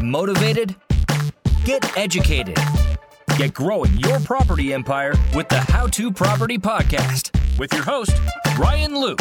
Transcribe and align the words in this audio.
Get 0.00 0.06
motivated. 0.06 0.74
Get 1.66 1.98
educated. 1.98 2.56
Get 3.36 3.52
growing 3.52 3.94
your 3.98 4.18
property 4.20 4.72
empire 4.72 5.12
with 5.34 5.50
the 5.50 5.58
How 5.58 5.88
to 5.88 6.10
Property 6.10 6.56
Podcast 6.56 7.38
with 7.58 7.70
your 7.74 7.82
host, 7.82 8.18
Ryan 8.58 8.98
Luke. 8.98 9.20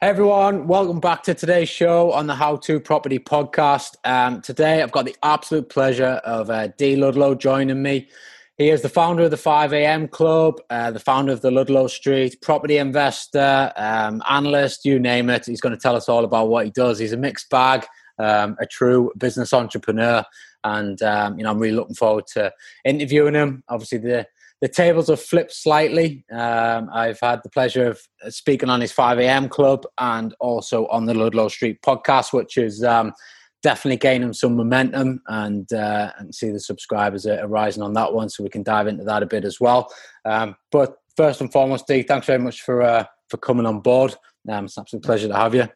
Hey 0.00 0.08
everyone, 0.08 0.66
welcome 0.66 1.00
back 1.00 1.22
to 1.24 1.34
today's 1.34 1.68
show 1.68 2.12
on 2.12 2.28
the 2.28 2.34
How 2.34 2.56
to 2.56 2.80
Property 2.80 3.18
Podcast. 3.18 3.96
Um, 4.04 4.40
today 4.40 4.82
I've 4.82 4.92
got 4.92 5.04
the 5.04 5.16
absolute 5.22 5.68
pleasure 5.68 6.22
of 6.24 6.48
uh, 6.48 6.68
D 6.78 6.96
Ludlow 6.96 7.34
joining 7.34 7.82
me. 7.82 8.08
He 8.56 8.70
is 8.70 8.80
the 8.80 8.88
founder 8.88 9.24
of 9.24 9.30
the 9.30 9.36
5am 9.36 10.10
Club, 10.10 10.62
uh, 10.70 10.90
the 10.90 10.98
founder 10.98 11.32
of 11.32 11.42
the 11.42 11.50
Ludlow 11.50 11.88
Street, 11.88 12.40
property 12.40 12.78
investor, 12.78 13.70
um, 13.76 14.22
analyst, 14.28 14.86
you 14.86 14.98
name 14.98 15.28
it. 15.28 15.44
He's 15.44 15.60
going 15.60 15.74
to 15.74 15.80
tell 15.80 15.96
us 15.96 16.08
all 16.08 16.24
about 16.24 16.48
what 16.48 16.64
he 16.64 16.70
does. 16.70 16.98
He's 16.98 17.12
a 17.12 17.18
mixed 17.18 17.50
bag, 17.50 17.86
um, 18.20 18.56
a 18.60 18.66
true 18.66 19.10
business 19.16 19.52
entrepreneur, 19.52 20.24
and 20.64 21.00
um, 21.02 21.38
you 21.38 21.44
know 21.44 21.50
I'm 21.50 21.58
really 21.58 21.76
looking 21.76 21.94
forward 21.94 22.26
to 22.34 22.52
interviewing 22.84 23.34
him. 23.34 23.62
Obviously, 23.68 23.98
the 23.98 24.26
the 24.60 24.68
tables 24.68 25.08
have 25.08 25.22
flipped 25.22 25.52
slightly. 25.52 26.24
Um, 26.30 26.90
I've 26.92 27.18
had 27.20 27.40
the 27.42 27.48
pleasure 27.48 27.86
of 27.86 28.00
speaking 28.28 28.68
on 28.68 28.82
his 28.82 28.92
5am 28.92 29.48
club 29.48 29.84
and 29.98 30.34
also 30.38 30.86
on 30.88 31.06
the 31.06 31.14
Ludlow 31.14 31.48
Street 31.48 31.80
podcast, 31.80 32.34
which 32.34 32.58
is 32.58 32.84
um, 32.84 33.14
definitely 33.62 33.96
gaining 33.96 34.32
some 34.34 34.56
momentum 34.56 35.22
and 35.28 35.72
uh, 35.72 36.12
and 36.18 36.34
see 36.34 36.50
the 36.50 36.60
subscribers 36.60 37.26
are 37.26 37.48
rising 37.48 37.82
on 37.82 37.94
that 37.94 38.12
one. 38.12 38.28
So 38.28 38.42
we 38.42 38.50
can 38.50 38.62
dive 38.62 38.86
into 38.86 39.04
that 39.04 39.22
a 39.22 39.26
bit 39.26 39.44
as 39.44 39.60
well. 39.60 39.90
Um, 40.24 40.56
but 40.70 40.96
first 41.16 41.40
and 41.40 41.50
foremost, 41.50 41.86
Dee, 41.86 42.02
thanks 42.02 42.26
very 42.26 42.38
much 42.38 42.60
for 42.62 42.82
uh, 42.82 43.04
for 43.28 43.38
coming 43.38 43.66
on 43.66 43.80
board. 43.80 44.14
Um, 44.48 44.66
it's 44.66 44.76
an 44.76 44.82
absolute 44.82 45.04
pleasure 45.04 45.28
to 45.28 45.36
have 45.36 45.54
you. 45.54 45.68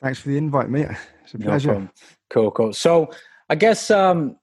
Thanks 0.00 0.20
for 0.20 0.28
the 0.28 0.38
invite, 0.38 0.70
mate. 0.70 0.88
It's 1.24 1.34
a 1.34 1.38
pleasure. 1.38 1.80
No 1.80 1.88
cool, 2.30 2.50
cool. 2.50 2.72
So 2.72 3.10
I 3.48 3.54
guess 3.54 3.90
um, 3.90 4.36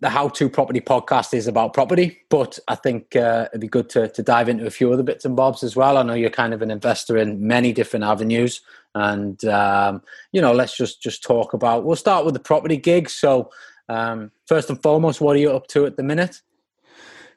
the 0.00 0.08
How 0.08 0.28
to 0.28 0.48
Property 0.48 0.80
podcast 0.80 1.34
is 1.34 1.46
about 1.46 1.74
property, 1.74 2.18
but 2.28 2.58
I 2.68 2.74
think 2.74 3.14
uh, 3.16 3.48
it'd 3.50 3.60
be 3.60 3.68
good 3.68 3.88
to, 3.90 4.08
to 4.08 4.22
dive 4.22 4.48
into 4.48 4.66
a 4.66 4.70
few 4.70 4.92
other 4.92 5.02
bits 5.02 5.24
and 5.24 5.36
bobs 5.36 5.62
as 5.62 5.76
well. 5.76 5.98
I 5.98 6.02
know 6.02 6.14
you're 6.14 6.30
kind 6.30 6.54
of 6.54 6.62
an 6.62 6.70
investor 6.70 7.16
in 7.16 7.46
many 7.46 7.72
different 7.72 8.04
avenues, 8.04 8.62
and 8.94 9.42
um, 9.44 10.02
you 10.32 10.40
know, 10.40 10.52
let's 10.52 10.76
just 10.76 11.02
just 11.02 11.22
talk 11.22 11.52
about. 11.52 11.84
We'll 11.84 11.96
start 11.96 12.24
with 12.24 12.34
the 12.34 12.40
property 12.40 12.76
gigs. 12.76 13.12
So, 13.12 13.50
um, 13.88 14.30
first 14.46 14.70
and 14.70 14.82
foremost, 14.82 15.20
what 15.20 15.36
are 15.36 15.40
you 15.40 15.52
up 15.52 15.66
to 15.68 15.86
at 15.86 15.96
the 15.96 16.02
minute? 16.02 16.40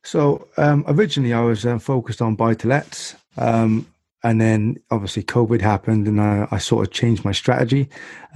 So, 0.03 0.47
um, 0.58 0.84
originally, 0.88 1.34
I 1.34 1.42
was 1.42 1.66
uh, 1.66 1.80
focused 1.80 2.22
on 2.22 2.36
buy 2.36 2.56
to 2.56 2.68
lets. 2.68 3.16
Um, 3.38 3.88
and 4.23 4.39
then 4.39 4.77
obviously 4.89 5.23
COVID 5.23 5.61
happened, 5.61 6.07
and 6.07 6.21
I, 6.21 6.47
I 6.52 6.57
sort 6.57 6.88
of 6.88 6.93
changed 6.93 7.25
my 7.25 7.33
strategy. 7.33 7.89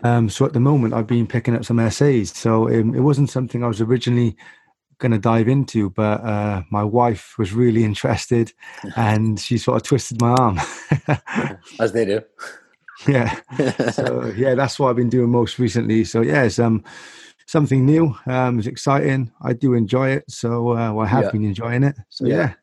Um, 0.03 0.29
so 0.29 0.45
at 0.45 0.53
the 0.53 0.59
moment, 0.59 0.93
I've 0.93 1.07
been 1.07 1.27
picking 1.27 1.55
up 1.55 1.63
some 1.63 1.79
essays. 1.79 2.35
So 2.35 2.67
um, 2.67 2.93
it 2.93 2.99
wasn't 2.99 3.29
something 3.29 3.63
I 3.63 3.67
was 3.67 3.81
originally 3.81 4.35
going 4.99 5.11
to 5.11 5.19
dive 5.19 5.47
into, 5.47 5.89
but 5.91 6.21
uh, 6.21 6.63
my 6.71 6.83
wife 6.83 7.35
was 7.37 7.53
really 7.53 7.83
interested, 7.83 8.51
and 8.95 9.39
she 9.39 9.57
sort 9.57 9.77
of 9.77 9.83
twisted 9.83 10.19
my 10.19 10.31
arm. 10.31 10.59
As 11.79 11.91
they 11.93 12.05
do. 12.05 12.21
Yeah. 13.07 13.39
so 13.91 14.33
yeah, 14.35 14.55
that's 14.55 14.79
what 14.79 14.89
I've 14.89 14.95
been 14.95 15.07
doing 15.07 15.29
most 15.29 15.59
recently. 15.59 16.03
So 16.03 16.21
yeah, 16.21 16.41
it's 16.41 16.57
um 16.57 16.83
something 17.45 17.85
new. 17.85 18.17
Um, 18.25 18.57
it's 18.57 18.67
exciting. 18.67 19.31
I 19.39 19.53
do 19.53 19.75
enjoy 19.75 20.09
it. 20.09 20.23
So 20.29 20.69
uh, 20.69 20.91
well, 20.93 21.05
I 21.05 21.09
have 21.09 21.25
yeah. 21.25 21.31
been 21.31 21.45
enjoying 21.45 21.83
it. 21.83 21.95
So 22.09 22.25
yeah. 22.25 22.35
yeah. 22.35 22.53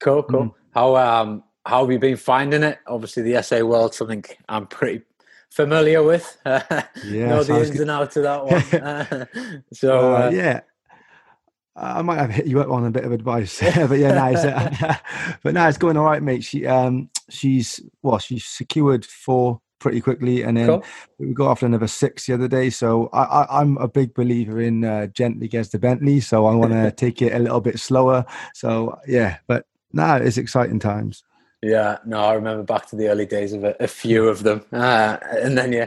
Cool, 0.00 0.22
cool. 0.22 0.44
Mm. 0.44 0.54
How 0.72 0.96
um 0.96 1.44
how 1.64 1.82
have 1.82 1.92
you 1.92 1.98
been 1.98 2.16
finding 2.16 2.62
it? 2.62 2.78
Obviously, 2.86 3.22
the 3.22 3.42
SA 3.42 3.60
world 3.60 3.94
something 3.94 4.24
I'm 4.48 4.66
pretty 4.66 5.02
familiar 5.50 6.02
with. 6.02 6.38
yeah, 6.44 6.62
know 7.04 7.44
the 7.44 7.58
ins 7.58 7.70
good. 7.70 7.82
and 7.82 7.90
outs 7.90 8.16
of 8.16 8.22
that 8.24 9.28
one. 9.50 9.62
so 9.72 10.14
uh, 10.14 10.18
uh, 10.18 10.30
yeah, 10.30 10.60
I 11.76 12.02
might 12.02 12.18
have 12.18 12.30
hit 12.30 12.46
you 12.46 12.60
up 12.60 12.68
on 12.68 12.84
a 12.84 12.90
bit 12.90 13.04
of 13.04 13.12
advice, 13.12 13.60
but 13.60 13.98
yeah, 13.98 14.12
nice. 14.12 14.98
but 15.42 15.54
now 15.54 15.68
it's 15.68 15.78
going 15.78 15.96
all 15.96 16.04
right, 16.04 16.22
mate. 16.22 16.44
She 16.44 16.66
um 16.66 17.10
she's 17.28 17.80
well, 18.02 18.18
she's 18.18 18.44
secured 18.44 19.04
four 19.04 19.60
pretty 19.78 20.00
quickly, 20.00 20.42
and 20.42 20.56
then 20.56 20.66
cool. 20.66 20.84
we 21.18 21.34
got 21.34 21.50
after 21.50 21.66
another 21.66 21.88
six 21.88 22.26
the 22.26 22.34
other 22.34 22.48
day. 22.48 22.70
So 22.70 23.08
I, 23.12 23.60
am 23.60 23.76
a 23.78 23.88
big 23.88 24.14
believer 24.14 24.60
in 24.60 24.84
uh, 24.84 25.08
gently 25.08 25.48
gets 25.48 25.70
the 25.70 25.78
Bentley, 25.78 26.20
so 26.20 26.46
I 26.46 26.54
want 26.54 26.72
to 26.72 26.90
take 26.92 27.20
it 27.20 27.34
a 27.34 27.38
little 27.38 27.60
bit 27.60 27.78
slower. 27.78 28.24
So 28.54 28.98
yeah, 29.06 29.38
but 29.46 29.66
now 29.92 30.16
it's 30.16 30.38
exciting 30.38 30.78
times. 30.78 31.24
Yeah, 31.62 31.98
no, 32.04 32.18
I 32.18 32.34
remember 32.34 32.64
back 32.64 32.86
to 32.86 32.96
the 32.96 33.08
early 33.08 33.26
days 33.26 33.52
of 33.52 33.62
a, 33.62 33.76
a 33.78 33.86
few 33.86 34.28
of 34.28 34.42
them, 34.42 34.64
uh, 34.72 35.18
and 35.22 35.56
then 35.56 35.72
you 35.72 35.86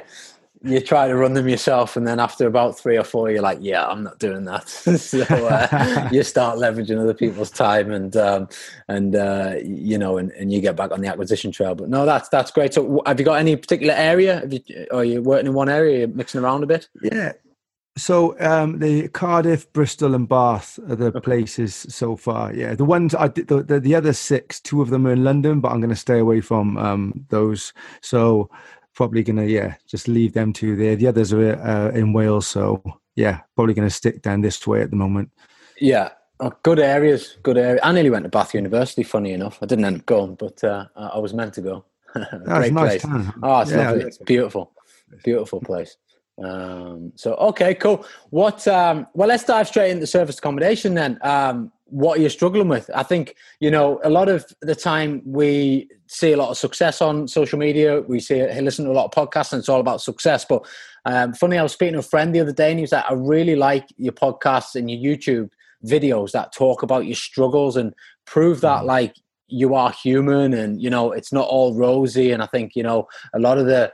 you 0.64 0.80
try 0.80 1.08
to 1.08 1.16
run 1.16 1.34
them 1.34 1.48
yourself, 1.48 1.96
and 1.96 2.08
then 2.08 2.20
after 2.20 2.48
about 2.48 2.80
three 2.80 2.98
or 2.98 3.04
four, 3.04 3.30
you're 3.30 3.42
like, 3.42 3.60
"Yeah, 3.62 3.86
I'm 3.86 4.04
not 4.04 4.18
doing 4.18 4.46
that." 4.46 4.70
so 4.70 5.22
uh, 5.22 6.10
you 6.14 6.24
start 6.24 6.58
leveraging 6.58 7.00
other 7.00 7.14
people's 7.14 7.52
time, 7.52 7.92
and 7.92 8.16
um, 8.16 8.48
and 8.88 9.16
uh, 9.16 9.56
you 9.64 9.98
know, 9.98 10.18
and, 10.18 10.32
and 10.32 10.52
you 10.52 10.62
get 10.62 10.78
back 10.78 10.92
on 10.92 11.02
the 11.02 11.08
acquisition 11.08 11.52
trail. 11.52 11.76
But 11.76 11.90
no, 11.90 12.06
that's 12.06 12.30
that's 12.30 12.52
great. 12.52 12.74
So, 12.74 13.02
have 13.06 13.20
you 13.20 13.26
got 13.26 13.40
any 13.40 13.56
particular 13.58 13.94
area? 13.94 14.40
Have 14.40 14.54
you, 14.54 14.62
are 14.92 15.04
you 15.04 15.22
working 15.22 15.48
in 15.48 15.54
one 15.54 15.70
area? 15.70 16.00
You're 16.00 16.08
mixing 16.08 16.42
around 16.42 16.64
a 16.64 16.68
bit? 16.68 16.88
Yeah, 17.02 17.34
so 17.98 18.38
um, 18.40 18.80
the 18.80 19.08
Cardiff, 19.10 19.72
Bristol, 19.72 20.16
and 20.16 20.28
Bath 20.28 20.80
are 20.90 20.96
the 20.96 21.08
okay. 21.08 21.20
places 21.22 21.86
so 21.90 22.18
far. 22.18 22.54
Yeah, 22.54 22.76
the 22.76 22.84
ones 22.84 23.16
I 23.16 23.30
did, 23.30 23.48
the, 23.48 23.64
the, 23.64 23.80
the 23.80 23.96
other 23.96 24.12
six, 24.12 24.60
two 24.60 24.82
of 24.82 24.90
them 24.90 25.08
are 25.08 25.14
in 25.14 25.24
London, 25.24 25.62
but 25.62 25.72
I'm 25.72 25.80
going 25.80 25.92
to 25.92 25.96
stay 25.96 26.20
away 26.20 26.42
from 26.42 26.78
um, 26.78 27.26
those. 27.30 27.72
So 28.02 28.50
probably 28.94 29.24
going 29.24 29.38
to 29.38 29.50
yeah, 29.50 29.76
just 29.88 30.08
leave 30.08 30.34
them 30.34 30.52
two 30.52 30.76
there. 30.76 30.96
The 30.96 31.08
others 31.08 31.32
are 31.32 31.56
uh, 31.62 31.92
in 31.92 32.12
Wales, 32.12 32.48
so 32.48 32.84
yeah, 33.16 33.42
probably 33.56 33.74
going 33.74 33.88
to 33.88 33.94
stick 33.94 34.22
down 34.22 34.42
this 34.42 34.66
way 34.68 34.82
at 34.82 34.90
the 34.90 34.98
moment. 34.98 35.32
Yeah, 35.80 36.10
oh, 36.42 36.52
good 36.64 36.80
areas, 36.80 37.38
good 37.44 37.58
area. 37.58 37.80
I 37.82 37.94
nearly 37.94 38.10
went 38.10 38.24
to 38.24 38.30
Bath 38.30 38.54
University. 38.54 39.04
Funny 39.04 39.32
enough, 39.32 39.60
I 39.62 39.68
didn't 39.68 39.86
end 39.86 40.00
up 40.00 40.06
going, 40.06 40.36
but 40.36 40.62
uh, 40.66 40.86
I 40.96 41.20
was 41.20 41.34
meant 41.34 41.54
to 41.56 41.62
go. 41.62 41.86
Great 42.14 42.74
nice 42.74 43.06
place. 43.06 43.32
Oh, 43.42 43.62
it's 43.62 43.72
yeah, 43.72 43.90
lovely. 43.90 44.04
It's 44.04 44.18
beautiful, 44.18 44.74
beautiful 45.24 45.62
place. 45.62 45.96
Um, 46.44 47.14
so 47.16 47.36
okay, 47.36 47.74
cool. 47.76 48.06
What? 48.30 48.68
Um, 48.68 49.08
well, 49.14 49.28
let's 49.28 49.46
dive 49.46 49.68
straight 49.68 49.92
into 49.92 50.08
service 50.08 50.38
accommodation 50.38 50.94
then. 50.94 51.18
Um, 51.22 51.72
what 51.86 52.18
are 52.18 52.22
you 52.22 52.30
struggling 52.30 52.68
with? 52.68 52.90
I 52.94 53.04
think 53.04 53.36
you 53.60 53.72
know 53.72 54.00
a 54.04 54.10
lot 54.10 54.28
of 54.28 54.46
the 54.62 54.76
time 54.76 55.22
we 55.26 55.88
see 56.08 56.34
a 56.34 56.38
lot 56.38 56.50
of 56.50 56.58
success 56.58 57.02
on 57.02 57.28
social 57.28 57.58
media. 57.58 58.02
We 58.02 58.20
see 58.20 58.44
listen 58.60 58.86
to 58.86 58.92
a 58.92 58.94
lot 58.94 59.06
of 59.06 59.12
podcasts, 59.12 59.54
and 59.54 59.60
it's 59.60 59.70
all 59.70 59.80
about 59.80 60.02
success. 60.02 60.46
But 60.46 60.66
um, 61.06 61.34
funny, 61.34 61.58
I 61.58 61.64
was 61.64 61.74
speaking 61.74 61.94
to 61.94 62.00
a 62.00 62.04
friend 62.04 62.34
the 62.34 62.42
other 62.42 62.52
day, 62.52 62.70
and 62.70 62.80
he 62.80 62.84
was 62.84 62.92
like, 62.92 63.06
"I 63.10 63.14
really 63.14 63.56
like 63.56 63.88
your 63.98 64.14
podcasts 64.14 64.76
and 64.76 64.92
your 64.92 65.16
YouTube 65.16 65.52
videos 65.86 66.32
that 66.32 66.52
talk 66.52 66.84
about 66.84 67.06
your 67.06 67.16
struggles 67.16 67.78
and 67.78 67.94
prove 68.26 68.62
that 68.62 68.82
mm. 68.82 68.88
like 68.88 69.16
you 69.48 69.76
are 69.76 69.92
human, 69.92 70.54
and 70.54 70.82
you 70.82 70.90
know 70.90 71.12
it's 71.12 71.32
not 71.32 71.48
all 71.48 71.76
rosy." 71.76 72.32
And 72.32 72.44
I 72.44 72.48
think 72.48 72.76
you 72.76 72.84
know 72.84 73.08
a 73.34 73.40
lot 73.40 73.58
of 73.58 73.68
the 73.68 73.92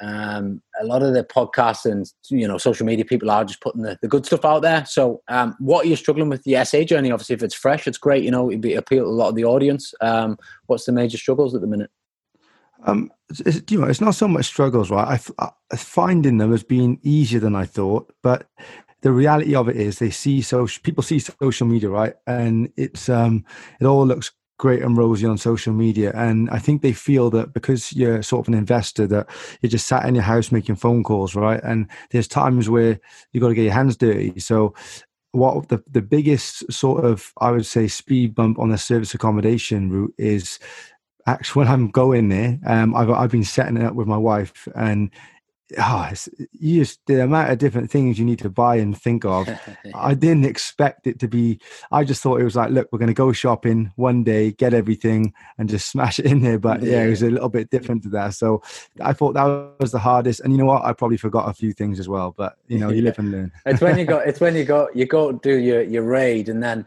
um, 0.00 0.62
a 0.80 0.84
lot 0.84 1.02
of 1.02 1.14
the 1.14 1.24
podcasts 1.24 1.90
and 1.90 2.10
you 2.30 2.46
know 2.46 2.58
social 2.58 2.86
media 2.86 3.04
people 3.04 3.30
are 3.30 3.44
just 3.44 3.60
putting 3.60 3.82
the, 3.82 3.98
the 4.02 4.08
good 4.08 4.26
stuff 4.26 4.44
out 4.44 4.62
there. 4.62 4.84
So, 4.84 5.22
um, 5.28 5.56
what 5.58 5.86
are 5.86 5.88
you 5.88 5.96
struggling 5.96 6.28
with 6.28 6.42
the 6.44 6.64
SA 6.64 6.82
journey? 6.82 7.10
Obviously, 7.10 7.34
if 7.34 7.42
it's 7.42 7.54
fresh, 7.54 7.86
it's 7.86 7.98
great. 7.98 8.24
You 8.24 8.30
know, 8.30 8.50
it'd 8.50 8.60
be 8.60 8.74
appeal 8.74 9.04
to 9.04 9.10
a 9.10 9.10
lot 9.10 9.28
of 9.28 9.34
the 9.34 9.44
audience. 9.44 9.94
Um, 10.00 10.38
what's 10.66 10.84
the 10.84 10.92
major 10.92 11.18
struggles 11.18 11.54
at 11.54 11.60
the 11.60 11.66
minute? 11.66 11.90
Um, 12.84 13.10
it's, 13.30 13.70
you 13.70 13.80
know, 13.80 13.86
it's 13.86 14.00
not 14.00 14.14
so 14.14 14.28
much 14.28 14.46
struggles, 14.46 14.90
right? 14.90 15.20
I, 15.38 15.50
I 15.70 15.76
finding 15.76 16.38
them 16.38 16.52
has 16.52 16.62
been 16.62 16.98
easier 17.02 17.40
than 17.40 17.56
I 17.56 17.64
thought, 17.64 18.12
but 18.22 18.48
the 19.02 19.12
reality 19.12 19.54
of 19.54 19.68
it 19.68 19.76
is 19.76 19.98
they 19.98 20.10
see 20.10 20.42
social 20.42 20.82
people 20.82 21.02
see 21.02 21.18
social 21.18 21.66
media 21.66 21.88
right 21.88 22.14
and 22.26 22.72
it's 22.76 23.08
um 23.08 23.44
it 23.78 23.84
all 23.84 24.04
looks 24.06 24.32
great 24.58 24.82
and 24.82 24.96
rosy 24.96 25.26
on 25.26 25.38
social 25.38 25.72
media. 25.72 26.12
And 26.14 26.48
i 26.50 26.58
think 26.58 26.82
they 26.82 26.92
feel 26.92 27.30
that 27.30 27.52
because 27.52 27.92
you're 27.92 28.22
sort 28.22 28.44
of 28.44 28.48
an 28.48 28.58
investor 28.58 29.06
that 29.08 29.28
you're 29.60 29.70
just 29.70 29.86
sat 29.86 30.06
in 30.06 30.14
your 30.14 30.24
house 30.24 30.52
making 30.52 30.76
phone 30.76 31.02
calls 31.02 31.34
right? 31.34 31.60
And 31.62 31.88
there's 32.10 32.28
times 32.28 32.68
where 32.68 32.98
you've 33.32 33.42
got 33.42 33.48
to 33.48 33.54
get 33.54 33.64
your 33.64 33.72
hands 33.72 33.96
dirty. 33.96 34.38
So 34.40 34.74
what 35.32 35.68
the, 35.68 35.82
the 35.90 36.02
biggest 36.02 36.70
sort 36.72 37.04
of 37.04 37.32
i 37.40 37.50
would 37.50 37.66
say 37.66 37.86
speed 37.86 38.34
bump 38.34 38.58
on 38.58 38.70
the 38.70 38.78
service 38.78 39.12
accommodation 39.14 39.90
route 39.90 40.14
is 40.16 40.58
actually 41.26 41.60
when 41.60 41.68
i'm 41.68 41.90
going 41.90 42.28
there 42.28 42.58
um, 42.66 42.94
I've, 42.94 43.10
I've 43.10 43.30
been 43.30 43.44
setting 43.44 43.76
it 43.76 43.84
up 43.84 43.94
with 43.94 44.06
my 44.06 44.16
wife 44.16 44.66
and 44.74 45.10
oh, 45.78 46.10
you 46.52 46.84
just 46.84 47.00
the 47.06 47.22
amount 47.22 47.50
of 47.50 47.58
different 47.58 47.90
things 47.90 48.18
you 48.18 48.24
need 48.24 48.38
to 48.40 48.50
buy 48.50 48.76
and 48.76 49.00
think 49.00 49.24
of. 49.24 49.48
I 49.94 50.14
didn't 50.14 50.44
expect 50.44 51.06
it 51.06 51.18
to 51.20 51.28
be. 51.28 51.60
I 51.90 52.04
just 52.04 52.22
thought 52.22 52.40
it 52.40 52.44
was 52.44 52.56
like, 52.56 52.70
look, 52.70 52.88
we're 52.90 52.98
going 52.98 53.08
to 53.08 53.14
go 53.14 53.32
shopping 53.32 53.92
one 53.96 54.24
day, 54.24 54.52
get 54.52 54.74
everything, 54.74 55.32
and 55.58 55.68
just 55.68 55.88
smash 55.90 56.18
it 56.18 56.26
in 56.26 56.42
there. 56.42 56.58
But 56.58 56.82
yeah. 56.82 56.92
yeah. 56.92 57.04
it 57.04 57.10
was 57.10 57.22
a 57.22 57.30
little 57.30 57.48
bit 57.48 57.70
different 57.70 58.02
to 58.04 58.08
that. 58.10 58.34
So 58.34 58.62
I 59.00 59.12
thought 59.12 59.34
that 59.34 59.74
was 59.80 59.92
the 59.92 59.98
hardest. 59.98 60.40
And 60.40 60.52
you 60.52 60.58
know 60.58 60.66
what? 60.66 60.84
I 60.84 60.92
probably 60.92 61.16
forgot 61.16 61.48
a 61.48 61.54
few 61.54 61.72
things 61.72 61.98
as 61.98 62.08
well. 62.08 62.34
But 62.36 62.56
you 62.68 62.78
know, 62.78 62.90
you 62.90 63.02
live 63.06 63.18
and 63.18 63.30
learn. 63.30 63.52
it's 63.64 63.80
when 63.80 63.98
you 63.98 64.04
got. 64.04 64.26
It's 64.26 64.40
when 64.40 64.54
you 64.54 64.64
got. 64.64 64.94
You 64.96 65.06
go 65.06 65.32
do 65.32 65.56
your 65.56 65.82
your 65.82 66.02
raid, 66.02 66.48
and 66.48 66.62
then 66.62 66.86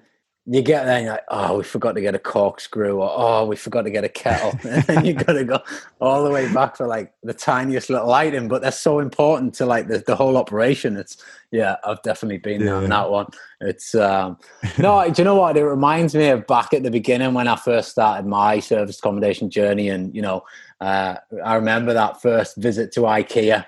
you 0.51 0.63
get 0.63 0.85
there 0.85 0.95
and 0.95 1.05
you're 1.05 1.13
like, 1.13 1.25
oh, 1.29 1.57
we 1.57 1.63
forgot 1.63 1.91
to 1.91 2.01
get 2.01 2.15
a 2.15 2.19
corkscrew, 2.19 2.97
or 2.97 3.11
oh, 3.13 3.45
we 3.45 3.55
forgot 3.55 3.83
to 3.83 3.91
get 3.91 4.03
a 4.03 4.09
kettle. 4.09 4.57
and 4.67 4.83
then 4.83 5.05
you 5.05 5.13
got 5.13 5.33
to 5.33 5.43
go 5.43 5.59
all 6.01 6.23
the 6.23 6.31
way 6.31 6.51
back 6.51 6.75
for 6.75 6.87
like 6.87 7.13
the 7.21 7.35
tiniest 7.35 7.91
little 7.91 8.11
item, 8.11 8.47
but 8.47 8.63
that's 8.63 8.79
so 8.79 8.97
important 8.97 9.53
to 9.55 9.67
like 9.67 9.87
the, 9.87 9.99
the 9.99 10.15
whole 10.15 10.37
operation. 10.37 10.97
It's, 10.97 11.17
yeah, 11.51 11.75
I've 11.83 12.01
definitely 12.01 12.39
been 12.39 12.61
yeah. 12.61 12.73
on 12.73 12.89
that 12.89 13.11
one. 13.11 13.27
It's, 13.61 13.93
um, 13.93 14.39
no, 14.79 15.07
do 15.07 15.21
you 15.21 15.23
know 15.23 15.35
what? 15.35 15.55
It 15.55 15.63
reminds 15.63 16.15
me 16.15 16.29
of 16.29 16.47
back 16.47 16.73
at 16.73 16.81
the 16.81 16.91
beginning 16.91 17.35
when 17.35 17.47
I 17.47 17.55
first 17.55 17.91
started 17.91 18.25
my 18.25 18.59
service 18.59 18.97
accommodation 18.97 19.51
journey. 19.51 19.89
And, 19.89 20.15
you 20.15 20.23
know, 20.23 20.43
uh, 20.81 21.17
I 21.45 21.55
remember 21.55 21.93
that 21.93 22.23
first 22.23 22.57
visit 22.57 22.91
to 22.93 23.01
IKEA, 23.01 23.67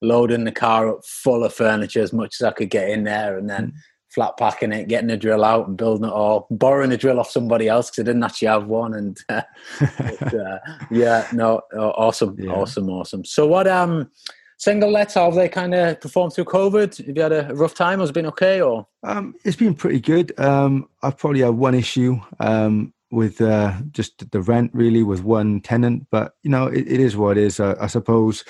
loading 0.00 0.44
the 0.44 0.52
car 0.52 0.88
up 0.88 1.04
full 1.04 1.44
of 1.44 1.52
furniture 1.52 2.00
as 2.00 2.14
much 2.14 2.36
as 2.40 2.46
I 2.46 2.52
could 2.52 2.70
get 2.70 2.88
in 2.88 3.04
there. 3.04 3.36
And 3.36 3.50
then, 3.50 3.66
mm 3.66 3.74
flat 4.12 4.36
packing 4.36 4.72
it, 4.72 4.88
getting 4.88 5.10
a 5.10 5.16
drill 5.16 5.44
out 5.44 5.68
and 5.68 5.76
building 5.76 6.04
it 6.04 6.12
all, 6.12 6.46
borrowing 6.50 6.92
a 6.92 6.96
drill 6.96 7.18
off 7.18 7.30
somebody 7.30 7.68
else 7.68 7.90
because 7.90 8.02
I 8.02 8.06
didn't 8.06 8.24
actually 8.24 8.48
have 8.48 8.66
one. 8.66 8.94
And 8.94 9.18
uh, 9.28 9.42
but, 9.80 10.34
uh, 10.34 10.58
yeah, 10.90 11.26
no, 11.32 11.62
awesome, 11.74 12.36
yeah. 12.38 12.50
awesome, 12.50 12.88
awesome. 12.90 13.24
So 13.24 13.46
what 13.46 13.66
um 13.66 14.10
single 14.58 14.90
lets 14.90 15.14
how 15.14 15.24
have 15.24 15.34
they 15.34 15.48
kind 15.48 15.74
of 15.74 16.00
performed 16.00 16.34
through 16.34 16.44
COVID? 16.44 17.06
Have 17.06 17.16
you 17.16 17.22
had 17.22 17.32
a 17.32 17.54
rough 17.54 17.74
time? 17.74 18.00
Has 18.00 18.10
it 18.10 18.14
been 18.14 18.26
okay 18.26 18.60
or? 18.60 18.86
Um, 19.02 19.34
it's 19.44 19.56
been 19.56 19.74
pretty 19.74 20.00
good. 20.00 20.38
Um, 20.38 20.88
I've 21.02 21.18
probably 21.18 21.40
had 21.40 21.54
one 21.54 21.74
issue. 21.74 22.20
Um, 22.38 22.92
with 23.10 23.42
uh, 23.42 23.74
just 23.90 24.30
the 24.30 24.40
rent 24.40 24.70
really 24.72 25.02
with 25.02 25.22
one 25.22 25.60
tenant 25.60 26.06
but 26.10 26.34
you 26.42 26.50
know 26.50 26.66
it, 26.66 26.88
it 26.88 26.98
is 26.98 27.14
what 27.14 27.36
it 27.36 27.44
is 27.44 27.60
uh, 27.60 27.76
i 27.78 27.86
suppose 27.86 28.42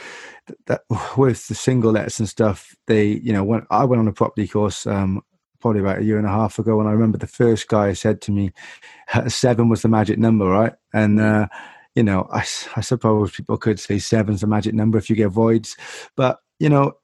that 0.66 0.82
with 1.16 1.48
the 1.48 1.54
single 1.54 1.90
lets 1.90 2.20
and 2.20 2.28
stuff 2.28 2.74
they 2.86 3.06
you 3.08 3.32
know 3.32 3.42
when 3.42 3.66
i 3.70 3.84
went 3.84 3.98
on 3.98 4.06
a 4.06 4.12
property 4.12 4.46
course 4.46 4.86
um, 4.86 5.20
probably 5.62 5.80
about 5.80 6.00
a 6.00 6.04
year 6.04 6.18
and 6.18 6.26
a 6.26 6.30
half 6.30 6.58
ago, 6.58 6.78
and 6.80 6.88
I 6.88 6.92
remember 6.92 7.18
the 7.18 7.26
first 7.26 7.68
guy 7.68 7.92
said 7.94 8.20
to 8.22 8.32
me, 8.32 8.52
seven 9.28 9.68
was 9.68 9.82
the 9.82 9.88
magic 9.88 10.18
number, 10.18 10.44
right? 10.44 10.74
And 10.92 11.20
uh, 11.20 11.48
you 11.94 12.02
know, 12.02 12.28
I, 12.30 12.40
I 12.76 12.80
suppose 12.80 13.32
people 13.32 13.56
could 13.56 13.80
say 13.80 13.98
seven's 13.98 14.42
the 14.42 14.46
magic 14.46 14.74
number 14.74 14.98
if 14.98 15.08
you 15.08 15.16
get 15.16 15.28
voids, 15.28 15.76
but 16.16 16.40
you 16.58 16.68
know, 16.68 16.96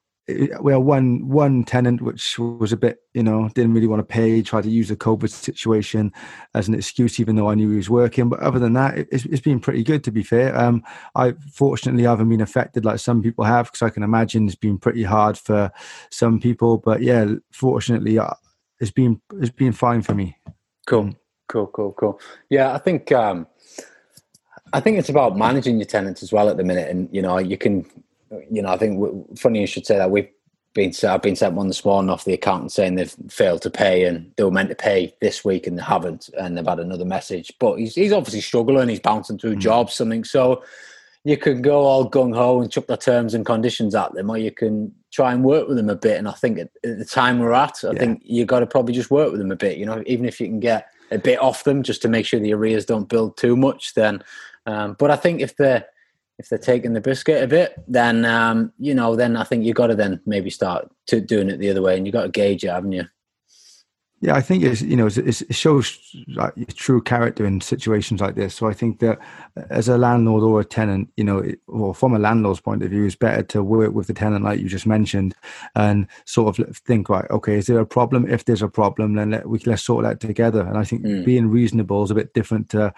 we 0.60 0.72
had 0.72 0.78
one 0.78 1.26
one 1.26 1.64
tenant 1.64 2.02
which 2.02 2.38
was 2.38 2.70
a 2.70 2.76
bit 2.76 2.98
you 3.14 3.22
know 3.22 3.48
didn't 3.54 3.72
really 3.72 3.86
want 3.86 4.00
to 4.00 4.04
pay 4.04 4.42
tried 4.42 4.64
to 4.64 4.70
use 4.70 4.88
the 4.88 4.96
covid 4.96 5.30
situation 5.30 6.12
as 6.54 6.68
an 6.68 6.74
excuse 6.74 7.18
even 7.18 7.34
though 7.34 7.48
i 7.48 7.54
knew 7.54 7.70
he 7.70 7.76
was 7.76 7.88
working 7.88 8.28
but 8.28 8.38
other 8.40 8.58
than 8.58 8.74
that 8.74 8.98
it's, 9.10 9.24
it's 9.24 9.40
been 9.40 9.58
pretty 9.58 9.82
good 9.82 10.04
to 10.04 10.10
be 10.10 10.22
fair 10.22 10.54
um 10.58 10.84
i 11.14 11.32
fortunately 11.50 12.02
haven't 12.02 12.28
been 12.28 12.42
affected 12.42 12.84
like 12.84 12.98
some 12.98 13.22
people 13.22 13.42
have 13.42 13.66
because 13.66 13.80
i 13.80 13.88
can 13.88 14.02
imagine 14.02 14.46
it's 14.46 14.54
been 14.54 14.76
pretty 14.76 15.02
hard 15.02 15.38
for 15.38 15.72
some 16.10 16.38
people 16.38 16.76
but 16.76 17.00
yeah 17.00 17.26
fortunately 17.50 18.18
it's 18.80 18.90
been 18.90 19.20
it's 19.34 19.50
been 19.50 19.72
fine 19.72 20.02
for 20.02 20.14
me. 20.14 20.36
Cool, 20.86 21.14
cool, 21.48 21.66
cool, 21.68 21.92
cool. 21.92 22.20
Yeah, 22.50 22.72
I 22.72 22.78
think 22.78 23.12
um, 23.12 23.46
I 24.72 24.80
think 24.80 24.98
it's 24.98 25.08
about 25.08 25.36
managing 25.36 25.78
your 25.78 25.86
tenants 25.86 26.22
as 26.22 26.32
well 26.32 26.48
at 26.48 26.56
the 26.56 26.64
minute, 26.64 26.88
and 26.90 27.08
you 27.12 27.22
know 27.22 27.38
you 27.38 27.58
can, 27.58 27.86
you 28.50 28.62
know, 28.62 28.70
I 28.70 28.76
think 28.76 29.38
funny 29.38 29.60
you 29.60 29.66
should 29.66 29.86
say 29.86 29.96
that 29.96 30.10
we've 30.10 30.28
been 30.74 30.92
I've 31.04 31.22
been 31.22 31.36
sent 31.36 31.54
one 31.54 31.68
this 31.68 31.84
morning 31.84 32.10
off 32.10 32.24
the 32.24 32.34
accountant 32.34 32.72
saying 32.72 32.94
they've 32.94 33.14
failed 33.28 33.62
to 33.62 33.70
pay 33.70 34.04
and 34.04 34.32
they 34.36 34.44
were 34.44 34.50
meant 34.50 34.68
to 34.68 34.74
pay 34.74 35.14
this 35.20 35.44
week 35.44 35.66
and 35.66 35.78
they 35.78 35.82
haven't, 35.82 36.30
and 36.38 36.56
they've 36.56 36.66
had 36.66 36.80
another 36.80 37.04
message. 37.04 37.52
But 37.58 37.76
he's 37.76 37.94
he's 37.94 38.12
obviously 38.12 38.40
struggling. 38.40 38.88
He's 38.88 39.00
bouncing 39.00 39.38
through 39.38 39.56
mm. 39.56 39.60
jobs, 39.60 39.94
something 39.94 40.24
so 40.24 40.62
you 41.24 41.36
can 41.36 41.62
go 41.62 41.80
all 41.80 42.08
gung 42.08 42.34
ho 42.34 42.60
and 42.60 42.70
chuck 42.70 42.86
the 42.86 42.96
terms 42.96 43.34
and 43.34 43.44
conditions 43.44 43.94
at 43.94 44.14
them, 44.14 44.30
or 44.30 44.38
you 44.38 44.52
can 44.52 44.94
try 45.10 45.32
and 45.32 45.44
work 45.44 45.68
with 45.68 45.76
them 45.76 45.90
a 45.90 45.96
bit. 45.96 46.18
And 46.18 46.28
I 46.28 46.32
think 46.32 46.58
at, 46.58 46.70
at 46.84 46.98
the 46.98 47.04
time 47.04 47.38
we're 47.38 47.52
at, 47.52 47.84
I 47.84 47.92
yeah. 47.92 47.98
think 47.98 48.22
you've 48.24 48.46
got 48.46 48.60
to 48.60 48.66
probably 48.66 48.94
just 48.94 49.10
work 49.10 49.30
with 49.30 49.40
them 49.40 49.52
a 49.52 49.56
bit. 49.56 49.78
You 49.78 49.86
know, 49.86 50.02
even 50.06 50.26
if 50.26 50.40
you 50.40 50.46
can 50.46 50.60
get 50.60 50.88
a 51.10 51.18
bit 51.18 51.40
off 51.40 51.64
them, 51.64 51.82
just 51.82 52.02
to 52.02 52.08
make 52.08 52.26
sure 52.26 52.40
the 52.40 52.54
arrears 52.54 52.84
don't 52.84 53.08
build 53.08 53.36
too 53.36 53.56
much. 53.56 53.94
Then, 53.94 54.22
um, 54.66 54.96
but 54.98 55.10
I 55.10 55.16
think 55.16 55.40
if 55.40 55.56
they're 55.56 55.86
if 56.38 56.48
they're 56.48 56.58
taking 56.58 56.92
the 56.92 57.00
biscuit 57.00 57.42
a 57.42 57.48
bit, 57.48 57.82
then 57.88 58.24
um, 58.24 58.72
you 58.78 58.94
know, 58.94 59.16
then 59.16 59.36
I 59.36 59.44
think 59.44 59.64
you've 59.64 59.76
got 59.76 59.88
to 59.88 59.96
then 59.96 60.20
maybe 60.26 60.50
start 60.50 60.90
to 61.06 61.20
doing 61.20 61.50
it 61.50 61.58
the 61.58 61.70
other 61.70 61.82
way, 61.82 61.96
and 61.96 62.06
you've 62.06 62.12
got 62.12 62.22
to 62.22 62.28
gauge 62.28 62.64
it, 62.64 62.70
haven't 62.70 62.92
you? 62.92 63.04
Yeah, 64.20 64.34
I 64.34 64.40
think 64.40 64.64
it's 64.64 64.82
you 64.82 64.96
know 64.96 65.06
it's, 65.06 65.42
it 65.42 65.54
shows 65.54 65.96
like 66.26 66.74
true 66.74 67.00
character 67.00 67.46
in 67.46 67.60
situations 67.60 68.20
like 68.20 68.34
this. 68.34 68.52
So 68.52 68.66
I 68.66 68.72
think 68.72 68.98
that 68.98 69.20
as 69.70 69.88
a 69.88 69.96
landlord 69.96 70.42
or 70.42 70.60
a 70.60 70.64
tenant, 70.64 71.08
you 71.16 71.22
know, 71.22 71.44
or 71.68 71.94
from 71.94 72.14
a 72.14 72.18
landlord's 72.18 72.60
point 72.60 72.82
of 72.82 72.90
view, 72.90 73.04
it's 73.04 73.14
better 73.14 73.44
to 73.44 73.62
work 73.62 73.92
with 73.92 74.08
the 74.08 74.14
tenant 74.14 74.44
like 74.44 74.58
you 74.58 74.68
just 74.68 74.86
mentioned, 74.86 75.36
and 75.76 76.08
sort 76.24 76.58
of 76.58 76.76
think 76.78 77.08
right, 77.08 77.30
okay, 77.30 77.54
is 77.54 77.68
there 77.68 77.78
a 77.78 77.86
problem? 77.86 78.28
If 78.28 78.44
there's 78.44 78.62
a 78.62 78.68
problem, 78.68 79.14
then 79.14 79.30
let, 79.30 79.48
we 79.48 79.60
let's 79.66 79.84
sort 79.84 80.02
that 80.02 80.18
together. 80.18 80.62
And 80.62 80.76
I 80.76 80.82
think 80.82 81.02
mm. 81.02 81.24
being 81.24 81.46
reasonable 81.46 82.02
is 82.02 82.10
a 82.10 82.16
bit 82.16 82.34
different. 82.34 82.70
To, 82.70 82.92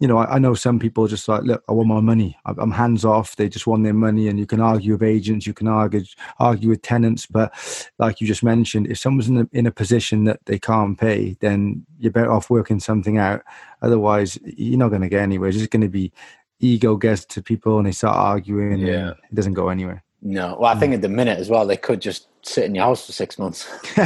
you 0.00 0.08
know, 0.08 0.18
I, 0.18 0.34
I, 0.34 0.38
know 0.40 0.54
some 0.54 0.80
people 0.80 1.06
just 1.06 1.28
like, 1.28 1.44
look, 1.44 1.62
I 1.68 1.72
want 1.72 1.88
my 1.88 2.00
money. 2.00 2.36
I'm 2.46 2.72
hands 2.72 3.04
off. 3.04 3.36
They 3.36 3.48
just 3.48 3.68
want 3.68 3.84
their 3.84 3.94
money, 3.94 4.26
and 4.26 4.40
you 4.40 4.46
can 4.46 4.60
argue 4.60 4.94
with 4.94 5.04
agents, 5.04 5.46
you 5.46 5.54
can 5.54 5.68
argue 5.68 6.02
argue 6.40 6.70
with 6.70 6.82
tenants, 6.82 7.26
but 7.26 7.52
like 8.00 8.20
you 8.20 8.26
just 8.26 8.42
mentioned, 8.42 8.88
if 8.88 8.98
someone's 8.98 9.28
in 9.28 9.38
a, 9.38 9.48
in 9.52 9.66
a 9.66 9.70
position 9.70 10.24
that 10.24 10.40
they 10.46 10.58
can't 10.64 10.98
pay, 10.98 11.36
then 11.40 11.84
you're 11.98 12.12
better 12.12 12.32
off 12.32 12.50
working 12.50 12.80
something 12.80 13.18
out. 13.18 13.42
Otherwise, 13.82 14.38
you're 14.44 14.78
not 14.78 14.88
going 14.88 15.02
to 15.02 15.08
get 15.08 15.22
anywhere. 15.22 15.48
It's 15.48 15.58
just 15.58 15.70
going 15.70 15.82
to 15.82 15.88
be 15.88 16.12
ego 16.60 16.96
gets 16.96 17.24
to 17.26 17.42
people 17.42 17.78
and 17.78 17.86
they 17.86 17.92
start 17.92 18.16
arguing. 18.16 18.78
Yeah, 18.78 19.10
it 19.10 19.34
doesn't 19.34 19.54
go 19.54 19.68
anywhere. 19.68 20.02
No, 20.26 20.56
well, 20.58 20.74
I 20.74 20.80
think 20.80 20.92
mm. 20.92 20.96
at 20.96 21.02
the 21.02 21.08
minute 21.10 21.38
as 21.38 21.50
well, 21.50 21.66
they 21.66 21.76
could 21.76 22.00
just 22.00 22.28
sit 22.42 22.64
in 22.64 22.74
your 22.74 22.84
house 22.84 23.04
for 23.04 23.12
six 23.12 23.38
months. 23.38 23.68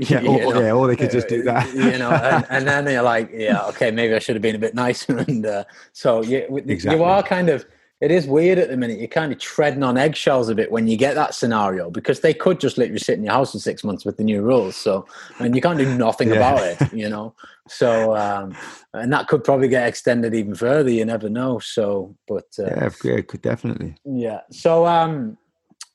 yeah, 0.00 0.26
or, 0.26 0.60
yeah, 0.60 0.72
or 0.72 0.88
they 0.88 0.96
could 0.96 1.12
just 1.12 1.28
do 1.28 1.42
that. 1.44 1.72
you 1.72 1.98
know, 1.98 2.10
and, 2.10 2.46
and, 2.50 2.66
then 2.66 2.92
you're 2.92 3.02
like, 3.02 3.30
yeah, 3.32 3.64
okay, 3.66 3.92
maybe 3.92 4.12
I 4.12 4.18
should 4.18 4.34
have 4.34 4.42
been 4.42 4.56
a 4.56 4.58
bit 4.58 4.74
nicer. 4.74 5.18
And 5.18 5.46
uh, 5.46 5.64
so 5.92 6.22
you, 6.22 6.62
exactly. 6.66 6.98
you 6.98 7.04
are 7.04 7.22
kind 7.22 7.48
of 7.48 7.64
it 8.00 8.12
is 8.12 8.26
weird 8.26 8.58
at 8.58 8.68
the 8.68 8.76
minute. 8.76 8.98
You're 8.98 9.08
kind 9.08 9.32
of 9.32 9.38
treading 9.38 9.82
on 9.82 9.98
eggshells 9.98 10.48
a 10.48 10.54
bit 10.54 10.70
when 10.70 10.86
you 10.86 10.96
get 10.96 11.14
that 11.16 11.34
scenario 11.34 11.90
because 11.90 12.20
they 12.20 12.32
could 12.32 12.60
just 12.60 12.78
let 12.78 12.90
you 12.90 12.98
sit 12.98 13.18
in 13.18 13.24
your 13.24 13.32
house 13.32 13.52
for 13.52 13.58
six 13.58 13.82
months 13.82 14.04
with 14.04 14.16
the 14.16 14.24
new 14.24 14.40
rules. 14.40 14.76
So, 14.76 15.04
and 15.40 15.54
you 15.54 15.60
can't 15.60 15.78
do 15.78 15.94
nothing 15.98 16.28
yeah. 16.28 16.34
about 16.34 16.62
it, 16.62 16.92
you 16.92 17.08
know. 17.08 17.34
So, 17.66 18.16
um, 18.16 18.56
and 18.94 19.12
that 19.12 19.26
could 19.26 19.42
probably 19.42 19.68
get 19.68 19.88
extended 19.88 20.32
even 20.32 20.54
further. 20.54 20.90
You 20.90 21.04
never 21.04 21.28
know. 21.28 21.58
So, 21.58 22.14
but 22.28 22.46
uh, 22.58 22.66
yeah, 22.66 22.90
yeah, 23.02 23.20
could 23.22 23.42
definitely. 23.42 23.96
Yeah. 24.04 24.40
So, 24.52 24.86
um, 24.86 25.36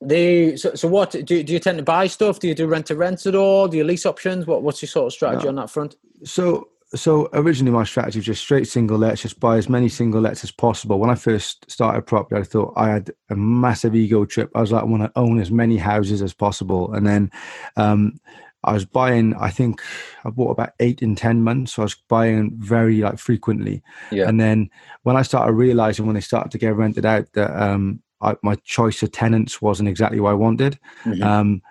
the 0.02 0.58
so, 0.58 0.74
so 0.74 0.88
what 0.88 1.12
do 1.12 1.34
you, 1.34 1.42
do 1.42 1.52
you 1.54 1.58
tend 1.58 1.78
to 1.78 1.84
buy 1.84 2.06
stuff? 2.06 2.38
Do 2.38 2.48
you 2.48 2.54
do 2.54 2.66
rent 2.66 2.86
to 2.86 2.96
rent 2.96 3.24
at 3.24 3.34
all? 3.34 3.66
Do 3.66 3.78
you 3.78 3.84
lease 3.84 4.04
options? 4.04 4.46
What 4.46 4.62
what's 4.62 4.82
your 4.82 4.90
sort 4.90 5.06
of 5.06 5.12
strategy 5.14 5.44
no. 5.44 5.50
on 5.50 5.54
that 5.56 5.70
front? 5.70 5.96
So 6.24 6.68
so 6.94 7.28
originally 7.32 7.72
my 7.72 7.84
strategy 7.84 8.18
was 8.18 8.26
just 8.26 8.42
straight 8.42 8.66
single 8.66 8.98
lets, 8.98 9.22
just 9.22 9.40
buy 9.40 9.56
as 9.56 9.68
many 9.68 9.88
single 9.88 10.20
lets 10.20 10.44
as 10.44 10.50
possible. 10.50 10.98
When 10.98 11.10
I 11.10 11.14
first 11.14 11.70
started 11.70 12.02
property, 12.02 12.40
I 12.40 12.44
thought 12.44 12.72
I 12.76 12.88
had 12.88 13.10
a 13.30 13.36
massive 13.36 13.94
ego 13.94 14.24
trip. 14.24 14.50
I 14.54 14.60
was 14.60 14.72
like, 14.72 14.82
I 14.82 14.86
want 14.86 15.02
to 15.02 15.12
own 15.16 15.40
as 15.40 15.50
many 15.50 15.76
houses 15.76 16.22
as 16.22 16.34
possible. 16.34 16.92
And 16.92 17.06
then 17.06 17.30
um, 17.76 18.18
I 18.62 18.72
was 18.72 18.84
buying, 18.84 19.34
I 19.34 19.50
think 19.50 19.82
I 20.24 20.30
bought 20.30 20.50
about 20.50 20.72
eight 20.80 21.02
in 21.02 21.14
10 21.16 21.42
months. 21.42 21.74
So 21.74 21.82
I 21.82 21.84
was 21.84 21.96
buying 22.08 22.52
very 22.56 22.98
like 22.98 23.18
frequently. 23.18 23.82
Yeah. 24.10 24.28
And 24.28 24.40
then 24.40 24.70
when 25.02 25.16
I 25.16 25.22
started 25.22 25.52
realizing 25.52 26.06
when 26.06 26.14
they 26.14 26.20
started 26.20 26.50
to 26.52 26.58
get 26.58 26.76
rented 26.76 27.04
out 27.04 27.32
that 27.34 27.50
um, 27.60 28.02
I, 28.20 28.36
my 28.42 28.54
choice 28.64 29.02
of 29.02 29.12
tenants 29.12 29.60
wasn't 29.60 29.88
exactly 29.88 30.20
what 30.20 30.30
I 30.30 30.34
wanted. 30.34 30.78
Mm-hmm. 31.04 31.22
Um, 31.22 31.62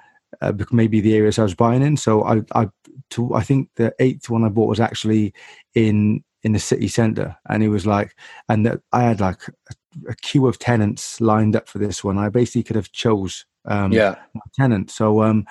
uh, 0.42 0.54
maybe 0.72 1.02
the 1.02 1.16
areas 1.16 1.40
I 1.40 1.44
was 1.44 1.56
buying 1.56 1.82
in. 1.82 1.98
So 1.98 2.24
I, 2.24 2.42
I, 2.56 2.70
to, 3.12 3.34
I 3.34 3.44
think 3.44 3.70
the 3.75 3.94
eighth 4.00 4.30
one 4.30 4.44
I 4.44 4.50
bought 4.50 4.70
was 4.70 4.80
actually 4.80 5.34
in 5.75 6.24
in 6.44 6.52
the 6.52 6.60
city 6.60 6.90
centre, 6.90 7.38
and 7.50 7.63
it 7.63 7.70
was 7.70 7.86
like, 7.86 8.16
and 8.50 8.66
the, 8.66 8.82
I 8.92 9.04
had 9.04 9.22
like 9.22 9.42
a, 9.48 9.74
a, 10.10 10.16
queue 10.16 10.46
of 10.46 10.60
tenants 10.60 11.22
lined 11.22 11.56
up 11.56 11.70
for 11.70 11.78
this 11.78 12.04
one. 12.04 12.18
I 12.18 12.28
basically 12.28 12.63
could 12.63 12.75
have 12.75 12.92
chose 12.92 13.46
um, 13.66 13.92
yeah 13.92 14.16
tenant. 14.56 14.92
So 14.92 15.24
um, 15.24 15.46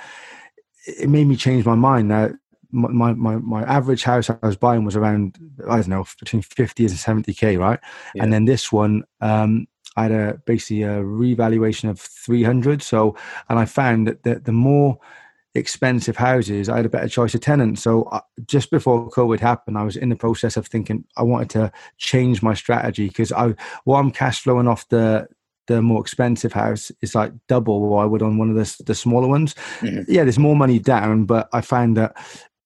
it 0.86 1.08
made 1.08 1.26
me 1.26 1.36
change 1.36 1.64
my 1.64 1.74
mind. 1.74 2.08
Now 2.08 2.30
my, 2.72 3.12
my 3.12 3.36
my 3.36 3.62
average 3.64 4.02
house 4.02 4.30
I 4.30 4.36
was 4.42 4.56
buying 4.56 4.84
was 4.84 4.96
around 4.96 5.38
I 5.68 5.76
don't 5.76 5.88
know 5.88 6.06
between 6.18 6.42
fifty 6.42 6.84
and 6.84 6.92
seventy 6.92 7.34
k, 7.34 7.56
right? 7.56 7.78
Yeah. 8.14 8.24
And 8.24 8.32
then 8.32 8.46
this 8.46 8.72
one, 8.72 9.04
um, 9.20 9.66
I 9.96 10.04
had 10.04 10.12
a 10.12 10.40
basically 10.46 10.82
a 10.82 11.02
revaluation 11.02 11.88
of 11.88 12.00
300. 12.00 12.82
So, 12.82 13.16
and 13.48 13.58
I 13.58 13.64
found 13.64 14.06
that 14.06 14.22
the, 14.22 14.36
the 14.36 14.52
more 14.52 14.98
expensive 15.54 16.16
houses, 16.16 16.68
I 16.68 16.76
had 16.76 16.86
a 16.86 16.90
better 16.90 17.08
choice 17.08 17.34
of 17.34 17.42
tenants. 17.42 17.82
So, 17.82 18.04
uh, 18.04 18.20
just 18.46 18.70
before 18.70 19.10
COVID 19.10 19.40
happened, 19.40 19.76
I 19.76 19.84
was 19.84 19.96
in 19.96 20.08
the 20.08 20.16
process 20.16 20.56
of 20.56 20.66
thinking 20.66 21.04
I 21.16 21.22
wanted 21.22 21.50
to 21.50 21.72
change 21.98 22.42
my 22.42 22.54
strategy 22.54 23.08
because 23.08 23.32
I, 23.32 23.54
while 23.84 24.00
I'm 24.00 24.10
cash 24.10 24.40
flowing 24.40 24.68
off 24.68 24.88
the 24.88 25.28
the 25.68 25.80
more 25.80 26.00
expensive 26.00 26.52
house 26.52 26.90
is 27.02 27.14
like 27.14 27.32
double 27.46 27.80
what 27.88 28.02
I 28.02 28.04
would 28.04 28.22
on 28.22 28.36
one 28.36 28.50
of 28.50 28.56
the 28.56 28.84
the 28.84 28.94
smaller 28.94 29.28
ones. 29.28 29.54
Mm-hmm. 29.80 30.10
Yeah, 30.10 30.24
there's 30.24 30.38
more 30.38 30.56
money 30.56 30.78
down, 30.78 31.24
but 31.24 31.48
I 31.52 31.60
find 31.60 31.96
that 31.96 32.16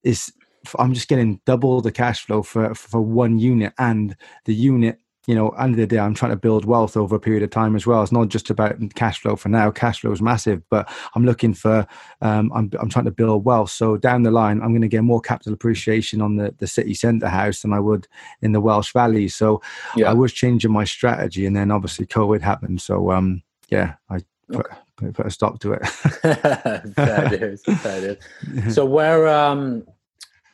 is 0.03 0.33
I'm 0.79 0.95
just 0.95 1.09
getting 1.09 1.41
double 1.45 1.81
the 1.81 1.93
cash 1.93 2.25
flow 2.25 2.43
for 2.43 2.75
for 2.75 3.01
one 3.01 3.39
unit, 3.39 3.75
and 3.79 4.17
the 4.45 4.55
unit 4.55 4.99
you 5.27 5.35
know, 5.35 5.51
end 5.51 5.73
of 5.73 5.79
the 5.79 5.87
day, 5.87 5.99
I'm 5.99 6.15
trying 6.15 6.31
to 6.31 6.37
build 6.37 6.65
wealth 6.65 6.97
over 6.97 7.17
a 7.17 7.21
period 7.21 7.43
of 7.43 7.51
time 7.51 7.75
as 7.75 7.87
well. 7.87 8.03
It's 8.03 8.13
not 8.13 8.29
just 8.29 8.49
about 8.49 8.77
cash 8.95 9.21
flow 9.21 9.35
for 9.35 9.49
now. 9.49 9.71
Cash 9.73 10.01
flow 10.01 10.13
is 10.13 10.23
massive, 10.23 10.63
but 10.71 10.89
I'm 11.15 11.25
looking 11.25 11.53
for, 11.53 11.87
um, 12.21 12.53
I'm, 12.55 12.71
I'm 12.79 12.89
trying 12.89 13.07
to 13.07 13.11
build 13.11 13.45
wealth. 13.45 13.71
So 13.71 13.97
down 13.97 14.23
the 14.23 14.31
line, 14.31 14.63
I'm 14.63 14.71
going 14.71 14.83
to 14.83 14.89
get 14.89 15.03
more 15.03 15.21
capital 15.21 15.53
appreciation 15.53 16.21
on 16.21 16.37
the, 16.37 16.55
the 16.59 16.69
city 16.69 16.95
centre 16.95 17.29
house 17.29 17.63
than 17.63 17.73
I 17.73 17.81
would 17.81 18.07
in 18.41 18.53
the 18.53 18.61
Welsh 18.61 18.93
Valley. 18.93 19.27
So 19.27 19.61
yeah. 19.97 20.11
I 20.11 20.15
was 20.15 20.33
changing 20.33 20.71
my 20.71 20.85
strategy, 20.85 21.45
and 21.45 21.57
then 21.57 21.73
obviously 21.73 22.07
COVID 22.07 22.41
happened. 22.41 22.81
So 22.81 23.11
um, 23.11 23.43
yeah, 23.69 23.95
I 24.09 24.21
put, 24.49 24.67
okay. 25.03 25.11
put 25.13 25.27
a 25.27 25.31
stop 25.31 25.59
to 25.61 25.73
it. 25.73 25.87
fair 26.95 27.29
dues, 27.31 27.63
fair 27.63 28.01
dues. 28.01 28.75
So 28.75 28.85
where 28.85 29.29
um 29.29 29.87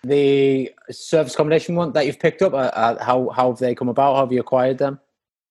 the 0.03 0.71
service 0.91 1.35
accommodation 1.35 1.75
one 1.75 1.93
that 1.93 2.07
you've 2.07 2.19
picked 2.19 2.43
up, 2.43 2.55
uh, 2.55 2.71
uh, 2.75 3.03
how 3.03 3.29
how 3.31 3.51
have 3.51 3.59
they 3.59 3.75
come 3.75 3.89
about? 3.89 4.15
How 4.15 4.23
have 4.23 4.33
you 4.33 4.41
acquired 4.41 4.79
them? 4.79 5.01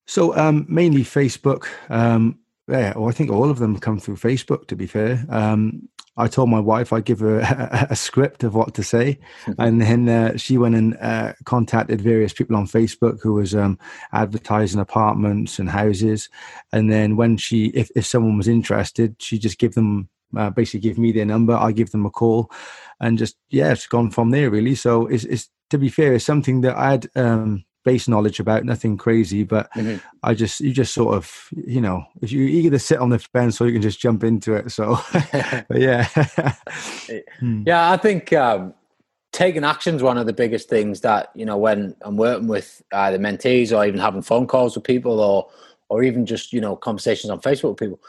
So 0.07 0.35
um, 0.37 0.65
mainly 0.67 1.03
Facebook. 1.03 1.67
Um, 1.89 2.39
yeah, 2.67 2.93
well, 2.95 3.09
I 3.09 3.11
think 3.11 3.31
all 3.31 3.49
of 3.49 3.59
them 3.59 3.79
come 3.79 3.99
through 3.99 4.17
Facebook. 4.17 4.67
To 4.67 4.75
be 4.75 4.87
fair, 4.87 5.25
um, 5.29 5.87
I 6.17 6.27
told 6.27 6.49
my 6.49 6.59
wife 6.59 6.91
I'd 6.91 7.05
give 7.05 7.19
her 7.19 7.39
a, 7.39 7.87
a 7.91 7.95
script 7.95 8.43
of 8.43 8.53
what 8.55 8.73
to 8.75 8.83
say, 8.83 9.19
and 9.57 9.81
then 9.81 10.09
uh, 10.09 10.37
she 10.37 10.57
went 10.57 10.75
and 10.75 10.97
uh, 11.01 11.33
contacted 11.45 12.01
various 12.01 12.33
people 12.33 12.55
on 12.55 12.67
Facebook 12.67 13.21
who 13.21 13.33
was 13.33 13.55
um, 13.55 13.79
advertising 14.11 14.81
apartments 14.81 15.59
and 15.59 15.69
houses. 15.69 16.29
And 16.73 16.91
then 16.91 17.15
when 17.15 17.37
she, 17.37 17.67
if, 17.67 17.89
if 17.95 18.05
someone 18.05 18.37
was 18.37 18.47
interested, 18.47 19.15
she 19.19 19.39
just 19.39 19.59
give 19.59 19.75
them 19.75 20.09
uh, 20.35 20.49
basically 20.49 20.79
give 20.81 20.97
me 20.97 21.11
their 21.11 21.25
number. 21.25 21.53
I 21.53 21.71
give 21.71 21.91
them 21.91 22.05
a 22.05 22.09
call, 22.09 22.51
and 22.99 23.17
just 23.17 23.37
yeah, 23.49 23.71
it's 23.71 23.87
gone 23.87 24.11
from 24.11 24.31
there 24.31 24.49
really. 24.49 24.75
So 24.75 25.07
it's, 25.07 25.23
it's 25.25 25.49
to 25.69 25.77
be 25.77 25.89
fair, 25.89 26.13
it's 26.13 26.25
something 26.25 26.61
that 26.61 26.77
I 26.77 26.91
had 26.91 27.09
um, 27.15 27.65
base 27.83 28.07
knowledge 28.07 28.39
about, 28.39 28.65
nothing 28.65 28.97
crazy, 28.97 29.43
but 29.43 29.71
mm-hmm. 29.73 29.97
I 30.23 30.33
just 30.33 30.61
you 30.61 30.73
just 30.73 30.93
sort 30.93 31.15
of 31.15 31.49
you 31.51 31.81
know 31.81 32.03
if 32.21 32.31
you 32.31 32.43
either 32.43 32.79
sit 32.79 32.99
on 32.99 33.09
the 33.09 33.19
fence 33.19 33.59
or 33.59 33.67
you 33.67 33.73
can 33.73 33.81
just 33.81 33.99
jump 33.99 34.23
into 34.23 34.53
it. 34.53 34.71
So 34.71 34.99
yeah, 35.73 36.05
hmm. 37.39 37.63
yeah, 37.65 37.91
I 37.91 37.97
think. 37.97 38.33
Um, 38.33 38.73
taking 39.31 39.63
action 39.63 39.95
is 39.95 40.03
one 40.03 40.17
of 40.17 40.25
the 40.25 40.33
biggest 40.33 40.69
things 40.69 41.01
that 41.01 41.31
you 41.35 41.45
know 41.45 41.57
when 41.57 41.95
I'm 42.01 42.17
working 42.17 42.47
with 42.47 42.81
either 42.93 43.17
mentees 43.17 43.75
or 43.75 43.85
even 43.85 43.99
having 43.99 44.21
phone 44.21 44.47
calls 44.47 44.75
with 44.75 44.83
people 44.83 45.19
or 45.19 45.49
or 45.89 46.03
even 46.03 46.25
just 46.25 46.53
you 46.53 46.61
know 46.61 46.75
conversations 46.75 47.29
on 47.29 47.39
Facebook 47.39 47.71
with 47.71 47.77
people 47.77 47.99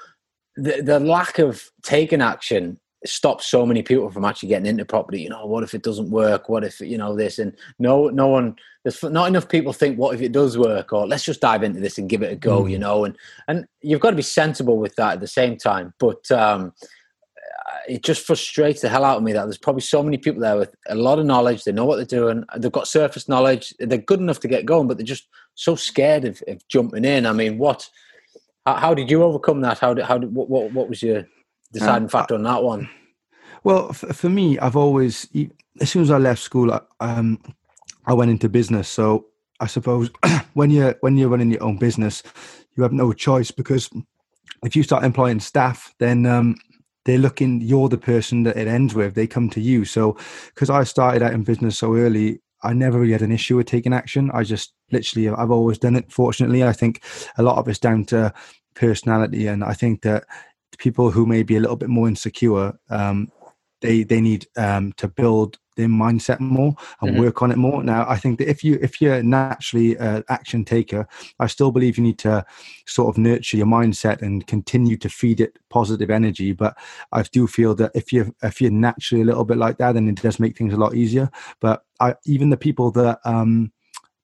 the, 0.57 0.83
the 0.83 1.01
lack 1.01 1.39
of 1.39 1.71
taking 1.83 2.21
action 2.21 2.79
stops 3.05 3.47
so 3.47 3.67
many 3.67 3.83
people 3.83 4.11
from 4.11 4.25
actually 4.25 4.49
getting 4.49 4.67
into 4.67 4.85
property. 4.85 5.21
You 5.21 5.31
know, 5.31 5.45
what 5.47 5.65
if 5.65 5.75
it 5.75 5.83
doesn't 5.83 6.11
work? 6.11 6.49
What 6.49 6.65
if 6.65 6.81
you 6.81 6.99
know 6.99 7.17
this? 7.17 7.39
And 7.39 7.57
no, 7.79 8.09
no 8.09 8.29
one. 8.29 8.57
There's 8.85 9.03
not 9.03 9.29
enough 9.29 9.49
people 9.49 9.73
think, 9.73 9.99
what 9.99 10.15
if 10.15 10.21
it 10.21 10.33
does 10.33 10.59
work? 10.59 10.93
Or 10.93 11.07
let's 11.07 11.25
just 11.25 11.41
dive 11.41 11.63
into 11.63 11.81
this 11.81 11.99
and 11.99 12.09
give 12.09 12.23
it 12.23 12.33
a 12.33 12.37
go. 12.37 12.65
Mm. 12.65 12.71
You 12.71 12.79
know, 12.79 13.05
and 13.05 13.17
and 13.49 13.67
you've 13.81 14.01
got 14.01 14.11
to 14.11 14.17
be 14.17 14.23
sensible 14.23 14.79
with 14.79 14.95
that 14.97 15.15
at 15.15 15.21
the 15.21 15.27
same 15.27 15.57
time. 15.57 15.95
But 15.99 16.31
um, 16.31 16.73
it 17.89 18.03
just 18.03 18.27
frustrates 18.27 18.81
the 18.81 18.89
hell 18.89 19.05
out 19.05 19.17
of 19.17 19.23
me 19.23 19.33
that 19.33 19.45
there's 19.45 19.59
probably 19.59 19.83
so 19.83 20.03
many 20.03 20.19
people 20.19 20.41
there 20.41 20.57
with 20.57 20.75
a 20.89 20.95
lot 20.95 21.19
of 21.19 21.27
knowledge. 21.27 21.65
They 21.65 21.73
know 21.73 21.85
what 21.85 21.97
they're 21.97 22.05
doing. 22.05 22.45
They've 22.57 22.71
got 22.71 22.89
surface 22.89 23.29
knowledge. 23.29 23.75
They're 23.79 23.99
good 23.99 24.21
enough 24.21 24.41
to 24.41 24.49
get 24.49 24.67
going, 24.67 24.89
but 24.89 24.97
they're 24.97 25.07
just 25.07 25.29
so 25.55 25.75
scared 25.75 26.25
of, 26.25 26.43
of 26.49 26.67
jumping 26.69 27.05
in. 27.05 27.27
I 27.27 27.33
mean, 27.33 27.59
what? 27.59 27.89
How, 28.67 28.75
how 28.75 28.95
did 28.95 29.11
you 29.11 29.23
overcome 29.23 29.61
that? 29.63 29.79
How 29.79 29.95
did 29.95 30.05
how 30.05 30.19
did 30.19 30.35
what 30.35 30.49
what, 30.49 30.73
what 30.73 30.89
was 30.89 31.03
your 31.03 31.27
deciding 31.73 32.05
um, 32.05 32.09
factor 32.09 32.35
on 32.35 32.43
that 32.45 32.63
one? 32.63 32.89
Well, 33.65 33.93
for, 33.93 34.13
for, 34.13 34.29
me, 34.29 34.59
I've 34.59 34.77
always 34.77 35.29
as 35.81 35.91
soon 35.91 36.03
as 36.03 36.11
I 36.11 36.19
left 36.19 36.43
school, 36.43 36.73
I, 36.73 36.81
um, 37.01 37.41
I 38.07 38.13
went 38.13 38.31
into 38.31 38.49
business. 38.49 38.89
So 38.89 39.27
I 39.61 39.67
suppose 39.67 40.11
when 40.55 40.71
you're 40.71 40.97
when 41.01 41.17
you're 41.17 41.29
running 41.29 41.51
your 41.51 41.63
own 41.63 41.77
business, 41.77 42.23
you 42.77 42.83
have 42.83 42.93
no 42.93 43.13
choice 43.13 43.51
because 43.51 43.91
if 44.65 44.77
you 44.77 44.83
start 44.83 45.05
employing 45.05 45.41
staff, 45.41 45.95
then 45.99 46.27
um, 46.27 46.57
they're 47.05 47.19
looking. 47.19 47.61
You're 47.61 47.89
the 47.89 47.99
person 47.99 48.45
that 48.45 48.57
it 48.57 48.69
ends 48.69 48.95
with. 48.95 49.15
They 49.15 49.27
come 49.27 49.51
to 49.51 49.61
you. 49.61 49.85
So 49.85 50.17
because 50.55 50.71
I 50.71 50.85
started 50.85 51.23
out 51.23 51.33
in 51.33 51.43
business 51.43 51.79
so 51.79 51.97
early, 51.97 52.41
I 52.63 52.73
never 52.73 53.01
really 53.01 53.13
had 53.13 53.23
an 53.23 53.33
issue 53.33 53.57
with 53.57 53.67
taking 53.67 53.93
action. 53.93 54.31
I 54.33 54.45
just 54.45 54.73
literally, 54.91 55.29
I've 55.29 55.51
always 55.51 55.79
done 55.79 55.97
it. 55.97 56.13
Fortunately, 56.13 56.63
I 56.63 56.73
think 56.73 57.03
a 57.37 57.43
lot 57.43 57.59
of 57.59 57.69
it's 57.69 57.79
down 57.79 58.05
to 58.07 58.33
personality, 58.75 59.47
and 59.47 59.65
I 59.65 59.75
think 59.75 60.03
that 60.03 60.25
people 60.79 61.11
who 61.11 61.27
may 61.27 61.43
be 61.43 61.57
a 61.57 61.61
little 61.61 61.77
bit 61.77 61.89
more 61.89 62.09
insecure, 62.09 62.79
um, 62.91 63.31
they 63.81 64.05
they 64.05 64.21
need 64.21 64.47
um, 64.57 64.93
to 64.95 65.09
build 65.09 65.59
their 65.77 65.89
mindset 65.89 66.41
more 66.41 66.75
and 67.01 67.13
mm-hmm. 67.13 67.21
work 67.21 67.43
on 67.43 67.51
it 67.51 67.59
more. 67.59 67.83
Now, 67.83 68.07
I 68.09 68.17
think 68.17 68.39
that 68.39 68.49
if 68.49 68.63
you 68.63 68.79
if 68.83 69.01
you're 69.01 69.23
naturally 69.23 69.97
an 69.97 70.25
action 70.29 70.65
taker, 70.65 71.07
I 71.39 71.47
still 71.47 71.71
believe 71.71 71.97
you 71.97 72.05
need 72.05 72.19
to 72.21 72.45
sort 72.87 73.09
of 73.09 73.19
nurture 73.19 73.57
your 73.57 73.67
mindset 73.67 74.23
and 74.23 74.47
continue 74.47 74.97
to 74.99 75.09
feed 75.09 75.41
it 75.41 75.59
positive 75.71 76.11
energy. 76.11 76.53
But 76.53 76.77
I 77.13 77.23
do 77.23 77.47
feel 77.47 77.75
that 77.77 77.93
if 77.95 78.13
you 78.13 78.35
if 78.43 78.61
you're 78.61 78.71
naturally 78.71 79.23
a 79.23 79.27
little 79.27 79.45
bit 79.45 79.59
like 79.59 79.79
that, 79.79 79.93
then 79.93 80.09
it 80.09 80.23
does 80.23 80.41
make 80.41 80.57
things 80.57 80.75
a 80.75 80.79
lot 80.79 80.95
easier. 80.95 81.31
But 81.61 81.85
I, 82.01 82.15
even 82.27 82.51
the 82.51 82.57
people 82.57 82.91
that 82.93 83.21
um, 83.25 83.73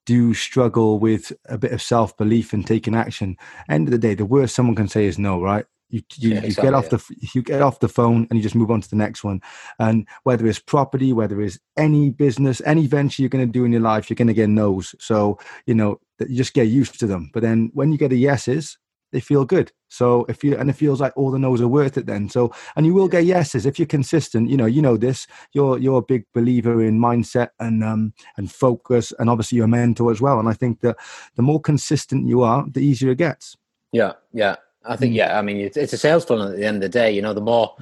do 0.05 0.33
struggle 0.33 0.99
with 0.99 1.31
a 1.45 1.57
bit 1.57 1.71
of 1.71 1.81
self 1.81 2.17
belief 2.17 2.53
and 2.53 2.65
taking 2.65 2.95
action, 2.95 3.37
end 3.69 3.87
of 3.87 3.91
the 3.91 3.97
day, 3.97 4.15
the 4.15 4.25
worst 4.25 4.55
someone 4.55 4.75
can 4.75 4.87
say 4.87 5.05
is 5.05 5.19
no, 5.19 5.41
right? 5.41 5.65
You 5.89 6.01
you, 6.15 6.29
yeah, 6.31 6.41
exactly, 6.41 6.67
you 6.67 6.71
get 6.71 6.73
off 6.73 6.89
the 6.89 7.29
you 7.33 7.41
get 7.41 7.61
off 7.61 7.79
the 7.79 7.89
phone 7.89 8.27
and 8.29 8.37
you 8.37 8.43
just 8.43 8.55
move 8.55 8.69
on 8.69 8.81
to 8.81 8.89
the 8.89 8.95
next 8.95 9.23
one. 9.23 9.41
And 9.79 10.07
whether 10.23 10.45
it's 10.45 10.59
property, 10.59 11.13
whether 11.13 11.41
it's 11.41 11.59
any 11.77 12.11
business, 12.11 12.61
any 12.65 12.85
venture 12.85 13.21
you're 13.21 13.29
going 13.29 13.47
to 13.47 13.51
do 13.51 13.65
in 13.65 13.71
your 13.71 13.81
life, 13.81 14.09
you're 14.09 14.15
going 14.15 14.27
to 14.27 14.33
get 14.33 14.49
no's. 14.49 14.93
So 14.99 15.39
you 15.65 15.73
know 15.73 15.99
you 16.19 16.37
just 16.37 16.53
get 16.53 16.67
used 16.67 16.99
to 16.99 17.07
them. 17.07 17.31
But 17.33 17.41
then 17.41 17.71
when 17.73 17.91
you 17.91 17.97
get 17.97 18.09
the 18.09 18.19
yeses, 18.19 18.77
they 19.11 19.19
feel 19.19 19.45
good. 19.45 19.71
So 19.87 20.25
if 20.29 20.43
you 20.43 20.55
and 20.55 20.69
it 20.69 20.73
feels 20.73 21.01
like 21.01 21.13
all 21.15 21.31
the 21.31 21.39
no's 21.39 21.61
are 21.61 21.67
worth 21.67 21.97
it 21.97 22.05
then. 22.05 22.29
So 22.29 22.53
and 22.75 22.85
you 22.85 22.93
will 22.93 23.07
get 23.07 23.25
yeses 23.25 23.65
if 23.65 23.79
you're 23.79 23.87
consistent. 23.87 24.49
You 24.49 24.57
know, 24.57 24.67
you 24.67 24.81
know 24.81 24.97
this. 24.97 25.25
You're 25.53 25.79
you're 25.79 25.99
a 25.99 26.03
big 26.03 26.25
believer 26.33 26.83
in 26.83 26.99
mindset 26.99 27.49
and 27.59 27.83
um 27.83 28.13
and 28.37 28.51
focus, 28.51 29.11
and 29.17 29.29
obviously 29.29 29.55
you're 29.55 29.65
a 29.65 29.69
mentor 29.69 30.11
as 30.11 30.21
well. 30.21 30.39
And 30.39 30.47
I 30.47 30.53
think 30.53 30.81
that 30.81 30.97
the 31.35 31.41
more 31.41 31.59
consistent 31.59 32.27
you 32.27 32.43
are, 32.43 32.65
the 32.69 32.81
easier 32.81 33.09
it 33.09 33.17
gets. 33.17 33.57
Yeah, 33.91 34.13
yeah. 34.33 34.57
I 34.85 34.95
think 34.95 35.13
yeah. 35.13 35.37
I 35.37 35.41
mean, 35.41 35.57
it's, 35.57 35.77
it's 35.77 35.93
a 35.93 35.97
sales 35.97 36.25
funnel 36.25 36.49
at 36.49 36.57
the 36.57 36.65
end 36.65 36.77
of 36.77 36.81
the 36.81 36.89
day. 36.89 37.11
You 37.11 37.21
know, 37.21 37.33
the 37.33 37.41
more 37.41 37.75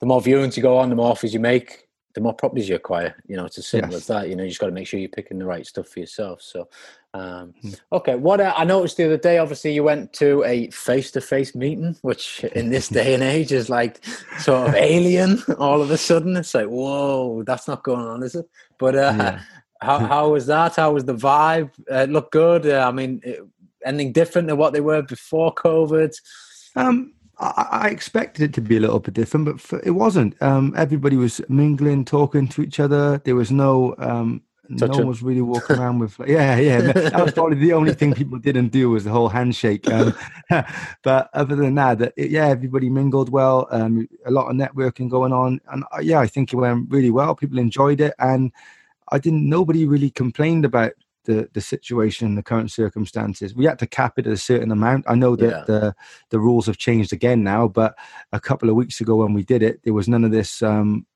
the 0.00 0.06
more 0.06 0.20
viewings 0.20 0.56
you 0.56 0.62
go 0.62 0.76
on, 0.76 0.90
the 0.90 0.96
more 0.96 1.10
offers 1.10 1.32
you 1.32 1.40
make, 1.40 1.88
the 2.14 2.20
more 2.20 2.34
properties 2.34 2.68
you 2.68 2.74
acquire. 2.74 3.14
You 3.26 3.36
know, 3.36 3.46
it's 3.46 3.58
as 3.58 3.66
simple 3.66 3.92
yes. 3.92 4.02
as 4.02 4.06
that. 4.08 4.28
You 4.28 4.36
know, 4.36 4.42
you 4.42 4.50
just 4.50 4.60
got 4.60 4.66
to 4.66 4.72
make 4.72 4.86
sure 4.86 5.00
you're 5.00 5.08
picking 5.08 5.38
the 5.38 5.46
right 5.46 5.66
stuff 5.66 5.88
for 5.88 6.00
yourself. 6.00 6.42
So, 6.42 6.68
um, 7.14 7.54
mm. 7.64 7.80
okay. 7.92 8.16
What 8.16 8.40
uh, 8.40 8.52
I 8.56 8.64
noticed 8.64 8.96
the 8.96 9.06
other 9.06 9.16
day, 9.16 9.38
obviously, 9.38 9.72
you 9.72 9.82
went 9.82 10.12
to 10.14 10.44
a 10.44 10.70
face-to-face 10.70 11.54
meeting, 11.54 11.96
which 12.02 12.44
in 12.44 12.70
this 12.70 12.88
day 12.88 13.14
and 13.14 13.22
age 13.22 13.52
is 13.52 13.70
like 13.70 14.04
sort 14.38 14.68
of 14.68 14.74
alien. 14.74 15.42
All 15.58 15.80
of 15.80 15.90
a 15.90 15.96
sudden, 15.96 16.36
it's 16.36 16.54
like, 16.54 16.66
whoa, 16.66 17.42
that's 17.44 17.66
not 17.66 17.82
going 17.82 18.06
on, 18.06 18.22
is 18.22 18.34
it? 18.34 18.48
But 18.78 18.94
uh, 18.94 19.14
yeah. 19.16 19.40
how 19.80 19.98
how 20.00 20.28
was 20.30 20.46
that? 20.46 20.76
How 20.76 20.92
was 20.92 21.04
the 21.04 21.14
vibe? 21.14 21.70
Uh, 21.90 21.96
it 21.96 22.10
looked 22.10 22.32
good. 22.32 22.66
Uh, 22.66 22.86
I 22.86 22.92
mean, 22.92 23.20
it, 23.24 23.40
anything 23.84 24.12
different 24.12 24.48
than 24.48 24.56
what 24.56 24.72
they 24.72 24.80
were 24.80 25.02
before 25.02 25.54
COVID? 25.54 26.14
Um, 26.76 27.12
I, 27.38 27.66
I, 27.70 27.88
expected 27.88 28.42
it 28.44 28.54
to 28.54 28.60
be 28.60 28.76
a 28.76 28.80
little 28.80 29.00
bit 29.00 29.14
different, 29.14 29.46
but 29.46 29.60
for, 29.60 29.80
it 29.84 29.90
wasn't. 29.90 30.40
Um, 30.40 30.74
everybody 30.76 31.16
was 31.16 31.40
mingling, 31.48 32.04
talking 32.04 32.48
to 32.48 32.62
each 32.62 32.80
other. 32.80 33.18
There 33.18 33.36
was 33.36 33.50
no. 33.50 33.94
Um, 33.98 34.42
no 34.68 34.86
one 34.86 35.06
was 35.06 35.22
really 35.22 35.40
walking 35.52 35.76
around 35.76 35.98
with 35.98 36.18
yeah 36.26 36.56
yeah 36.56 36.80
that 36.80 37.22
was 37.22 37.32
probably 37.32 37.58
the 37.58 37.72
only 37.72 37.92
thing 37.92 38.14
people 38.14 38.38
didn't 38.38 38.68
do 38.68 38.90
was 38.90 39.04
the 39.04 39.10
whole 39.10 39.28
handshake 39.28 39.86
um, 39.90 40.14
but 41.02 41.28
other 41.34 41.56
than 41.56 41.74
that, 41.74 41.98
that 41.98 42.12
it, 42.16 42.30
yeah 42.30 42.46
everybody 42.46 42.88
mingled 42.88 43.28
well 43.28 43.66
um, 43.70 44.08
a 44.24 44.30
lot 44.30 44.48
of 44.48 44.56
networking 44.56 45.10
going 45.10 45.32
on 45.32 45.60
and 45.72 45.84
uh, 45.92 46.00
yeah 46.00 46.20
i 46.20 46.26
think 46.26 46.52
it 46.52 46.56
went 46.56 46.90
really 46.90 47.10
well 47.10 47.34
people 47.34 47.58
enjoyed 47.58 48.00
it 48.00 48.14
and 48.18 48.52
i 49.10 49.18
didn't 49.18 49.46
nobody 49.46 49.86
really 49.86 50.10
complained 50.10 50.64
about 50.64 50.92
the 51.24 51.48
the 51.52 51.60
situation, 51.60 52.34
the 52.34 52.42
current 52.42 52.70
circumstances. 52.70 53.54
We 53.54 53.64
had 53.64 53.78
to 53.80 53.86
cap 53.86 54.18
it 54.18 54.26
at 54.26 54.32
a 54.32 54.36
certain 54.36 54.70
amount. 54.70 55.04
I 55.08 55.14
know 55.14 55.36
that 55.36 55.50
yeah. 55.50 55.64
the 55.66 55.94
the 56.30 56.38
rules 56.38 56.66
have 56.66 56.78
changed 56.78 57.12
again 57.12 57.42
now, 57.42 57.68
but 57.68 57.94
a 58.32 58.40
couple 58.40 58.68
of 58.68 58.76
weeks 58.76 59.00
ago 59.00 59.16
when 59.16 59.34
we 59.34 59.42
did 59.42 59.62
it, 59.62 59.80
there 59.84 59.94
was 59.94 60.08
none 60.08 60.24
of 60.24 60.30
this. 60.30 60.62
Um, 60.62 61.06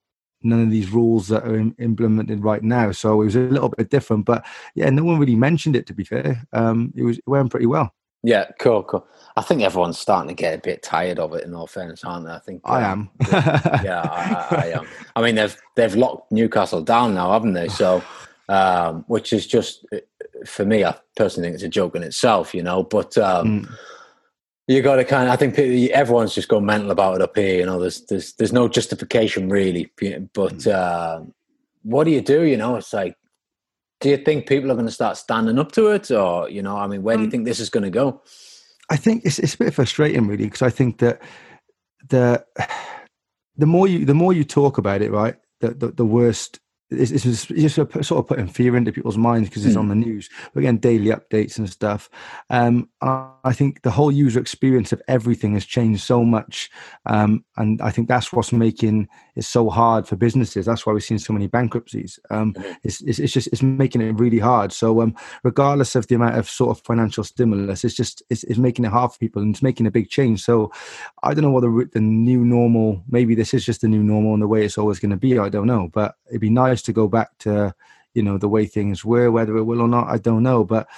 none 0.43 0.63
of 0.63 0.71
these 0.71 0.93
rules 0.93 1.29
that 1.29 1.45
are 1.45 1.57
implemented 1.79 2.45
right 2.45 2.63
now 2.63 2.93
so 2.93 3.21
it 3.21 3.25
was 3.25 3.35
a 3.35 3.41
little 3.41 3.71
bit 3.71 3.91
different 3.91 4.27
but 4.27 4.45
yeah 4.75 4.89
no 4.91 5.03
one 5.03 5.19
really 5.19 5.35
mentioned 5.35 5.75
it 5.75 5.87
to 5.87 5.95
be 5.95 6.05
fair 6.05 6.47
um 6.53 6.93
it 6.95 7.03
was 7.03 7.17
it 7.17 7.27
went 7.27 7.51
pretty 7.51 7.67
well 7.67 7.93
yeah, 8.27 8.47
cool, 8.59 8.83
cool. 8.83 9.07
I 9.37 9.43
think 9.43 9.63
everyone's 9.63 10.01
starting 10.01 10.27
to 10.29 10.35
get 10.35 10.59
a 10.59 10.61
bit 10.61 10.83
tired 10.83 11.21
of 11.21 11.33
it. 11.35 11.45
In 11.45 11.55
all 11.55 11.69
fairness, 11.69 12.03
aren't 12.03 12.27
they? 12.27 12.33
I 12.33 12.41
think 12.41 12.61
I 12.65 12.83
um, 12.83 13.09
am. 13.21 13.29
yeah, 13.85 14.01
I, 14.03 14.49
I, 14.51 14.57
I, 14.57 14.67
am. 14.79 14.87
I 15.15 15.23
mean, 15.23 15.37
they've 15.37 15.57
they've 15.77 15.95
locked 15.95 16.33
Newcastle 16.33 16.83
down 16.83 17.15
now, 17.15 17.31
haven't 17.31 17.53
they? 17.53 17.69
So 17.69 18.03
um, 18.49 19.05
which 19.09 19.33
is 19.33 19.47
just 19.47 19.85
uh, 19.93 19.99
for 20.45 20.65
me. 20.65 20.85
I 20.85 20.97
personally 21.17 21.49
think 21.49 21.55
it's 21.55 21.65
a 21.65 21.69
joke 21.69 21.97
in 21.97 22.03
itself, 22.03 22.55
you 22.55 22.63
know. 22.63 22.83
But 22.83 23.17
um, 23.19 23.63
mm. 23.63 23.75
you 24.69 24.83
got 24.83 24.97
to 24.97 25.05
kind 25.05 25.29
of. 25.29 25.33
I 25.33 25.37
think 25.37 25.59
everyone's 25.91 26.35
just 26.35 26.49
gone 26.49 26.67
mental 26.67 26.91
about 26.91 27.17
it 27.17 27.23
up 27.23 27.37
here. 27.37 27.59
You 27.59 27.67
know, 27.67 27.81
there's 27.81 28.03
there's 28.07 28.35
there's 28.35 28.53
no 28.53 28.69
justification 28.69 29.49
really. 29.49 29.91
But 29.97 30.59
mm. 30.59 30.73
uh, 30.73 31.21
what 31.83 32.05
do 32.05 32.11
you 32.11 32.21
do? 32.21 32.43
You 32.43 32.57
know, 32.57 32.77
it's 32.77 32.93
like 32.93 33.17
Do 34.01 34.11
you 34.11 34.19
think 34.19 34.47
people 34.47 34.71
are 34.71 34.75
going 34.75 34.87
to 34.87 34.93
start 34.93 35.17
standing 35.17 35.59
up 35.59 35.73
to 35.73 35.89
it, 35.89 36.11
or 36.11 36.49
you 36.49 36.63
know, 36.63 36.77
I 36.77 36.87
mean, 36.87 37.03
where 37.03 37.17
do 37.17 37.23
you 37.23 37.29
mm. 37.29 37.33
think 37.33 37.45
this 37.45 37.61
is 37.61 37.71
going 37.71 37.85
to 37.85 37.91
go? 37.91 38.23
I 38.91 38.97
think 38.97 39.25
it's 39.25 39.39
it's 39.39 39.55
a 39.55 39.59
bit 39.59 39.75
frustrating, 39.75 40.27
really, 40.27 40.45
because 40.45 40.63
I 40.63 40.71
think 40.71 40.99
that 40.99 41.21
the 42.09 42.45
the 43.57 43.67
more 43.67 43.89
you 43.89 44.05
the 44.05 44.15
more 44.15 44.33
you 44.33 44.45
talk 44.45 44.79
about 44.79 45.03
it, 45.03 45.11
right, 45.11 45.37
the 45.61 45.71
the, 45.71 45.89
the 45.89 46.05
worst 46.05 46.61
it's, 46.91 47.11
it's, 47.11 47.47
just, 47.47 47.75
sort 47.75 48.11
of 48.13 48.27
putting 48.27 48.47
fear 48.47 48.77
into 48.77 48.93
people's 48.93 49.19
minds 49.19 49.49
because 49.49 49.67
it's 49.67 49.75
mm. 49.77 49.81
on 49.81 49.89
the 49.89 49.95
news. 49.95 50.31
We're 50.55 50.63
getting 50.63 50.79
daily 50.79 51.07
updates 51.07 51.59
and 51.59 51.69
stuff. 51.69 52.09
Um, 52.51 52.89
I 53.01 53.53
think 53.53 53.83
the 53.83 53.91
whole 53.91 54.13
user 54.13 54.39
experience 54.39 54.93
of 54.93 55.03
everything 55.09 55.55
has 55.55 55.67
changed 55.67 56.03
so 56.03 56.25
much, 56.25 56.71
um, 57.07 57.45
and 57.57 57.81
I 57.81 57.91
think 57.91 58.09
that's 58.09 58.33
what's 58.33 58.53
making 58.53 59.09
it 59.37 59.45
so 59.45 59.69
hard 59.69 60.09
for 60.09 60.17
businesses. 60.17 60.67
That's 60.67 60.87
why 60.87 60.93
we've 60.93 61.05
seen 61.05 61.19
so 61.19 61.33
many 61.33 61.47
bankruptcies. 61.47 62.19
Um, 62.31 62.55
mm-hmm. 62.55 62.73
it's, 62.83 63.03
it's, 63.03 63.19
it's, 63.19 63.33
just 63.33 63.49
it's 63.49 63.63
making 63.63 64.01
it 64.01 64.19
really 64.19 64.39
hard. 64.39 64.73
So 64.73 65.03
um, 65.03 65.15
regardless 65.45 65.95
of 65.95 66.07
the 66.07 66.15
amount 66.15 66.37
of 66.37 66.49
sort 66.49 66.77
of 66.77 66.85
financial 66.85 67.23
stimulus, 67.23 67.85
it's 67.85 67.95
just 67.95 68.23
it's, 68.31 68.45
it's 68.45 68.59
making 68.59 68.85
it 68.85 68.91
hard 68.91 69.13
for 69.13 69.19
people 69.19 69.43
and 69.43 69.55
it's 69.55 69.63
making 69.63 69.87
a 69.87 69.91
big 69.91 70.09
change. 70.09 70.43
So 70.43 70.73
I 71.23 71.35
don't 71.35 71.45
know 71.45 71.51
what 71.51 71.61
the, 71.61 71.89
the 71.93 72.01
new 72.01 72.45
normal. 72.45 73.03
Maybe 73.09 73.35
this 73.35 73.53
is 73.53 73.65
just 73.65 73.83
the 73.83 73.89
new 73.89 74.03
normal 74.03 74.35
and 74.35 74.43
the 74.43 74.49
way 74.49 74.65
it's 74.65 74.79
always 74.79 74.99
going 74.99 75.11
to 75.11 75.17
be. 75.17 75.39
I 75.39 75.49
don't 75.49 75.67
know, 75.67 75.91
but 75.93 76.15
it'd 76.29 76.41
be 76.41 76.51
nice 76.51 76.83
to 76.83 76.93
go 76.93 77.07
back 77.07 77.37
to 77.41 77.75
you 78.15 78.23
know 78.23 78.39
the 78.39 78.49
way 78.49 78.67
things 78.67 79.05
were. 79.05 79.31
Whether 79.31 79.57
it 79.59 79.65
will 79.65 79.83
or 79.83 79.89
not, 79.89 80.09
I 80.09 80.17
don't 80.17 80.43
know. 80.43 80.65
But 80.65 80.89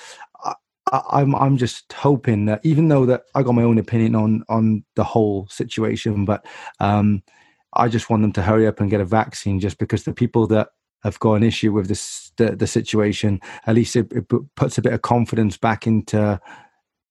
I, 0.92 1.02
I'm 1.10 1.34
I'm 1.34 1.56
just 1.56 1.92
hoping 1.92 2.46
that 2.46 2.60
even 2.64 2.88
though 2.88 3.06
that 3.06 3.24
I 3.34 3.42
got 3.42 3.54
my 3.54 3.62
own 3.62 3.78
opinion 3.78 4.14
on 4.14 4.44
on 4.48 4.84
the 4.94 5.04
whole 5.04 5.46
situation, 5.48 6.24
but 6.24 6.46
um, 6.80 7.22
I 7.74 7.88
just 7.88 8.10
want 8.10 8.22
them 8.22 8.32
to 8.32 8.42
hurry 8.42 8.66
up 8.66 8.80
and 8.80 8.90
get 8.90 9.00
a 9.00 9.04
vaccine, 9.04 9.60
just 9.60 9.78
because 9.78 10.04
the 10.04 10.14
people 10.14 10.46
that 10.48 10.68
have 11.02 11.18
got 11.20 11.34
an 11.34 11.42
issue 11.42 11.72
with 11.72 11.88
this 11.88 12.32
the, 12.36 12.56
the 12.56 12.66
situation, 12.66 13.40
at 13.66 13.74
least 13.74 13.96
it, 13.96 14.12
it, 14.12 14.26
puts 14.56 14.78
a 14.78 14.82
bit 14.82 14.92
of 14.92 15.02
confidence 15.02 15.56
back 15.56 15.86
into 15.86 16.40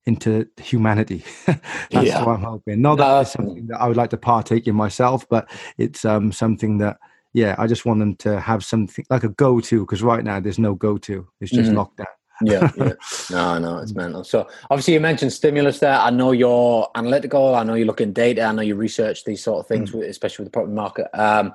into 0.05 0.47
humanity. 0.57 1.23
that's 1.45 1.61
yeah. 1.91 2.23
what 2.23 2.37
I'm 2.37 2.43
hoping. 2.43 2.81
Not 2.81 2.97
that 2.97 3.21
it's 3.21 3.33
something 3.33 3.67
that 3.67 3.79
I 3.79 3.87
would 3.87 3.97
like 3.97 4.09
to 4.11 4.17
partake 4.17 4.67
in 4.67 4.75
myself, 4.75 5.27
but 5.29 5.49
it's 5.77 6.05
um, 6.05 6.31
something 6.31 6.77
that 6.79 6.97
yeah, 7.33 7.55
I 7.57 7.67
just 7.67 7.85
want 7.85 7.99
them 7.99 8.15
to 8.17 8.39
have 8.39 8.63
something 8.65 9.05
like 9.09 9.23
a 9.23 9.29
go 9.29 9.59
to 9.59 9.81
because 9.81 10.01
right 10.01 10.23
now 10.23 10.39
there's 10.39 10.59
no 10.59 10.73
go 10.73 10.97
to. 10.99 11.27
It's 11.39 11.51
just 11.51 11.71
mm-hmm. 11.71 11.79
lockdown. 11.79 12.05
Yeah, 12.41 12.71
yeah. 12.77 12.93
No, 13.31 13.57
no, 13.57 13.77
it's 13.77 13.93
mental. 13.93 14.23
So 14.23 14.47
obviously 14.69 14.93
you 14.93 14.99
mentioned 14.99 15.33
stimulus 15.33 15.79
there. 15.79 15.97
I 15.97 16.09
know 16.09 16.31
you're 16.31 16.89
analytical. 16.95 17.55
I 17.55 17.63
know 17.63 17.73
you 17.73 17.85
look 17.85 18.01
in 18.01 18.13
data. 18.13 18.43
I 18.43 18.51
know 18.51 18.61
you 18.61 18.75
research 18.75 19.23
these 19.25 19.43
sort 19.43 19.59
of 19.59 19.67
things, 19.67 19.91
mm. 19.91 20.07
especially 20.07 20.43
with 20.43 20.51
the 20.51 20.55
property 20.55 20.73
market. 20.73 21.07
Um, 21.13 21.53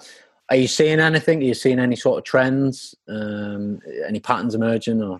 are 0.49 0.57
you 0.57 0.69
seeing 0.69 1.01
anything? 1.01 1.39
Are 1.39 1.47
you 1.47 1.55
seeing 1.55 1.79
any 1.79 1.97
sort 1.97 2.19
of 2.19 2.25
trends? 2.25 2.95
Um, 3.09 3.81
any 4.07 4.21
patterns 4.21 4.55
emerging? 4.55 5.03
Or 5.03 5.19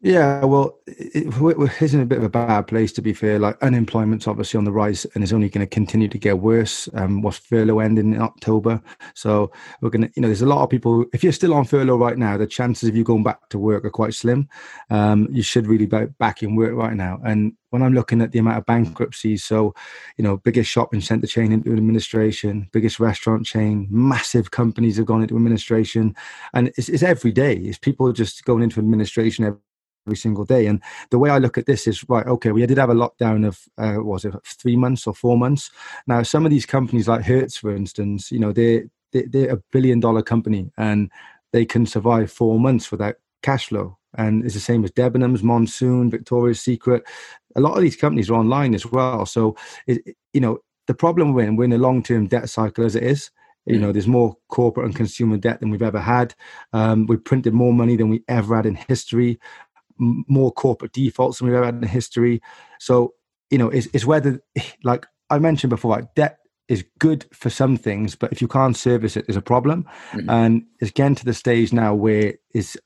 yeah, 0.00 0.44
well, 0.44 0.78
it, 0.86 1.26
it 1.26 1.82
isn't 1.82 2.00
a 2.00 2.06
bit 2.06 2.18
of 2.18 2.24
a 2.24 2.28
bad 2.28 2.68
place 2.68 2.92
to 2.92 3.02
be 3.02 3.12
fair. 3.12 3.40
Like 3.40 3.60
unemployment's 3.62 4.28
obviously 4.28 4.56
on 4.56 4.64
the 4.64 4.70
rise 4.70 5.04
and 5.14 5.24
is 5.24 5.32
only 5.32 5.48
going 5.48 5.66
to 5.66 5.74
continue 5.74 6.06
to 6.06 6.18
get 6.18 6.38
worse. 6.38 6.88
Um, 6.94 7.20
what's 7.20 7.38
furlough 7.38 7.80
ending 7.80 8.14
in 8.14 8.22
October? 8.22 8.80
So 9.14 9.50
we're 9.80 9.90
going 9.90 10.02
to, 10.02 10.12
you 10.14 10.22
know, 10.22 10.28
there's 10.28 10.42
a 10.42 10.46
lot 10.46 10.62
of 10.62 10.70
people. 10.70 11.04
If 11.12 11.24
you're 11.24 11.32
still 11.32 11.52
on 11.52 11.64
furlough 11.64 11.96
right 11.96 12.16
now, 12.16 12.36
the 12.36 12.46
chances 12.46 12.88
of 12.88 12.94
you 12.94 13.02
going 13.02 13.24
back 13.24 13.48
to 13.48 13.58
work 13.58 13.84
are 13.84 13.90
quite 13.90 14.14
slim. 14.14 14.48
Um, 14.88 15.26
you 15.32 15.42
should 15.42 15.66
really 15.66 15.86
be 15.86 16.06
back 16.20 16.44
in 16.44 16.54
work 16.54 16.74
right 16.74 16.94
now. 16.94 17.18
And 17.24 17.54
when 17.70 17.82
I'm 17.82 17.92
looking 17.92 18.22
at 18.22 18.30
the 18.30 18.38
amount 18.38 18.58
of 18.58 18.66
bankruptcies, 18.66 19.42
so 19.42 19.74
you 20.16 20.22
know, 20.22 20.36
biggest 20.36 20.70
shopping 20.70 21.00
center 21.00 21.26
chain 21.26 21.50
into 21.50 21.72
administration, 21.72 22.68
biggest 22.72 23.00
restaurant 23.00 23.46
chain, 23.46 23.88
massive 23.90 24.52
companies 24.52 24.96
have 24.96 25.06
gone 25.06 25.22
into 25.22 25.34
administration, 25.34 26.14
and 26.54 26.68
it's, 26.76 26.88
it's 26.88 27.02
every 27.02 27.32
day. 27.32 27.56
It's 27.56 27.78
people 27.78 28.12
just 28.12 28.44
going 28.44 28.62
into 28.62 28.78
administration 28.78 29.44
every 29.44 29.58
every 30.08 30.16
single 30.16 30.44
day. 30.44 30.66
And 30.66 30.82
the 31.10 31.18
way 31.18 31.28
I 31.28 31.38
look 31.38 31.58
at 31.58 31.66
this 31.66 31.86
is 31.86 32.08
right. 32.08 32.26
Okay, 32.26 32.50
we 32.50 32.64
did 32.64 32.78
have 32.78 32.90
a 32.90 32.94
lockdown 32.94 33.46
of 33.46 33.60
uh, 33.76 34.02
was 34.02 34.24
it 34.24 34.34
three 34.44 34.76
months 34.76 35.06
or 35.06 35.14
four 35.14 35.36
months? 35.36 35.70
Now, 36.06 36.22
some 36.22 36.46
of 36.46 36.50
these 36.50 36.66
companies 36.66 37.08
like 37.08 37.24
Hertz, 37.24 37.58
for 37.58 37.74
instance, 37.74 38.32
you 38.32 38.38
know, 38.38 38.52
they 38.52 38.84
they're 39.12 39.54
a 39.54 39.62
billion 39.70 40.00
dollar 40.00 40.22
company 40.22 40.70
and 40.76 41.10
they 41.52 41.64
can 41.64 41.86
survive 41.86 42.32
four 42.32 42.58
months 42.58 42.90
without 42.90 43.16
cash 43.42 43.68
flow. 43.68 43.98
And 44.16 44.44
it's 44.44 44.54
the 44.54 44.60
same 44.60 44.84
as 44.84 44.90
Debenhams, 44.92 45.42
Monsoon, 45.42 46.10
Victoria's 46.10 46.60
Secret. 46.60 47.04
A 47.56 47.60
lot 47.60 47.76
of 47.76 47.82
these 47.82 47.96
companies 47.96 48.30
are 48.30 48.34
online 48.34 48.74
as 48.74 48.86
well. 48.86 49.26
So, 49.26 49.56
it, 49.86 50.16
you 50.32 50.40
know, 50.40 50.58
the 50.86 50.94
problem 50.94 51.34
when 51.34 51.56
we're 51.56 51.64
in 51.64 51.72
a 51.72 51.78
long 51.78 52.02
term 52.02 52.26
debt 52.26 52.48
cycle 52.48 52.84
as 52.84 52.96
it 52.96 53.02
is, 53.02 53.30
you 53.68 53.78
know, 53.78 53.92
there's 53.92 54.06
more 54.06 54.34
corporate 54.48 54.86
and 54.86 54.96
consumer 54.96 55.36
debt 55.36 55.60
than 55.60 55.70
we've 55.70 55.82
ever 55.82 56.00
had. 56.00 56.34
Um, 56.72 57.06
we've 57.06 57.22
printed 57.22 57.52
more 57.52 57.72
money 57.72 57.96
than 57.96 58.08
we 58.08 58.24
ever 58.26 58.56
had 58.56 58.64
in 58.64 58.74
history 58.74 59.38
more 59.98 60.52
corporate 60.52 60.92
defaults 60.92 61.38
than 61.38 61.48
we've 61.48 61.56
ever 61.56 61.66
had 61.66 61.74
in 61.74 61.82
history. 61.82 62.40
So, 62.78 63.14
you 63.50 63.58
know, 63.58 63.68
it's, 63.68 63.88
it's 63.92 64.04
whether, 64.04 64.40
like 64.84 65.06
I 65.30 65.38
mentioned 65.38 65.70
before, 65.70 65.90
like 65.90 66.14
debt 66.14 66.38
is 66.68 66.84
good 66.98 67.26
for 67.32 67.50
some 67.50 67.76
things, 67.76 68.14
but 68.14 68.30
if 68.32 68.40
you 68.42 68.48
can't 68.48 68.76
service 68.76 69.16
it, 69.16 69.26
there's 69.26 69.36
a 69.36 69.42
problem. 69.42 69.86
Mm-hmm. 70.12 70.30
And 70.30 70.66
it's 70.80 70.90
getting 70.90 71.14
to 71.16 71.24
the 71.24 71.34
stage 71.34 71.72
now 71.72 71.94
where 71.94 72.34
it's, 72.54 72.76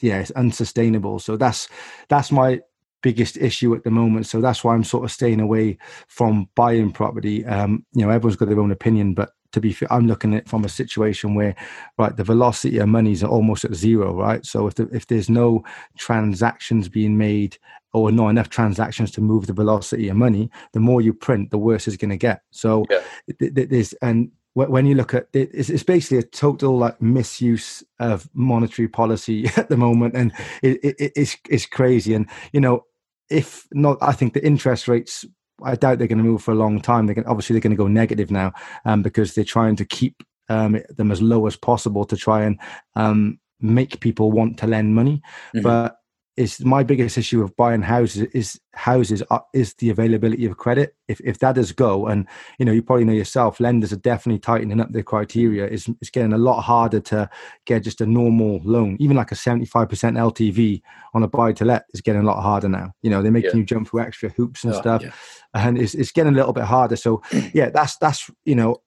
yeah, 0.00 0.20
it's 0.20 0.30
unsustainable. 0.30 1.18
So 1.18 1.36
that's 1.36 1.68
that's 2.08 2.32
my 2.32 2.60
biggest 3.02 3.36
issue 3.36 3.74
at 3.74 3.84
the 3.84 3.90
moment. 3.90 4.26
So 4.26 4.40
that's 4.40 4.62
why 4.62 4.74
I'm 4.74 4.84
sort 4.84 5.04
of 5.04 5.10
staying 5.10 5.40
away 5.40 5.78
from 6.08 6.48
buying 6.54 6.92
property. 6.92 7.44
Um, 7.46 7.84
you 7.92 8.04
know, 8.04 8.10
everyone's 8.10 8.36
got 8.36 8.48
their 8.48 8.60
own 8.60 8.70
opinion, 8.70 9.14
but 9.14 9.30
to 9.52 9.60
be 9.60 9.72
fair, 9.72 9.92
I'm 9.92 10.06
looking 10.06 10.34
at 10.34 10.42
it 10.42 10.48
from 10.48 10.64
a 10.64 10.68
situation 10.68 11.34
where, 11.34 11.54
right, 11.98 12.16
the 12.16 12.24
velocity 12.24 12.78
of 12.78 12.88
money 12.88 13.12
is 13.12 13.24
almost 13.24 13.64
at 13.64 13.74
zero, 13.74 14.14
right? 14.14 14.44
So 14.44 14.66
if 14.66 14.74
the, 14.74 14.88
if 14.92 15.06
there's 15.06 15.28
no 15.28 15.64
transactions 15.98 16.88
being 16.88 17.18
made 17.18 17.58
or 17.92 18.12
not 18.12 18.28
enough 18.28 18.48
transactions 18.48 19.10
to 19.12 19.20
move 19.20 19.46
the 19.46 19.52
velocity 19.52 20.08
of 20.08 20.16
money, 20.16 20.50
the 20.72 20.80
more 20.80 21.00
you 21.00 21.12
print, 21.12 21.50
the 21.50 21.58
worse 21.58 21.88
it's 21.88 21.96
going 21.96 22.10
to 22.10 22.16
get. 22.16 22.42
So 22.50 22.84
yeah. 22.90 23.00
there's 23.38 23.92
and 23.94 24.30
when 24.54 24.86
you 24.86 24.94
look 24.94 25.14
at 25.14 25.28
it, 25.32 25.50
it's, 25.52 25.82
basically 25.84 26.18
a 26.18 26.22
total 26.22 26.76
like 26.76 27.00
misuse 27.00 27.82
of 27.98 28.28
monetary 28.34 28.88
policy 28.88 29.46
at 29.56 29.68
the 29.68 29.76
moment, 29.76 30.14
and 30.14 30.32
it, 30.62 30.80
it, 30.82 31.12
it's 31.16 31.36
it's 31.48 31.66
crazy. 31.66 32.14
And 32.14 32.28
you 32.52 32.60
know, 32.60 32.84
if 33.28 33.66
not, 33.72 33.98
I 34.00 34.12
think 34.12 34.34
the 34.34 34.44
interest 34.44 34.88
rates 34.88 35.24
I 35.64 35.76
doubt 35.76 35.98
they're 35.98 36.08
going 36.08 36.18
to 36.18 36.24
move 36.24 36.42
for 36.42 36.52
a 36.52 36.56
long 36.56 36.80
time. 36.80 37.06
They're 37.06 37.14
going, 37.14 37.26
obviously 37.26 37.54
they're 37.54 37.60
going 37.60 37.70
to 37.72 37.76
go 37.76 37.88
negative 37.88 38.30
now 38.30 38.52
um, 38.84 39.02
because 39.02 39.34
they're 39.34 39.44
trying 39.44 39.76
to 39.76 39.84
keep 39.84 40.22
um, 40.48 40.80
them 40.96 41.10
as 41.10 41.22
low 41.22 41.46
as 41.46 41.56
possible 41.56 42.04
to 42.04 42.16
try 42.16 42.42
and 42.42 42.58
um, 42.96 43.38
make 43.60 44.00
people 44.00 44.32
want 44.32 44.58
to 44.58 44.66
lend 44.66 44.94
money. 44.94 45.22
Mm-hmm. 45.54 45.62
But 45.62 45.99
is 46.36 46.64
my 46.64 46.82
biggest 46.82 47.18
issue 47.18 47.42
of 47.42 47.54
buying 47.56 47.82
houses 47.82 48.22
is 48.32 48.60
houses 48.74 49.22
are, 49.30 49.44
is 49.52 49.74
the 49.74 49.90
availability 49.90 50.46
of 50.46 50.56
credit. 50.56 50.94
If 51.08 51.20
if 51.20 51.38
that 51.40 51.56
does 51.56 51.72
go, 51.72 52.06
and 52.06 52.26
you 52.58 52.64
know 52.64 52.72
you 52.72 52.82
probably 52.82 53.04
know 53.04 53.12
yourself, 53.12 53.60
lenders 53.60 53.92
are 53.92 53.96
definitely 53.96 54.38
tightening 54.38 54.80
up 54.80 54.92
their 54.92 55.02
criteria. 55.02 55.64
It's 55.64 55.88
it's 56.00 56.10
getting 56.10 56.32
a 56.32 56.38
lot 56.38 56.62
harder 56.62 57.00
to 57.00 57.28
get 57.66 57.82
just 57.82 58.00
a 58.00 58.06
normal 58.06 58.60
loan, 58.64 58.96
even 59.00 59.16
like 59.16 59.32
a 59.32 59.36
seventy 59.36 59.66
five 59.66 59.88
percent 59.88 60.16
LTV 60.16 60.80
on 61.14 61.22
a 61.22 61.28
buy 61.28 61.52
to 61.52 61.64
let 61.64 61.84
is 61.92 62.00
getting 62.00 62.22
a 62.22 62.26
lot 62.26 62.40
harder 62.40 62.68
now. 62.68 62.92
You 63.02 63.10
know 63.10 63.22
they're 63.22 63.32
making 63.32 63.50
yeah. 63.50 63.56
you 63.56 63.64
jump 63.64 63.88
through 63.88 64.00
extra 64.00 64.30
hoops 64.30 64.64
and 64.64 64.72
oh, 64.72 64.80
stuff, 64.80 65.02
yeah. 65.02 65.12
and 65.54 65.78
it's 65.78 65.94
it's 65.94 66.12
getting 66.12 66.32
a 66.32 66.36
little 66.36 66.52
bit 66.52 66.64
harder. 66.64 66.96
So 66.96 67.22
yeah, 67.52 67.70
that's 67.70 67.96
that's 67.98 68.30
you 68.44 68.54
know. 68.54 68.82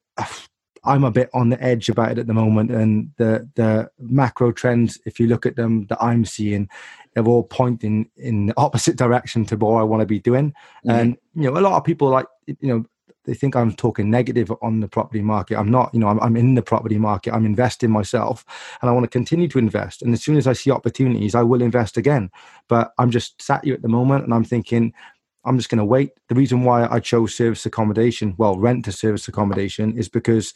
I'm 0.85 1.05
a 1.05 1.11
bit 1.11 1.29
on 1.33 1.47
the 1.47 1.63
edge 1.63 1.87
about 1.87 2.11
it 2.11 2.17
at 2.17 2.27
the 2.27 2.33
moment, 2.33 2.69
and 2.69 3.11
the 3.17 3.49
the 3.55 3.89
macro 3.99 4.51
trends, 4.51 4.99
if 5.05 5.17
you 5.17 5.27
look 5.27 5.45
at 5.45 5.55
them, 5.55 5.85
that 5.87 6.03
I'm 6.03 6.25
seeing, 6.25 6.67
they're 7.13 7.25
all 7.25 7.43
pointing 7.43 8.09
in 8.17 8.47
the 8.47 8.53
opposite 8.57 8.95
direction 9.03 9.45
to 9.45 9.57
what 9.57 9.79
I 9.79 9.83
want 9.83 10.01
to 10.01 10.05
be 10.05 10.19
doing. 10.19 10.51
Mm-hmm. 10.85 10.89
And 10.89 11.17
you 11.35 11.51
know, 11.51 11.59
a 11.59 11.61
lot 11.61 11.73
of 11.73 11.83
people 11.83 12.09
like 12.09 12.25
you 12.45 12.67
know 12.67 12.85
they 13.25 13.33
think 13.33 13.55
I'm 13.55 13.73
talking 13.73 14.09
negative 14.09 14.51
on 14.61 14.81
the 14.81 14.87
property 14.87 15.21
market. 15.21 15.57
I'm 15.57 15.71
not. 15.71 15.93
You 15.93 15.99
know, 15.99 16.07
I'm, 16.07 16.19
I'm 16.19 16.35
in 16.35 16.55
the 16.55 16.61
property 16.61 16.97
market. 16.97 17.33
I'm 17.33 17.45
investing 17.45 17.91
myself, 17.91 18.45
and 18.81 18.89
I 18.89 18.93
want 18.93 19.05
to 19.05 19.09
continue 19.09 19.47
to 19.49 19.59
invest. 19.59 20.01
And 20.01 20.13
as 20.13 20.23
soon 20.23 20.37
as 20.37 20.47
I 20.47 20.53
see 20.53 20.71
opportunities, 20.71 21.35
I 21.35 21.43
will 21.43 21.61
invest 21.61 21.97
again. 21.97 22.29
But 22.67 22.91
I'm 22.97 23.11
just 23.11 23.41
sat 23.41 23.63
here 23.63 23.73
at 23.73 23.81
the 23.81 23.87
moment, 23.87 24.25
and 24.25 24.33
I'm 24.33 24.43
thinking 24.43 24.93
I'm 25.45 25.57
just 25.57 25.69
going 25.69 25.79
to 25.79 25.85
wait. 25.85 26.11
The 26.29 26.35
reason 26.35 26.63
why 26.63 26.87
I 26.89 26.99
chose 26.99 27.35
service 27.35 27.65
accommodation, 27.65 28.33
well, 28.37 28.57
rent 28.57 28.85
to 28.85 28.91
service 28.91 29.27
accommodation, 29.27 29.97
is 29.97 30.07
because 30.07 30.53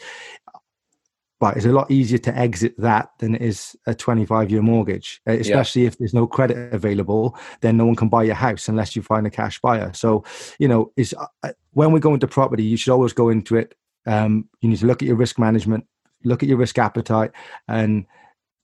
but 1.40 1.56
it's 1.56 1.66
a 1.66 1.72
lot 1.72 1.90
easier 1.92 2.18
to 2.18 2.36
exit 2.38 2.74
that 2.78 3.10
than 3.20 3.36
it 3.36 3.42
is 3.42 3.76
a 3.86 3.94
25 3.94 4.50
year 4.52 4.62
mortgage 4.62 5.22
uh, 5.28 5.34
especially 5.34 5.84
yeah. 5.84 5.88
if 5.88 5.98
there's 5.98 6.14
no 6.14 6.28
credit 6.28 6.74
available 6.74 7.38
then 7.62 7.78
no 7.78 7.86
one 7.86 7.96
can 7.96 8.10
buy 8.10 8.24
your 8.24 8.36
house 8.36 8.68
unless 8.68 8.96
you 8.96 9.02
find 9.02 9.28
a 9.28 9.32
cash 9.32 9.60
buyer 9.60 9.92
so 9.94 10.24
you 10.60 10.68
know 10.68 10.92
is 10.96 11.14
uh, 11.14 11.26
uh, 11.44 11.52
when 11.72 11.92
we 11.92 12.00
go 12.00 12.14
into 12.14 12.28
property 12.28 12.64
you 12.64 12.78
should 12.78 12.92
always 12.92 13.14
go 13.14 13.30
into 13.30 13.56
it 13.56 13.76
um, 14.06 14.48
you 14.62 14.70
need 14.70 14.80
to 14.80 14.86
look 14.86 15.02
at 15.02 15.08
your 15.08 15.18
risk 15.18 15.38
management 15.38 15.86
look 16.24 16.44
at 16.44 16.50
your 16.50 16.58
risk 16.58 16.78
appetite 16.78 17.32
and 17.68 18.06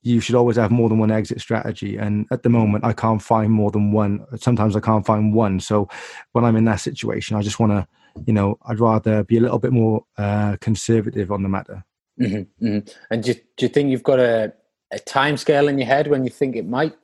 you 0.04 0.20
should 0.20 0.34
always 0.34 0.56
have 0.56 0.70
more 0.70 0.90
than 0.90 0.98
one 0.98 1.10
exit 1.10 1.40
strategy. 1.40 1.96
And 1.96 2.26
at 2.30 2.42
the 2.42 2.50
moment, 2.50 2.84
I 2.84 2.92
can't 2.92 3.22
find 3.22 3.50
more 3.50 3.70
than 3.70 3.90
one. 3.90 4.24
Sometimes 4.36 4.76
I 4.76 4.80
can't 4.80 5.04
find 5.04 5.34
one. 5.34 5.60
So 5.60 5.88
when 6.32 6.44
I'm 6.44 6.56
in 6.56 6.66
that 6.66 6.76
situation, 6.76 7.36
I 7.36 7.42
just 7.42 7.58
want 7.58 7.72
to, 7.72 7.88
you 8.26 8.34
know, 8.34 8.58
I'd 8.66 8.80
rather 8.80 9.24
be 9.24 9.38
a 9.38 9.40
little 9.40 9.58
bit 9.58 9.72
more 9.72 10.04
uh, 10.18 10.58
conservative 10.60 11.32
on 11.32 11.42
the 11.42 11.48
matter. 11.48 11.84
Mm-hmm, 12.20 12.66
mm-hmm. 12.66 12.88
And 13.10 13.22
do, 13.22 13.34
do 13.34 13.66
you 13.66 13.68
think 13.68 13.90
you've 13.90 14.02
got 14.02 14.20
a, 14.20 14.52
a 14.90 14.98
time 14.98 15.36
scale 15.36 15.68
in 15.68 15.78
your 15.78 15.86
head 15.86 16.08
when 16.08 16.24
you 16.24 16.30
think 16.30 16.56
it 16.56 16.66
might 16.66 16.94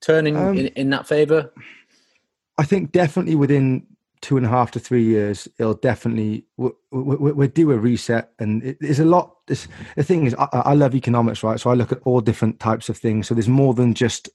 turning 0.00 0.36
um, 0.36 0.56
in, 0.56 0.66
in 0.68 0.90
that 0.90 1.06
favor? 1.06 1.52
I 2.58 2.64
think 2.64 2.92
definitely 2.92 3.34
within 3.34 3.86
two 4.20 4.36
and 4.36 4.44
a 4.44 4.48
half 4.48 4.70
to 4.72 4.80
three 4.80 5.04
years, 5.04 5.48
it'll 5.58 5.74
definitely 5.74 6.44
we'll, 6.56 6.74
we'll, 6.90 7.48
do 7.48 7.72
a 7.72 7.78
reset. 7.78 8.32
And 8.38 8.62
it, 8.62 8.78
there's 8.80 9.00
a 9.00 9.04
lot. 9.04 9.34
This, 9.46 9.66
the 9.96 10.02
thing 10.02 10.26
is, 10.26 10.34
I, 10.34 10.48
I, 10.52 10.74
love 10.74 10.94
economics, 10.94 11.42
right? 11.42 11.58
So 11.58 11.70
I 11.70 11.74
look 11.74 11.90
at 11.90 12.00
all 12.04 12.20
different 12.20 12.60
types 12.60 12.88
of 12.88 12.98
things. 12.98 13.26
So 13.26 13.34
there's 13.34 13.48
more 13.48 13.72
than 13.72 13.94
just 13.94 14.28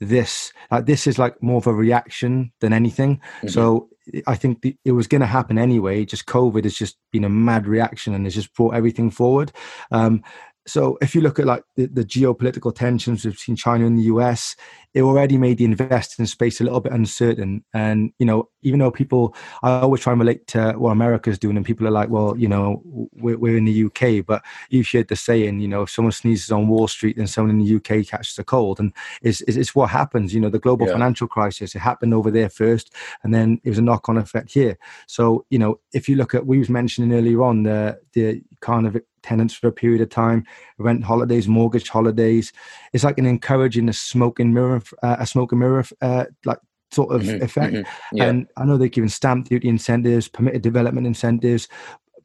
this. 0.00 0.52
Like 0.70 0.86
this 0.86 1.06
is 1.06 1.18
like 1.18 1.42
more 1.42 1.58
of 1.58 1.66
a 1.66 1.72
reaction 1.72 2.52
than 2.60 2.72
anything. 2.72 3.16
Mm-hmm. 3.38 3.48
So 3.48 3.88
I 4.26 4.34
think 4.34 4.62
the, 4.62 4.76
it 4.84 4.92
was 4.92 5.06
going 5.06 5.20
to 5.20 5.26
happen 5.26 5.58
anyway. 5.58 6.04
Just 6.04 6.26
COVID 6.26 6.64
has 6.64 6.74
just 6.74 6.96
been 7.12 7.24
a 7.24 7.28
mad 7.28 7.66
reaction 7.66 8.14
and 8.14 8.26
has 8.26 8.34
just 8.34 8.54
brought 8.54 8.74
everything 8.74 9.10
forward. 9.10 9.52
Um, 9.90 10.22
so 10.66 10.96
if 11.00 11.14
you 11.14 11.20
look 11.20 11.38
at 11.38 11.46
like 11.46 11.64
the, 11.76 11.86
the, 11.86 12.04
geopolitical 12.04 12.74
tensions 12.74 13.24
between 13.24 13.56
China 13.56 13.84
and 13.84 13.98
the 13.98 14.04
US, 14.04 14.54
it 14.94 15.02
already 15.02 15.36
made 15.36 15.58
the 15.58 15.64
investing 15.64 16.26
space 16.26 16.60
a 16.60 16.64
little 16.64 16.80
bit 16.80 16.92
uncertain. 16.92 17.64
And 17.74 18.12
you 18.18 18.26
know, 18.26 18.48
even 18.62 18.78
though 18.78 18.90
people, 18.90 19.34
I 19.62 19.80
always 19.80 20.02
try 20.02 20.12
and 20.12 20.20
relate 20.20 20.46
to 20.48 20.72
what 20.72 20.90
America's 20.90 21.38
doing, 21.38 21.56
and 21.56 21.66
people 21.66 21.86
are 21.86 21.92
like, 21.92 22.10
well, 22.10 22.36
you 22.36 22.46
know, 22.46 22.80
we're, 22.84 23.38
we're 23.38 23.56
in 23.56 23.64
the 23.64 23.84
UK, 23.84 24.24
but 24.24 24.44
you've 24.70 24.88
heard 24.88 25.08
the 25.08 25.16
saying, 25.16 25.60
you 25.60 25.68
know, 25.68 25.82
if 25.82 25.90
someone 25.90 26.12
sneezes 26.12 26.52
on 26.52 26.68
Wall 26.68 26.86
Street, 26.86 27.16
then 27.16 27.26
someone 27.26 27.58
in 27.58 27.64
the 27.64 27.76
UK 27.76 28.06
catches 28.06 28.38
a 28.38 28.44
cold, 28.44 28.78
and 28.78 28.92
it's, 29.22 29.40
it's 29.42 29.74
what 29.74 29.90
happens. 29.90 30.32
You 30.32 30.40
know, 30.40 30.50
the 30.50 30.58
global 30.58 30.86
yeah. 30.86 30.92
financial 30.92 31.26
crisis, 31.26 31.74
it 31.74 31.80
happened 31.80 32.14
over 32.14 32.30
there 32.30 32.48
first, 32.48 32.94
and 33.24 33.34
then 33.34 33.60
it 33.64 33.68
was 33.68 33.78
a 33.78 33.82
knock-on 33.82 34.18
effect 34.18 34.52
here. 34.52 34.78
So 35.08 35.44
you 35.50 35.58
know, 35.58 35.80
if 35.92 36.08
you 36.08 36.16
look 36.16 36.34
at, 36.34 36.46
we 36.46 36.58
was 36.58 36.68
mentioning 36.68 37.12
earlier 37.12 37.42
on 37.42 37.64
the 37.64 37.98
the 38.12 38.42
kind 38.60 38.86
of 38.86 38.96
tenants 39.22 39.54
for 39.54 39.68
a 39.68 39.72
period 39.72 40.00
of 40.00 40.08
time, 40.10 40.44
rent 40.78 41.04
holidays, 41.04 41.48
mortgage 41.48 41.88
holidays. 41.88 42.52
It's 42.92 43.04
like 43.04 43.18
an 43.18 43.26
encouraging 43.26 43.88
a 43.88 43.92
smoke 43.92 44.40
and 44.40 44.54
mirror, 44.54 44.82
uh, 45.02 45.16
a 45.18 45.26
smoke 45.26 45.52
and 45.52 45.60
mirror, 45.60 45.84
uh, 46.00 46.26
like 46.44 46.58
sort 46.90 47.14
of 47.14 47.22
mm-hmm, 47.22 47.42
effect. 47.42 47.74
Mm-hmm, 47.74 48.16
yeah. 48.16 48.24
And 48.24 48.46
I 48.56 48.64
know 48.64 48.76
they're 48.76 48.88
giving 48.88 49.08
stamp 49.08 49.48
duty 49.48 49.68
incentives, 49.68 50.28
permitted 50.28 50.62
development 50.62 51.06
incentives, 51.06 51.68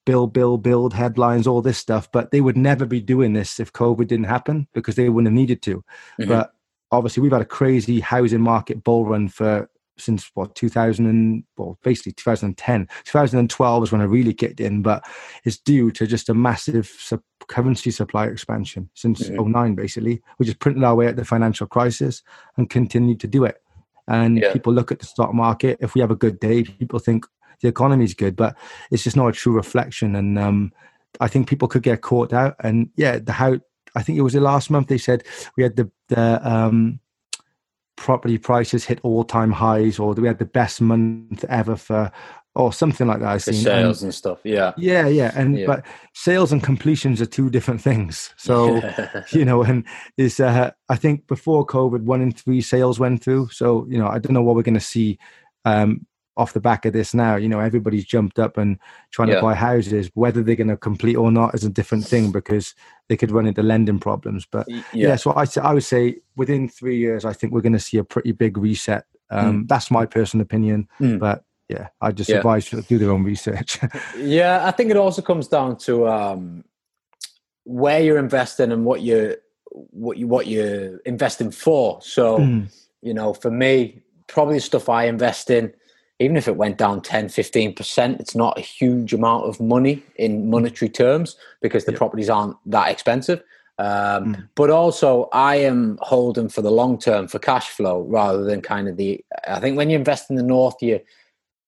build, 0.05 0.33
build, 0.33 0.63
build 0.63 0.93
headlines, 0.93 1.47
all 1.47 1.61
this 1.61 1.77
stuff. 1.77 2.11
But 2.11 2.31
they 2.31 2.41
would 2.41 2.57
never 2.57 2.85
be 2.85 3.01
doing 3.01 3.33
this 3.33 3.59
if 3.59 3.73
COVID 3.73 4.07
didn't 4.07 4.25
happen 4.25 4.67
because 4.73 4.95
they 4.95 5.09
wouldn't 5.09 5.27
have 5.27 5.39
needed 5.39 5.61
to. 5.63 5.83
Mm-hmm. 6.19 6.29
But 6.29 6.53
obviously, 6.91 7.21
we've 7.21 7.31
had 7.31 7.41
a 7.41 7.45
crazy 7.45 7.99
housing 7.99 8.41
market 8.41 8.83
bull 8.83 9.05
run 9.05 9.27
for 9.27 9.69
since 9.97 10.29
what 10.33 10.55
2000 10.55 11.05
and 11.05 11.43
well 11.57 11.77
basically 11.83 12.11
2010 12.13 12.87
2012 13.05 13.83
is 13.83 13.91
when 13.91 14.01
i 14.01 14.03
really 14.03 14.33
kicked 14.33 14.59
in 14.59 14.81
but 14.81 15.03
it's 15.43 15.57
due 15.57 15.91
to 15.91 16.05
just 16.05 16.29
a 16.29 16.33
massive 16.33 16.87
sub- 16.99 17.21
currency 17.47 17.91
supply 17.91 18.25
expansion 18.25 18.89
since 18.93 19.29
mm-hmm. 19.29 19.51
09 19.51 19.75
basically. 19.75 20.21
We 20.37 20.45
just 20.45 20.59
printed 20.59 20.83
our 20.83 20.95
way 20.95 21.07
out 21.07 21.15
the 21.15 21.25
financial 21.25 21.67
crisis 21.67 22.21
and 22.57 22.69
continued 22.69 23.19
to 23.21 23.27
do 23.27 23.45
it. 23.45 23.61
And 24.07 24.37
yeah. 24.37 24.53
people 24.53 24.73
look 24.73 24.91
at 24.91 24.99
the 24.99 25.05
stock 25.05 25.33
market. 25.33 25.77
If 25.81 25.95
we 25.95 26.01
have 26.01 26.11
a 26.11 26.15
good 26.15 26.39
day 26.39 26.63
people 26.63 26.99
think 26.99 27.25
the 27.61 27.67
economy 27.67 28.05
is 28.05 28.13
good 28.13 28.35
but 28.35 28.55
it's 28.91 29.03
just 29.03 29.17
not 29.17 29.27
a 29.27 29.31
true 29.31 29.53
reflection. 29.53 30.15
And 30.15 30.37
um, 30.37 30.71
i 31.19 31.27
think 31.27 31.47
people 31.47 31.67
could 31.67 31.83
get 31.83 32.01
caught 32.01 32.33
out. 32.33 32.55
And 32.59 32.89
yeah 32.95 33.19
the 33.19 33.31
how 33.31 33.59
i 33.95 34.03
think 34.03 34.17
it 34.17 34.23
was 34.23 34.33
the 34.33 34.41
last 34.41 34.69
month 34.69 34.87
they 34.87 34.97
said 34.97 35.23
we 35.55 35.63
had 35.63 35.75
the 35.75 35.89
the 36.09 36.47
um 36.47 36.99
property 37.97 38.37
prices 38.37 38.85
hit 38.85 38.99
all 39.03 39.25
time 39.25 39.51
highs, 39.51 39.99
or 39.99 40.13
we 40.13 40.27
had 40.27 40.39
the 40.39 40.45
best 40.45 40.79
month 40.79 41.43
ever 41.49 41.75
for, 41.75 42.11
or 42.55 42.71
something 42.71 43.07
like 43.07 43.19
that. 43.19 43.27
I've 43.27 43.43
seen 43.43 43.55
sales 43.55 44.01
and, 44.01 44.07
and, 44.07 44.15
stuff. 44.15 44.39
Yeah, 44.45 44.71
yeah, 44.77 45.07
yeah. 45.07 45.31
And 45.35 45.59
yeah. 45.59 45.65
but 45.65 45.85
sales 46.13 46.53
and 46.53 46.63
completions 46.63 47.21
are 47.21 47.25
two 47.25 47.49
different 47.49 47.81
things. 47.81 48.33
So 48.37 48.81
you 49.31 49.43
know, 49.43 49.63
and 49.63 49.83
is 50.17 50.39
uh, 50.39 50.71
I 50.87 50.95
think 50.95 51.27
before 51.27 51.65
COVID, 51.65 52.01
one 52.03 52.21
in 52.21 52.31
three 52.31 52.61
sales 52.61 52.99
went 52.99 53.23
through. 53.23 53.49
So 53.49 53.85
you 53.89 53.97
know, 53.97 54.07
I 54.07 54.19
don't 54.19 54.33
know 54.33 54.43
what 54.43 54.55
we're 54.55 54.63
going 54.63 54.75
to 54.75 54.79
see. 54.79 55.19
Um, 55.65 56.05
off 56.37 56.53
the 56.53 56.61
back 56.61 56.85
of 56.85 56.93
this 56.93 57.13
now. 57.13 57.35
You 57.35 57.49
know, 57.49 57.59
everybody's 57.59 58.05
jumped 58.05 58.39
up 58.39 58.57
and 58.57 58.77
trying 59.11 59.29
yeah. 59.29 59.35
to 59.35 59.41
buy 59.41 59.55
houses. 59.55 60.09
Whether 60.13 60.43
they're 60.43 60.55
going 60.55 60.67
to 60.69 60.77
complete 60.77 61.15
or 61.15 61.31
not 61.31 61.55
is 61.55 61.63
a 61.63 61.69
different 61.69 62.05
thing 62.05 62.31
because 62.31 62.75
they 63.09 63.17
could 63.17 63.31
run 63.31 63.47
into 63.47 63.63
lending 63.63 63.99
problems. 63.99 64.45
But 64.49 64.69
yeah, 64.69 64.83
yeah 64.93 65.15
so 65.15 65.31
I, 65.31 65.45
I 65.61 65.73
would 65.73 65.83
say 65.83 66.17
within 66.35 66.69
three 66.69 66.97
years, 66.97 67.25
I 67.25 67.33
think 67.33 67.51
we're 67.51 67.61
going 67.61 67.73
to 67.73 67.79
see 67.79 67.97
a 67.97 68.03
pretty 68.03 68.31
big 68.31 68.57
reset. 68.57 69.05
Um, 69.29 69.63
mm. 69.63 69.67
That's 69.67 69.91
my 69.91 70.05
personal 70.05 70.43
opinion. 70.43 70.87
Mm. 70.99 71.19
But 71.19 71.43
yeah, 71.67 71.89
I 71.99 72.11
just 72.11 72.29
yeah. 72.29 72.37
advise 72.37 72.69
to 72.69 72.81
do 72.81 72.97
their 72.97 73.11
own 73.11 73.23
research. 73.23 73.79
yeah, 74.17 74.65
I 74.65 74.71
think 74.71 74.91
it 74.91 74.97
also 74.97 75.21
comes 75.21 75.47
down 75.47 75.77
to 75.79 76.07
um, 76.07 76.63
where 77.63 77.99
you're 77.99 78.19
investing 78.19 78.71
and 78.71 78.85
what 78.85 79.01
you 79.01 79.35
what 79.71 80.17
you 80.17 80.27
what 80.27 80.47
you're 80.47 80.97
investing 80.99 81.51
for. 81.51 81.99
So, 82.01 82.39
mm. 82.39 82.71
you 83.01 83.13
know, 83.13 83.33
for 83.33 83.51
me, 83.51 84.01
probably 84.27 84.59
stuff 84.59 84.87
I 84.87 85.05
invest 85.05 85.49
in 85.49 85.73
even 86.19 86.35
if 86.35 86.47
it 86.47 86.55
went 86.55 86.77
down 86.77 87.01
10 87.01 87.27
15% 87.27 88.19
it's 88.19 88.35
not 88.35 88.57
a 88.57 88.61
huge 88.61 89.13
amount 89.13 89.45
of 89.45 89.59
money 89.59 90.03
in 90.15 90.49
monetary 90.49 90.89
terms 90.89 91.35
because 91.61 91.85
the 91.85 91.93
properties 91.93 92.29
aren't 92.29 92.57
that 92.65 92.89
expensive. 92.89 93.41
Um, 93.79 94.33
mm. 94.33 94.49
but 94.55 94.71
also 94.71 95.29
i 95.33 95.55
am 95.55 95.99
holding 96.01 96.49
for 96.49 96.63
the 96.63 96.71
long 96.71 96.97
term 96.97 97.27
for 97.27 97.37
cash 97.37 97.69
flow 97.69 98.01
rather 98.09 98.43
than 98.43 98.59
kind 98.59 98.87
of 98.87 98.97
the 98.97 99.23
i 99.47 99.59
think 99.59 99.77
when 99.77 99.91
you 99.91 99.95
invest 99.95 100.31
in 100.31 100.35
the 100.35 100.41
north 100.41 100.77
you 100.81 100.99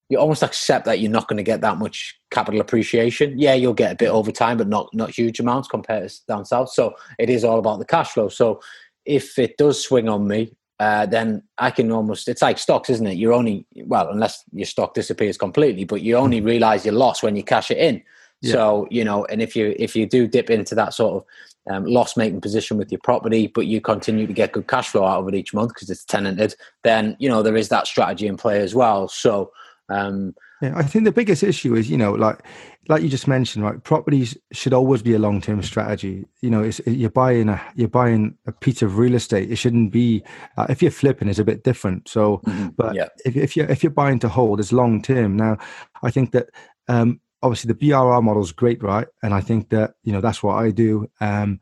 you 0.09 0.17
almost 0.17 0.43
accept 0.43 0.85
that 0.85 0.99
you're 0.99 1.11
not 1.11 1.27
going 1.27 1.37
to 1.37 1.43
get 1.43 1.61
that 1.61 1.77
much 1.77 2.19
capital 2.31 2.59
appreciation. 2.59 3.37
Yeah 3.37 3.53
you'll 3.53 3.73
get 3.73 3.93
a 3.93 3.95
bit 3.95 4.09
over 4.09 4.31
time 4.31 4.57
but 4.57 4.67
not 4.67 4.89
not 4.93 5.11
huge 5.11 5.39
amounts 5.39 5.67
compared 5.67 6.09
to 6.09 6.25
down 6.27 6.45
south. 6.45 6.69
So 6.69 6.95
it 7.17 7.29
is 7.29 7.43
all 7.43 7.59
about 7.59 7.79
the 7.79 7.85
cash 7.85 8.11
flow. 8.11 8.27
So 8.27 8.59
if 9.05 9.39
it 9.39 9.57
does 9.57 9.81
swing 9.81 10.09
on 10.09 10.27
me 10.27 10.51
uh, 10.79 11.05
then 11.05 11.43
I 11.57 11.71
can 11.71 11.91
almost 11.91 12.27
it's 12.27 12.41
like 12.41 12.57
stocks, 12.57 12.89
isn't 12.89 13.05
it? 13.05 13.17
You're 13.17 13.33
only 13.33 13.65
well, 13.85 14.09
unless 14.09 14.43
your 14.53 14.65
stock 14.65 14.93
disappears 14.93 15.37
completely, 15.37 15.83
but 15.83 16.01
you 16.01 16.15
only 16.15 16.39
realize 16.39 16.85
your 16.85 16.93
loss 16.93 17.21
when 17.21 17.35
you 17.35 17.43
cash 17.43 17.69
it 17.69 17.77
in. 17.77 18.01
Yeah. 18.41 18.53
So 18.53 18.87
you 18.89 19.03
know, 19.03 19.25
and 19.25 19.41
if 19.41 19.55
you 19.55 19.75
if 19.77 19.95
you 19.95 20.05
do 20.05 20.27
dip 20.27 20.49
into 20.49 20.75
that 20.75 20.93
sort 20.93 21.15
of 21.15 21.73
um, 21.73 21.85
loss 21.85 22.15
making 22.15 22.39
position 22.39 22.77
with 22.77 22.91
your 22.91 23.01
property, 23.03 23.47
but 23.47 23.67
you 23.67 23.81
continue 23.81 24.25
to 24.25 24.33
get 24.33 24.53
good 24.53 24.67
cash 24.67 24.89
flow 24.89 25.05
out 25.05 25.19
of 25.19 25.27
it 25.27 25.35
each 25.35 25.53
month 25.53 25.73
because 25.73 25.89
it's 25.89 26.05
tenanted, 26.05 26.55
then 26.83 27.17
you 27.19 27.27
know 27.27 27.43
there 27.43 27.57
is 27.57 27.67
that 27.69 27.85
strategy 27.85 28.27
in 28.27 28.37
play 28.37 28.61
as 28.61 28.73
well. 28.73 29.09
So 29.09 29.51
um, 29.89 30.35
yeah, 30.61 30.73
I 30.75 30.83
think 30.83 31.05
the 31.05 31.11
biggest 31.11 31.41
issue 31.41 31.75
is, 31.75 31.89
you 31.89 31.97
know, 31.97 32.11
like 32.11 32.43
like 32.89 33.01
you 33.01 33.09
just 33.09 33.27
mentioned, 33.27 33.63
right? 33.63 33.81
Properties 33.83 34.37
should 34.51 34.73
always 34.73 35.01
be 35.01 35.13
a 35.13 35.19
long 35.19 35.41
term 35.41 35.61
strategy. 35.63 36.25
You 36.41 36.49
know, 36.49 36.63
it's, 36.63 36.81
you're 36.85 37.09
buying 37.09 37.49
a 37.49 37.61
you're 37.75 37.87
buying 37.87 38.37
a 38.45 38.51
piece 38.51 38.81
of 38.81 38.97
real 38.97 39.15
estate. 39.15 39.51
It 39.51 39.55
shouldn't 39.55 39.91
be 39.91 40.23
uh, 40.57 40.65
if 40.69 40.81
you're 40.81 40.91
flipping, 40.91 41.29
it's 41.29 41.39
a 41.39 41.45
bit 41.45 41.63
different. 41.63 42.09
So, 42.09 42.41
mm-hmm. 42.45 42.69
but 42.69 42.95
yeah. 42.95 43.07
if 43.25 43.37
if 43.37 43.55
you're 43.55 43.67
if 43.67 43.83
you're 43.83 43.91
buying 43.91 44.19
to 44.19 44.29
hold, 44.29 44.59
it's 44.59 44.73
long 44.73 45.01
term. 45.01 45.37
Now, 45.37 45.57
I 46.03 46.11
think 46.11 46.31
that 46.31 46.49
um, 46.87 47.21
obviously 47.41 47.71
the 47.71 47.91
BRR 47.91 48.21
model 48.21 48.43
is 48.43 48.51
great, 48.51 48.83
right? 48.83 49.07
And 49.23 49.33
I 49.33 49.41
think 49.41 49.69
that 49.69 49.93
you 50.03 50.11
know 50.11 50.21
that's 50.21 50.43
what 50.43 50.55
I 50.55 50.71
do. 50.71 51.09
Um, 51.21 51.61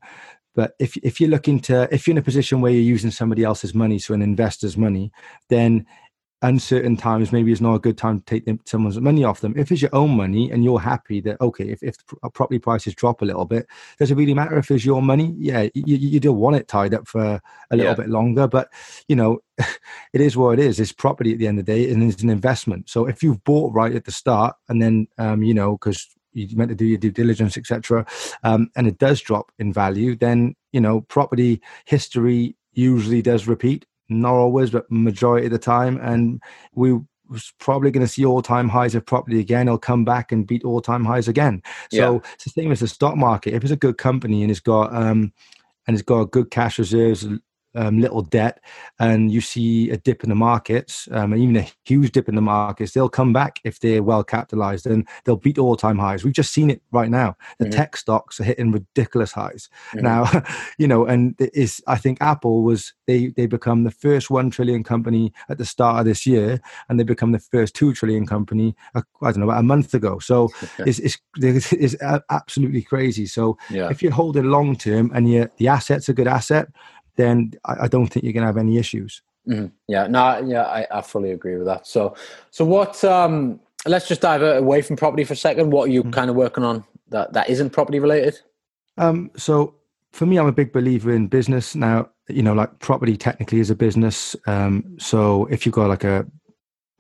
but 0.55 0.73
if 0.79 0.97
if 0.97 1.21
you're 1.21 1.29
looking 1.29 1.59
to 1.61 1.87
if 1.93 2.07
you're 2.07 2.13
in 2.13 2.17
a 2.17 2.23
position 2.23 2.61
where 2.61 2.71
you're 2.71 2.81
using 2.81 3.11
somebody 3.11 3.43
else's 3.43 3.75
money, 3.75 3.99
so 3.99 4.15
an 4.15 4.23
investor's 4.23 4.75
money, 4.75 5.11
then 5.49 5.85
uncertain 6.43 6.95
times 6.95 7.31
maybe 7.31 7.51
it's 7.51 7.61
not 7.61 7.75
a 7.75 7.79
good 7.79 7.97
time 7.97 8.19
to 8.19 8.25
take 8.25 8.45
them, 8.45 8.59
someone's 8.65 8.99
money 8.99 9.23
off 9.23 9.41
them. 9.41 9.53
If 9.57 9.71
it's 9.71 9.81
your 9.81 9.95
own 9.95 10.11
money 10.11 10.51
and 10.51 10.63
you're 10.63 10.79
happy 10.79 11.19
that 11.21 11.41
okay 11.41 11.69
if, 11.69 11.81
if 11.81 11.95
property 12.33 12.59
prices 12.59 12.93
drop 12.93 13.21
a 13.21 13.25
little 13.25 13.45
bit 13.45 13.65
does 13.97 14.11
it 14.11 14.15
really 14.15 14.33
matter 14.33 14.57
if 14.57 14.69
it's 14.69 14.85
your 14.85 15.01
money? 15.01 15.33
Yeah 15.37 15.63
you, 15.73 15.95
you 15.95 16.19
do 16.19 16.31
want 16.31 16.55
it 16.55 16.67
tied 16.67 16.93
up 16.93 17.07
for 17.07 17.41
a 17.71 17.75
little 17.75 17.91
yeah. 17.91 17.95
bit 17.95 18.09
longer 18.09 18.47
but 18.47 18.69
you 19.07 19.15
know 19.15 19.39
it 20.13 20.21
is 20.21 20.37
what 20.37 20.59
it 20.59 20.59
is. 20.59 20.79
It's 20.79 20.91
property 20.91 21.33
at 21.33 21.39
the 21.39 21.47
end 21.47 21.59
of 21.59 21.65
the 21.65 21.73
day 21.73 21.91
and 21.91 22.03
it's 22.03 22.21
an 22.21 22.29
investment. 22.29 22.89
So 22.89 23.07
if 23.07 23.23
you've 23.23 23.43
bought 23.43 23.73
right 23.73 23.95
at 23.95 24.05
the 24.05 24.11
start 24.11 24.55
and 24.69 24.81
then 24.81 25.07
um, 25.17 25.41
you 25.41 25.53
know 25.53 25.73
because 25.73 26.07
you 26.33 26.55
meant 26.55 26.69
to 26.69 26.75
do 26.75 26.85
your 26.85 26.99
due 26.99 27.11
diligence 27.11 27.57
etc 27.57 28.05
um, 28.43 28.69
and 28.75 28.87
it 28.87 28.99
does 28.99 29.21
drop 29.21 29.51
in 29.57 29.73
value 29.73 30.15
then 30.15 30.55
you 30.71 30.79
know 30.79 31.01
property 31.01 31.61
history 31.85 32.55
usually 32.73 33.23
does 33.23 33.47
repeat 33.47 33.85
not 34.09 34.33
always, 34.33 34.69
but 34.69 34.89
majority 34.91 35.45
of 35.47 35.51
the 35.51 35.59
time. 35.59 35.97
And 36.01 36.41
we 36.73 36.99
was 37.29 37.53
probably 37.59 37.91
going 37.91 38.05
to 38.05 38.11
see 38.11 38.25
all-time 38.25 38.69
highs 38.69 38.95
of 38.95 39.05
property 39.05 39.39
again. 39.39 39.67
It'll 39.67 39.77
come 39.77 40.05
back 40.05 40.31
and 40.31 40.47
beat 40.47 40.63
all-time 40.63 41.03
highs 41.03 41.27
again. 41.27 41.61
So 41.91 42.13
yeah. 42.13 42.31
it's 42.33 42.45
the 42.45 42.49
same 42.51 42.71
as 42.71 42.79
the 42.79 42.87
stock 42.87 43.17
market. 43.17 43.53
If 43.53 43.63
it's 43.63 43.71
a 43.71 43.77
good 43.77 43.97
company 43.97 44.43
and 44.43 44.51
it's 44.51 44.59
got 44.61 44.95
um, 44.95 45.33
and 45.87 45.95
it's 45.95 46.03
got 46.03 46.31
good 46.31 46.51
cash 46.51 46.79
reserves, 46.79 47.27
um, 47.77 47.99
little 47.99 48.21
debt 48.21 48.59
and 48.99 49.31
you 49.31 49.41
see 49.41 49.89
a 49.91 49.97
dip 49.97 50.23
in 50.23 50.29
the 50.29 50.35
markets, 50.35 51.07
um, 51.11 51.31
and 51.31 51.41
even 51.41 51.55
a 51.55 51.67
huge 51.85 52.11
dip 52.11 52.27
in 52.27 52.35
the 52.35 52.41
markets, 52.41 52.91
they'll 52.91 53.09
come 53.09 53.31
back 53.31 53.59
if 53.63 53.79
they're 53.79 54.03
well 54.03 54.23
capitalized 54.23 54.87
and 54.87 55.07
they'll 55.23 55.35
beat 55.35 55.57
all 55.57 55.75
time 55.75 55.97
highs. 55.97 56.23
We've 56.23 56.33
just 56.33 56.51
seen 56.51 56.69
it 56.69 56.81
right 56.91 57.09
now. 57.09 57.37
The 57.59 57.65
mm-hmm. 57.65 57.77
tech 57.77 57.97
stocks 57.97 58.39
are 58.39 58.43
hitting 58.43 58.71
ridiculous 58.71 59.31
highs 59.31 59.69
mm-hmm. 59.91 60.03
now, 60.03 60.43
you 60.77 60.87
know, 60.87 61.05
and 61.05 61.35
is 61.39 61.81
I 61.87 61.97
think 61.97 62.17
Apple 62.21 62.63
was 62.63 62.93
they 63.05 63.27
they 63.27 63.45
become 63.45 63.83
the 63.83 63.91
first 63.91 64.29
one 64.29 64.49
trillion 64.49 64.83
company 64.83 65.31
at 65.49 65.57
the 65.57 65.65
start 65.65 65.99
of 65.99 66.05
this 66.05 66.25
year, 66.25 66.59
and 66.89 66.99
they 66.99 67.03
become 67.03 67.31
the 67.31 67.39
first 67.39 67.75
two 67.75 67.93
trillion 67.93 68.25
company. 68.25 68.75
Uh, 68.95 69.01
I 69.21 69.31
don't 69.31 69.39
know 69.39 69.49
about 69.49 69.59
a 69.59 69.63
month 69.63 69.93
ago. 69.93 70.19
So 70.19 70.49
it's, 70.79 70.99
it's 70.99 71.17
it's 71.73 71.95
absolutely 72.29 72.81
crazy. 72.81 73.25
So 73.27 73.57
yeah. 73.69 73.89
if 73.89 74.01
you 74.01 74.11
hold 74.11 74.37
it 74.37 74.43
long 74.43 74.75
term 74.75 75.11
and 75.13 75.29
you 75.29 75.49
the 75.57 75.67
asset's 75.67 76.09
a 76.09 76.13
good 76.13 76.27
asset 76.27 76.67
then 77.17 77.51
I, 77.65 77.83
I 77.83 77.87
don't 77.87 78.07
think 78.07 78.23
you're 78.23 78.33
going 78.33 78.43
to 78.43 78.47
have 78.47 78.57
any 78.57 78.77
issues. 78.77 79.21
Mm, 79.47 79.71
yeah, 79.87 80.07
no, 80.07 80.39
yeah, 80.45 80.63
I, 80.63 80.87
I 80.91 81.01
fully 81.01 81.31
agree 81.31 81.57
with 81.57 81.67
that. 81.67 81.87
So, 81.87 82.15
so 82.51 82.65
what? 82.65 83.03
Um, 83.03 83.59
let's 83.85 84.07
just 84.07 84.21
dive 84.21 84.41
away 84.41 84.81
from 84.81 84.95
property 84.95 85.23
for 85.23 85.33
a 85.33 85.37
second. 85.37 85.71
What 85.71 85.89
are 85.89 85.91
you 85.91 86.03
mm. 86.03 86.13
kind 86.13 86.29
of 86.29 86.35
working 86.35 86.63
on 86.63 86.83
that 87.09 87.33
that 87.33 87.49
isn't 87.49 87.71
property 87.71 87.99
related? 87.99 88.39
Um, 88.97 89.31
so 89.37 89.75
for 90.11 90.25
me, 90.25 90.37
I'm 90.37 90.47
a 90.47 90.51
big 90.51 90.73
believer 90.73 91.13
in 91.13 91.27
business. 91.27 91.75
Now, 91.75 92.09
you 92.27 92.43
know, 92.43 92.53
like 92.53 92.79
property 92.79 93.15
technically 93.15 93.59
is 93.59 93.69
a 93.69 93.75
business. 93.75 94.35
Um, 94.47 94.97
so 94.99 95.45
if 95.45 95.65
you've 95.65 95.75
got 95.75 95.89
like 95.89 96.03
a 96.03 96.25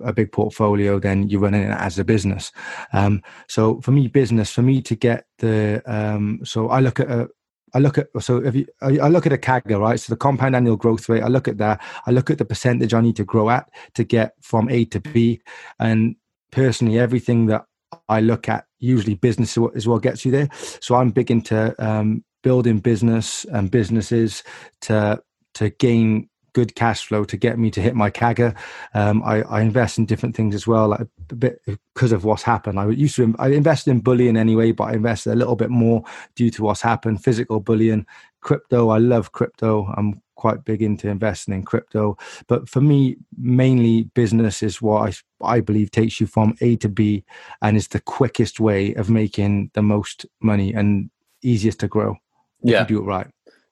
a 0.03 0.13
big 0.13 0.31
portfolio, 0.31 0.99
then 0.99 1.29
you're 1.29 1.41
running 1.41 1.63
it 1.63 1.71
as 1.71 1.97
a 1.99 2.03
business. 2.03 2.51
Um, 2.93 3.23
so 3.47 3.81
for 3.81 3.91
me, 3.91 4.07
business, 4.07 4.51
for 4.51 4.61
me 4.61 4.81
to 4.83 4.95
get 4.95 5.25
the, 5.39 5.81
um, 5.85 6.41
so 6.43 6.69
I 6.69 6.79
look 6.81 6.99
at 6.99 7.09
a, 7.09 7.27
I 7.73 7.79
look 7.79 7.97
at 7.97 8.07
so 8.19 8.37
if 8.37 8.55
you 8.55 8.65
I 8.81 9.09
look 9.09 9.25
at 9.25 9.33
a 9.33 9.37
CAGR, 9.37 9.79
right? 9.79 9.99
So 9.99 10.13
the 10.13 10.17
compound 10.17 10.55
annual 10.55 10.77
growth 10.77 11.09
rate. 11.09 11.23
I 11.23 11.27
look 11.27 11.47
at 11.47 11.57
that. 11.57 11.81
I 12.05 12.11
look 12.11 12.29
at 12.29 12.37
the 12.37 12.45
percentage 12.45 12.93
I 12.93 13.01
need 13.01 13.15
to 13.17 13.25
grow 13.25 13.49
at 13.49 13.69
to 13.95 14.03
get 14.03 14.33
from 14.41 14.69
A 14.69 14.85
to 14.85 14.99
B. 14.99 15.41
And 15.79 16.15
personally, 16.51 16.97
everything 16.97 17.47
that 17.47 17.65
I 18.07 18.21
look 18.21 18.47
at, 18.49 18.65
usually 18.79 19.15
business 19.15 19.57
is 19.75 19.87
what 19.87 20.01
gets 20.01 20.25
you 20.25 20.31
there. 20.31 20.49
So 20.53 20.95
I'm 20.95 21.11
big 21.11 21.29
into 21.31 21.75
um, 21.85 22.23
building 22.41 22.79
business 22.79 23.45
and 23.45 23.69
businesses 23.69 24.43
to 24.81 25.21
to 25.55 25.69
gain 25.71 26.29
good 26.57 26.73
cash 26.73 27.05
flow 27.05 27.23
to 27.23 27.37
get 27.37 27.59
me 27.59 27.69
to 27.69 27.79
hit 27.79 27.93
my 27.93 28.09
CAGR. 28.09 28.55
Um, 28.95 29.21
I, 29.21 29.43
I, 29.43 29.61
invest 29.61 29.99
in 29.99 30.07
different 30.07 30.35
things 30.35 30.55
as 30.55 30.65
well, 30.65 30.87
like 30.87 31.01
a 31.01 31.35
bit 31.35 31.61
because 31.93 32.11
of 32.11 32.25
what's 32.25 32.41
happened. 32.41 32.79
I 32.79 32.89
used 32.89 33.15
to 33.17 33.35
I 33.37 33.49
invested 33.49 33.91
in 33.91 33.99
bullion 33.99 34.35
anyway, 34.35 34.71
but 34.71 34.85
I 34.85 34.93
invested 34.93 35.33
a 35.33 35.35
little 35.35 35.55
bit 35.55 35.69
more 35.69 36.03
due 36.33 36.49
to 36.49 36.63
what's 36.63 36.81
happened. 36.81 37.23
Physical 37.23 37.59
bullion, 37.59 38.07
crypto. 38.41 38.89
I 38.89 38.97
love 38.97 39.33
crypto. 39.33 39.93
I'm 39.95 40.19
quite 40.33 40.65
big 40.65 40.81
into 40.81 41.07
investing 41.07 41.53
in 41.53 41.61
crypto. 41.61 42.17
But 42.47 42.67
for 42.67 42.81
me, 42.81 43.17
mainly 43.37 44.05
business 44.15 44.63
is 44.63 44.81
what 44.81 45.13
I, 45.43 45.57
I 45.57 45.59
believe 45.59 45.91
takes 45.91 46.19
you 46.19 46.25
from 46.25 46.55
A 46.61 46.75
to 46.77 46.89
B 46.89 47.23
and 47.61 47.77
is 47.77 47.89
the 47.89 48.01
quickest 48.01 48.59
way 48.59 48.95
of 48.95 49.11
making 49.11 49.69
the 49.75 49.83
most 49.83 50.25
money 50.41 50.73
and 50.73 51.11
easiest 51.43 51.81
to 51.81 51.87
grow. 51.87 52.17
Yeah. 52.63 52.83
do 52.85 52.97
it 52.97 53.05
right. 53.05 53.27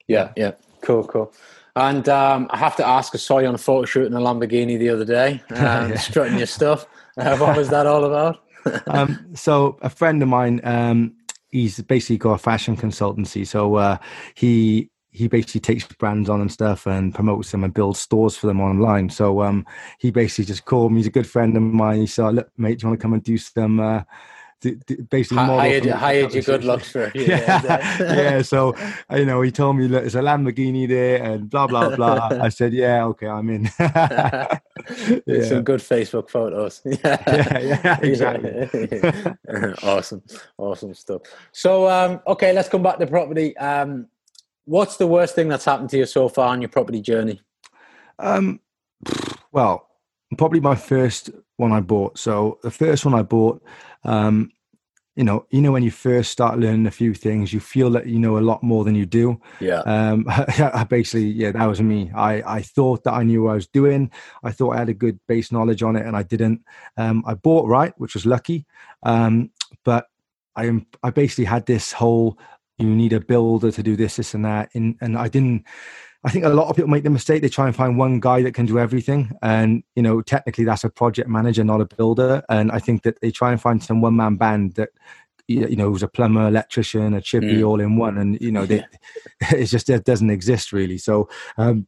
Yeah, 0.07 0.33
yeah. 0.37 0.51
Cool, 0.81 1.03
cool. 1.07 1.33
And 1.75 2.07
um, 2.07 2.47
I 2.51 2.57
have 2.57 2.75
to 2.77 2.87
ask, 2.87 3.13
I 3.13 3.17
saw 3.17 3.39
you 3.39 3.47
on 3.47 3.55
a 3.55 3.59
photo 3.59 3.85
shoot 3.85 4.05
in 4.05 4.13
a 4.13 4.19
Lamborghini 4.19 4.79
the 4.79 4.89
other 4.89 5.05
day, 5.05 5.43
um, 5.49 5.91
yeah. 5.91 5.97
strutting 5.97 6.37
your 6.37 6.47
stuff. 6.47 6.87
Uh, 7.17 7.37
what 7.37 7.57
was 7.57 7.69
that 7.69 7.85
all 7.85 8.05
about? 8.05 8.43
um, 8.87 9.31
so 9.35 9.77
a 9.81 9.89
friend 9.89 10.21
of 10.23 10.29
mine, 10.29 10.61
um, 10.63 11.13
he's 11.51 11.81
basically 11.81 12.17
got 12.17 12.33
a 12.33 12.37
fashion 12.37 12.77
consultancy. 12.77 13.45
So 13.45 13.75
uh, 13.75 13.97
he 14.35 14.89
he 15.11 15.29
basically 15.29 15.61
takes 15.61 15.85
brands 15.85 16.29
on 16.29 16.41
and 16.41 16.51
stuff 16.51 16.85
and 16.85 17.15
promotes 17.15 17.51
them 17.51 17.63
and 17.63 17.73
builds 17.73 18.01
stores 18.01 18.35
for 18.35 18.47
them 18.47 18.59
online. 18.59 19.09
So 19.09 19.43
um, 19.43 19.65
he 19.97 20.11
basically 20.11 20.43
just 20.43 20.65
called 20.65 20.91
me. 20.91 20.99
He's 20.99 21.07
a 21.07 21.11
good 21.11 21.27
friend 21.27 21.55
of 21.55 21.63
mine. 21.63 22.01
He 22.01 22.07
said, 22.07 22.35
"Look, 22.35 22.49
mate, 22.57 22.79
do 22.79 22.83
you 22.83 22.89
want 22.89 22.99
to 22.99 23.03
come 23.03 23.13
and 23.13 23.23
do 23.23 23.37
some?" 23.37 23.79
Uh, 23.79 24.03
basically 25.09 25.37
hired, 25.37 25.85
hired 25.85 26.33
your 26.33 26.43
good 26.43 26.63
looks 26.63 26.91
for 26.91 27.11
it. 27.13 27.15
yeah. 27.27 27.97
Yeah 27.99 28.41
so 28.41 28.75
you 29.11 29.25
know 29.25 29.41
he 29.41 29.51
told 29.51 29.77
me 29.77 29.87
look 29.87 30.01
there's 30.01 30.15
a 30.15 30.21
Lamborghini 30.21 30.87
there 30.87 31.21
and 31.23 31.49
blah 31.49 31.67
blah 31.67 31.95
blah. 31.95 32.29
I 32.31 32.49
said 32.49 32.73
yeah 32.73 33.05
okay 33.05 33.27
I'm 33.27 33.49
in. 33.49 33.69
Yeah. 35.25 35.43
some 35.45 35.63
good 35.63 35.79
Facebook 35.79 36.29
photos. 36.29 36.81
Yeah 36.85 37.23
yeah, 37.29 37.99
exactly. 38.01 38.69
Awesome 39.83 40.21
awesome 40.57 40.93
stuff. 40.93 41.21
So 41.51 41.89
um, 41.89 42.21
okay 42.27 42.53
let's 42.53 42.69
come 42.69 42.83
back 42.83 42.99
to 42.99 43.07
property. 43.07 43.55
Um, 43.57 44.07
what's 44.65 44.97
the 44.97 45.07
worst 45.07 45.33
thing 45.35 45.47
that's 45.47 45.65
happened 45.65 45.89
to 45.91 45.97
you 45.97 46.05
so 46.05 46.27
far 46.29 46.49
on 46.49 46.61
your 46.61 46.69
property 46.69 47.01
journey? 47.01 47.41
Um 48.19 48.59
well 49.51 49.87
probably 50.37 50.59
my 50.59 50.75
first 50.75 51.29
one 51.57 51.71
I 51.71 51.79
bought. 51.79 52.17
So 52.17 52.59
the 52.63 52.71
first 52.71 53.05
one 53.05 53.13
I 53.13 53.21
bought, 53.21 53.63
um, 54.05 54.51
you 55.15 55.23
know, 55.23 55.45
you 55.49 55.61
know, 55.61 55.71
when 55.71 55.83
you 55.83 55.91
first 55.91 56.31
start 56.31 56.59
learning 56.59 56.87
a 56.87 56.91
few 56.91 57.13
things, 57.13 57.53
you 57.53 57.61
feel 57.61 57.89
that 57.91 58.07
you 58.07 58.19
know 58.19 58.37
a 58.37 58.39
lot 58.39 58.61
more 58.61 58.83
than 58.83 58.95
you 58.95 59.05
do. 59.05 59.39
Yeah. 59.61 59.79
Um, 59.79 60.25
I 60.29 60.85
basically, 60.89 61.27
yeah, 61.27 61.51
that 61.51 61.65
was 61.65 61.81
me. 61.81 62.11
I, 62.13 62.43
I 62.45 62.61
thought 62.61 63.05
that 63.05 63.13
I 63.13 63.23
knew 63.23 63.43
what 63.43 63.51
I 63.51 63.55
was 63.55 63.67
doing. 63.67 64.11
I 64.43 64.51
thought 64.51 64.75
I 64.75 64.79
had 64.79 64.89
a 64.89 64.93
good 64.93 65.19
base 65.27 65.53
knowledge 65.53 65.83
on 65.83 65.95
it, 65.95 66.05
and 66.05 66.17
I 66.17 66.23
didn't. 66.23 66.61
Um, 66.97 67.23
I 67.25 67.33
bought 67.33 67.67
right, 67.67 67.93
which 67.97 68.13
was 68.13 68.25
lucky. 68.25 68.65
Um, 69.03 69.51
but 69.85 70.07
I 70.55 70.85
I 71.01 71.11
basically 71.11 71.45
had 71.45 71.65
this 71.65 71.93
whole 71.93 72.37
you 72.77 72.87
need 72.87 73.13
a 73.13 73.21
builder 73.21 73.71
to 73.71 73.83
do 73.83 73.95
this, 73.95 74.17
this, 74.17 74.33
and 74.33 74.43
that, 74.43 74.69
and 74.73 74.95
and 74.99 75.17
I 75.17 75.29
didn't 75.29 75.63
I 76.25 76.31
think 76.31 76.43
a 76.43 76.49
lot 76.49 76.69
of 76.69 76.75
people 76.75 76.89
make 76.89 77.03
the 77.03 77.11
mistake. 77.11 77.43
They 77.43 77.49
try 77.49 77.67
and 77.67 77.75
find 77.75 77.99
one 77.99 78.19
guy 78.19 78.41
that 78.41 78.55
can 78.55 78.65
do 78.65 78.79
everything. 78.79 79.31
And, 79.43 79.83
you 79.95 80.01
know, 80.01 80.21
technically 80.23 80.63
that's 80.63 80.83
a 80.83 80.89
project 80.89 81.29
manager, 81.29 81.63
not 81.63 81.81
a 81.81 81.85
builder. 81.85 82.43
And 82.49 82.71
I 82.71 82.79
think 82.79 83.03
that 83.03 83.21
they 83.21 83.29
try 83.29 83.51
and 83.51 83.61
find 83.61 83.83
some 83.83 84.01
one 84.01 84.15
man 84.15 84.35
band 84.35 84.73
that, 84.73 84.89
you 85.47 85.75
know, 85.75 85.91
who's 85.91 86.01
a 86.01 86.07
plumber, 86.07 86.47
electrician, 86.47 87.13
a 87.13 87.21
chippy 87.21 87.57
mm. 87.57 87.67
all 87.67 87.79
in 87.79 87.97
one. 87.97 88.17
And, 88.17 88.41
you 88.41 88.51
know, 88.51 88.65
they, 88.65 88.83
it's 89.51 89.69
just, 89.69 89.87
it 89.87 90.03
doesn't 90.03 90.31
exist 90.31 90.73
really. 90.73 90.97
So 90.97 91.29
um, 91.57 91.85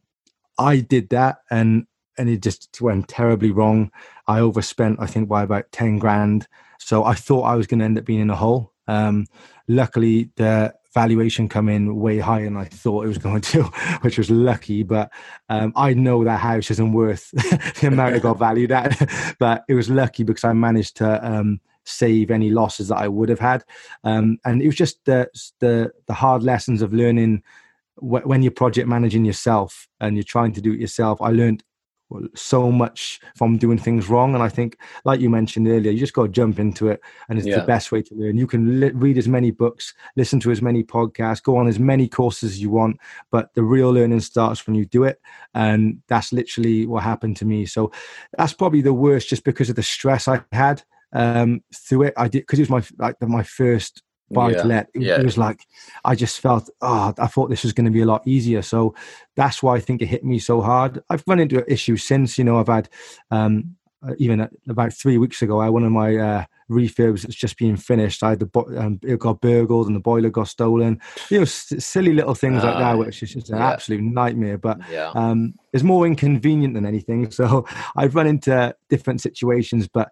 I 0.56 0.80
did 0.80 1.08
that 1.08 1.38
and, 1.50 1.88
and 2.16 2.28
it 2.28 2.40
just 2.40 2.80
went 2.80 3.08
terribly 3.08 3.50
wrong. 3.50 3.90
I 4.28 4.38
overspent, 4.38 5.00
I 5.00 5.06
think, 5.06 5.28
by 5.28 5.42
about 5.42 5.72
10 5.72 5.98
grand. 5.98 6.46
So 6.78 7.02
I 7.02 7.14
thought 7.14 7.42
I 7.42 7.56
was 7.56 7.66
going 7.66 7.80
to 7.80 7.84
end 7.84 7.98
up 7.98 8.04
being 8.04 8.20
in 8.20 8.30
a 8.30 8.36
hole. 8.36 8.72
Um, 8.86 9.26
luckily, 9.66 10.30
the 10.36 10.74
valuation 10.94 11.48
come 11.48 11.68
in 11.68 11.96
way 11.96 12.18
higher 12.18 12.44
than 12.44 12.56
I 12.56 12.64
thought 12.64 13.04
it 13.04 13.08
was 13.08 13.18
going 13.18 13.42
to, 13.42 13.62
which 14.02 14.18
was 14.18 14.30
lucky. 14.30 14.82
But 14.82 15.10
um, 15.48 15.72
I 15.76 15.94
know 15.94 16.24
that 16.24 16.40
house 16.40 16.70
isn't 16.70 16.92
worth 16.92 17.30
the 17.80 17.88
amount 17.88 18.16
it 18.16 18.22
got 18.22 18.38
valued 18.38 18.72
at. 18.72 18.96
but 19.38 19.64
it 19.68 19.74
was 19.74 19.90
lucky 19.90 20.24
because 20.24 20.44
I 20.44 20.52
managed 20.52 20.96
to 20.98 21.26
um, 21.26 21.60
save 21.84 22.30
any 22.30 22.50
losses 22.50 22.88
that 22.88 22.98
I 22.98 23.08
would 23.08 23.28
have 23.28 23.40
had. 23.40 23.64
Um, 24.04 24.38
and 24.44 24.62
it 24.62 24.66
was 24.66 24.76
just 24.76 25.04
the, 25.04 25.28
the, 25.60 25.92
the 26.06 26.14
hard 26.14 26.42
lessons 26.42 26.82
of 26.82 26.92
learning 26.92 27.42
when 28.00 28.42
you're 28.42 28.52
project 28.52 28.86
managing 28.86 29.24
yourself 29.24 29.88
and 30.00 30.16
you're 30.16 30.22
trying 30.22 30.52
to 30.52 30.60
do 30.60 30.72
it 30.72 30.78
yourself. 30.78 31.20
I 31.20 31.30
learned 31.30 31.64
so 32.34 32.70
much 32.70 33.20
from 33.36 33.58
doing 33.58 33.78
things 33.78 34.08
wrong. 34.08 34.34
And 34.34 34.42
I 34.42 34.48
think, 34.48 34.78
like 35.04 35.20
you 35.20 35.30
mentioned 35.30 35.68
earlier, 35.68 35.90
you 35.90 35.98
just 35.98 36.14
got 36.14 36.22
to 36.22 36.28
jump 36.28 36.58
into 36.58 36.88
it, 36.88 37.00
and 37.28 37.38
it's 37.38 37.46
yeah. 37.46 37.60
the 37.60 37.66
best 37.66 37.92
way 37.92 38.02
to 38.02 38.14
learn. 38.14 38.36
You 38.36 38.46
can 38.46 38.80
li- 38.80 38.90
read 38.90 39.18
as 39.18 39.28
many 39.28 39.50
books, 39.50 39.94
listen 40.16 40.40
to 40.40 40.50
as 40.50 40.62
many 40.62 40.82
podcasts, 40.82 41.42
go 41.42 41.56
on 41.56 41.68
as 41.68 41.78
many 41.78 42.08
courses 42.08 42.52
as 42.52 42.60
you 42.60 42.70
want, 42.70 42.98
but 43.30 43.52
the 43.54 43.62
real 43.62 43.90
learning 43.90 44.20
starts 44.20 44.66
when 44.66 44.74
you 44.74 44.86
do 44.86 45.04
it. 45.04 45.20
And 45.54 46.02
that's 46.08 46.32
literally 46.32 46.86
what 46.86 47.02
happened 47.02 47.36
to 47.38 47.44
me. 47.44 47.66
So 47.66 47.92
that's 48.36 48.52
probably 48.52 48.80
the 48.80 48.94
worst, 48.94 49.28
just 49.28 49.44
because 49.44 49.70
of 49.70 49.76
the 49.76 49.82
stress 49.82 50.28
I 50.28 50.42
had 50.52 50.82
um, 51.12 51.62
through 51.74 52.04
it. 52.04 52.14
I 52.16 52.28
did 52.28 52.40
because 52.40 52.58
it 52.58 52.68
was 52.68 52.70
my 52.70 52.82
like 52.98 53.20
my 53.22 53.42
first 53.42 54.02
buy 54.30 54.50
yeah. 54.50 54.80
It, 54.80 54.88
yeah. 54.94 55.20
it, 55.20 55.24
was 55.24 55.38
like 55.38 55.66
I 56.04 56.14
just 56.14 56.40
felt, 56.40 56.68
oh, 56.80 57.14
I 57.18 57.26
thought 57.26 57.50
this 57.50 57.62
was 57.62 57.72
going 57.72 57.86
to 57.86 57.90
be 57.90 58.02
a 58.02 58.06
lot 58.06 58.26
easier. 58.26 58.62
So 58.62 58.94
that's 59.36 59.62
why 59.62 59.76
I 59.76 59.80
think 59.80 60.02
it 60.02 60.06
hit 60.06 60.24
me 60.24 60.38
so 60.38 60.60
hard. 60.60 61.02
I've 61.10 61.24
run 61.26 61.40
into 61.40 61.70
issues 61.70 62.04
since. 62.04 62.38
You 62.38 62.44
know, 62.44 62.58
I've 62.58 62.68
had 62.68 62.88
um, 63.30 63.76
uh, 64.06 64.14
even 64.18 64.48
about 64.68 64.92
three 64.92 65.18
weeks 65.18 65.42
ago, 65.42 65.60
I 65.60 65.68
one 65.68 65.82
of 65.82 65.90
my 65.90 66.16
uh, 66.16 66.44
refurbs 66.70 67.22
that's 67.22 67.34
just 67.34 67.58
being 67.58 67.76
finished. 67.76 68.22
I 68.22 68.30
had 68.30 68.40
the 68.40 68.64
um, 68.78 69.00
it 69.02 69.18
got 69.18 69.40
burgled 69.40 69.88
and 69.88 69.96
the 69.96 70.00
boiler 70.00 70.30
got 70.30 70.46
stolen. 70.46 71.00
You 71.30 71.38
know, 71.38 71.42
s- 71.42 71.72
silly 71.78 72.12
little 72.12 72.34
things 72.34 72.62
uh, 72.62 72.66
like 72.66 72.78
that, 72.78 72.94
ah, 72.94 72.96
which 72.96 73.22
is 73.22 73.32
just 73.32 73.50
an 73.50 73.58
yeah. 73.58 73.70
absolute 73.70 74.02
nightmare. 74.02 74.56
But 74.56 74.78
yeah. 74.90 75.10
um, 75.14 75.54
it's 75.72 75.82
more 75.82 76.06
inconvenient 76.06 76.74
than 76.74 76.86
anything. 76.86 77.28
So 77.38 77.66
I've 77.96 78.16
run 78.16 78.26
into 78.26 78.74
different 78.88 79.20
situations, 79.20 79.86
but 79.86 80.10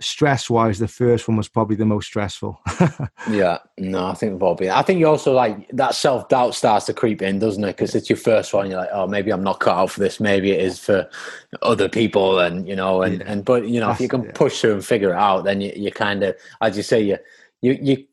stress 0.00 0.50
wise, 0.50 0.78
the 0.78 0.88
first 0.88 1.28
one 1.28 1.36
was 1.36 1.48
probably 1.48 1.76
the 1.76 1.84
most 1.84 2.06
stressful. 2.06 2.60
yeah, 3.30 3.58
no, 3.78 4.06
I 4.06 4.14
think 4.14 4.32
we've 4.32 4.42
all 4.42 4.54
been. 4.54 4.70
I 4.70 4.82
think 4.82 5.00
you 5.00 5.06
also 5.06 5.32
like 5.32 5.68
that 5.70 5.94
self 5.94 6.28
doubt 6.28 6.54
starts 6.54 6.86
to 6.86 6.94
creep 6.94 7.22
in, 7.22 7.38
doesn't 7.38 7.62
it? 7.64 7.76
Because 7.76 7.94
it's 7.94 8.10
your 8.10 8.16
first 8.16 8.52
one. 8.52 8.70
You're 8.70 8.80
like, 8.80 8.90
oh, 8.92 9.06
maybe 9.06 9.32
I'm 9.32 9.42
not 9.42 9.60
cut 9.60 9.76
out 9.76 9.90
for 9.90 10.00
this. 10.00 10.20
Maybe 10.20 10.52
it 10.52 10.60
is 10.60 10.78
for 10.78 11.08
other 11.62 11.88
people, 11.88 12.38
and 12.38 12.68
you 12.68 12.76
know, 12.76 13.02
and 13.02 13.20
yeah. 13.20 13.24
and 13.26 13.44
but 13.44 13.68
you 13.68 13.80
know, 13.80 13.88
That's, 13.88 14.00
if 14.00 14.02
you 14.02 14.08
can 14.08 14.24
yeah. 14.24 14.32
push 14.34 14.60
through 14.60 14.74
and 14.74 14.84
figure 14.84 15.10
it 15.10 15.16
out, 15.16 15.44
then 15.44 15.60
you 15.60 15.72
you 15.74 15.90
kind 15.90 16.22
of, 16.22 16.36
as 16.60 16.76
you 16.76 16.82
say, 16.82 17.00
you 17.00 17.18
you 17.60 17.78
you. 17.80 18.04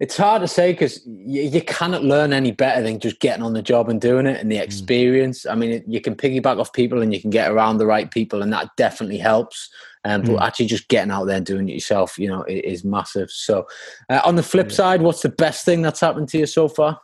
It's 0.00 0.16
hard 0.16 0.42
to 0.42 0.48
say 0.48 0.72
because 0.72 1.04
you, 1.06 1.42
you, 1.42 1.62
cannot 1.62 2.02
learn 2.02 2.32
any 2.32 2.50
better 2.50 2.82
than 2.82 2.98
just 2.98 3.20
getting 3.20 3.44
on 3.44 3.52
the 3.52 3.62
job 3.62 3.88
and 3.88 4.00
doing 4.00 4.26
it 4.26 4.40
and 4.40 4.50
the 4.50 4.56
mm. 4.56 4.62
experience. 4.62 5.44
Mm. 5.44 5.52
I 5.52 5.54
mean, 5.54 5.70
it, 5.70 5.84
you 5.86 6.00
can 6.00 6.16
piggyback 6.16 6.58
off 6.58 6.72
people 6.72 7.02
and 7.02 7.12
you 7.12 7.20
can 7.20 7.30
get 7.30 7.50
around 7.50 7.78
the 7.78 7.86
right 7.86 8.10
people, 8.10 8.42
and 8.42 8.52
that 8.52 8.70
definitely 8.76 9.18
helps. 9.18 9.70
Um, 10.04 10.22
but 10.22 10.30
mm. 10.30 10.40
actually, 10.40 10.66
just 10.66 10.88
getting 10.88 11.10
out 11.10 11.26
there 11.26 11.36
and 11.36 11.46
doing 11.46 11.68
it 11.68 11.74
yourself, 11.74 12.18
you 12.18 12.28
know, 12.28 12.44
is, 12.48 12.84
massive. 12.84 13.30
So, 13.30 13.66
uh, 14.08 14.20
on 14.24 14.36
the 14.36 14.42
flip 14.42 14.70
yeah. 14.70 14.76
side, 14.76 15.02
what's 15.02 15.22
the 15.22 15.28
best 15.28 15.64
thing 15.64 15.82
that's 15.82 16.00
happened 16.00 16.28
to 16.30 16.38
you 16.38 16.46
so 16.46 16.68
far? 16.68 17.00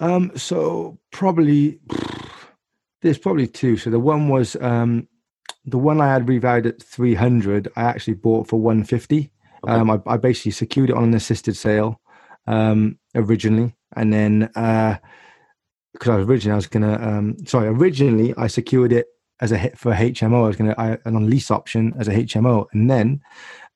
Um, 0.00 0.32
so 0.34 0.98
probably 1.12 1.78
there's 3.02 3.18
probably 3.18 3.46
two. 3.46 3.76
So 3.76 3.90
the 3.90 4.00
one 4.00 4.28
was 4.28 4.56
um, 4.56 5.06
the 5.64 5.78
one 5.78 6.00
I 6.00 6.12
had 6.12 6.26
revalued 6.26 6.66
at 6.66 6.82
300. 6.82 7.68
I 7.76 7.82
actually 7.82 8.14
bought 8.14 8.48
for 8.48 8.58
150. 8.58 9.30
Okay. 9.64 9.72
Um, 9.72 9.90
I, 9.90 10.00
I, 10.06 10.16
basically 10.16 10.52
secured 10.52 10.90
it 10.90 10.96
on 10.96 11.04
an 11.04 11.14
assisted 11.14 11.56
sale 11.56 12.00
um, 12.46 12.98
originally, 13.14 13.74
and 13.96 14.12
then 14.12 14.50
uh, 14.54 14.96
because 15.92 16.08
I 16.08 16.16
was 16.16 16.26
originally 16.26 16.52
I 16.52 16.56
was 16.56 16.66
gonna 16.66 16.98
um, 17.00 17.36
sorry 17.46 17.68
originally 17.68 18.34
I 18.36 18.46
secured 18.46 18.92
it 18.92 19.06
as 19.40 19.52
a 19.52 19.58
hit 19.58 19.78
for 19.78 19.92
HMO. 19.92 20.44
I 20.44 20.48
was 20.48 20.56
going 20.56 20.70
to 20.70 20.80
I, 20.80 20.98
an 21.04 21.16
on 21.16 21.28
lease 21.28 21.50
option 21.50 21.94
as 21.98 22.08
a 22.08 22.12
HMO, 22.12 22.66
and 22.72 22.90
then 22.90 23.20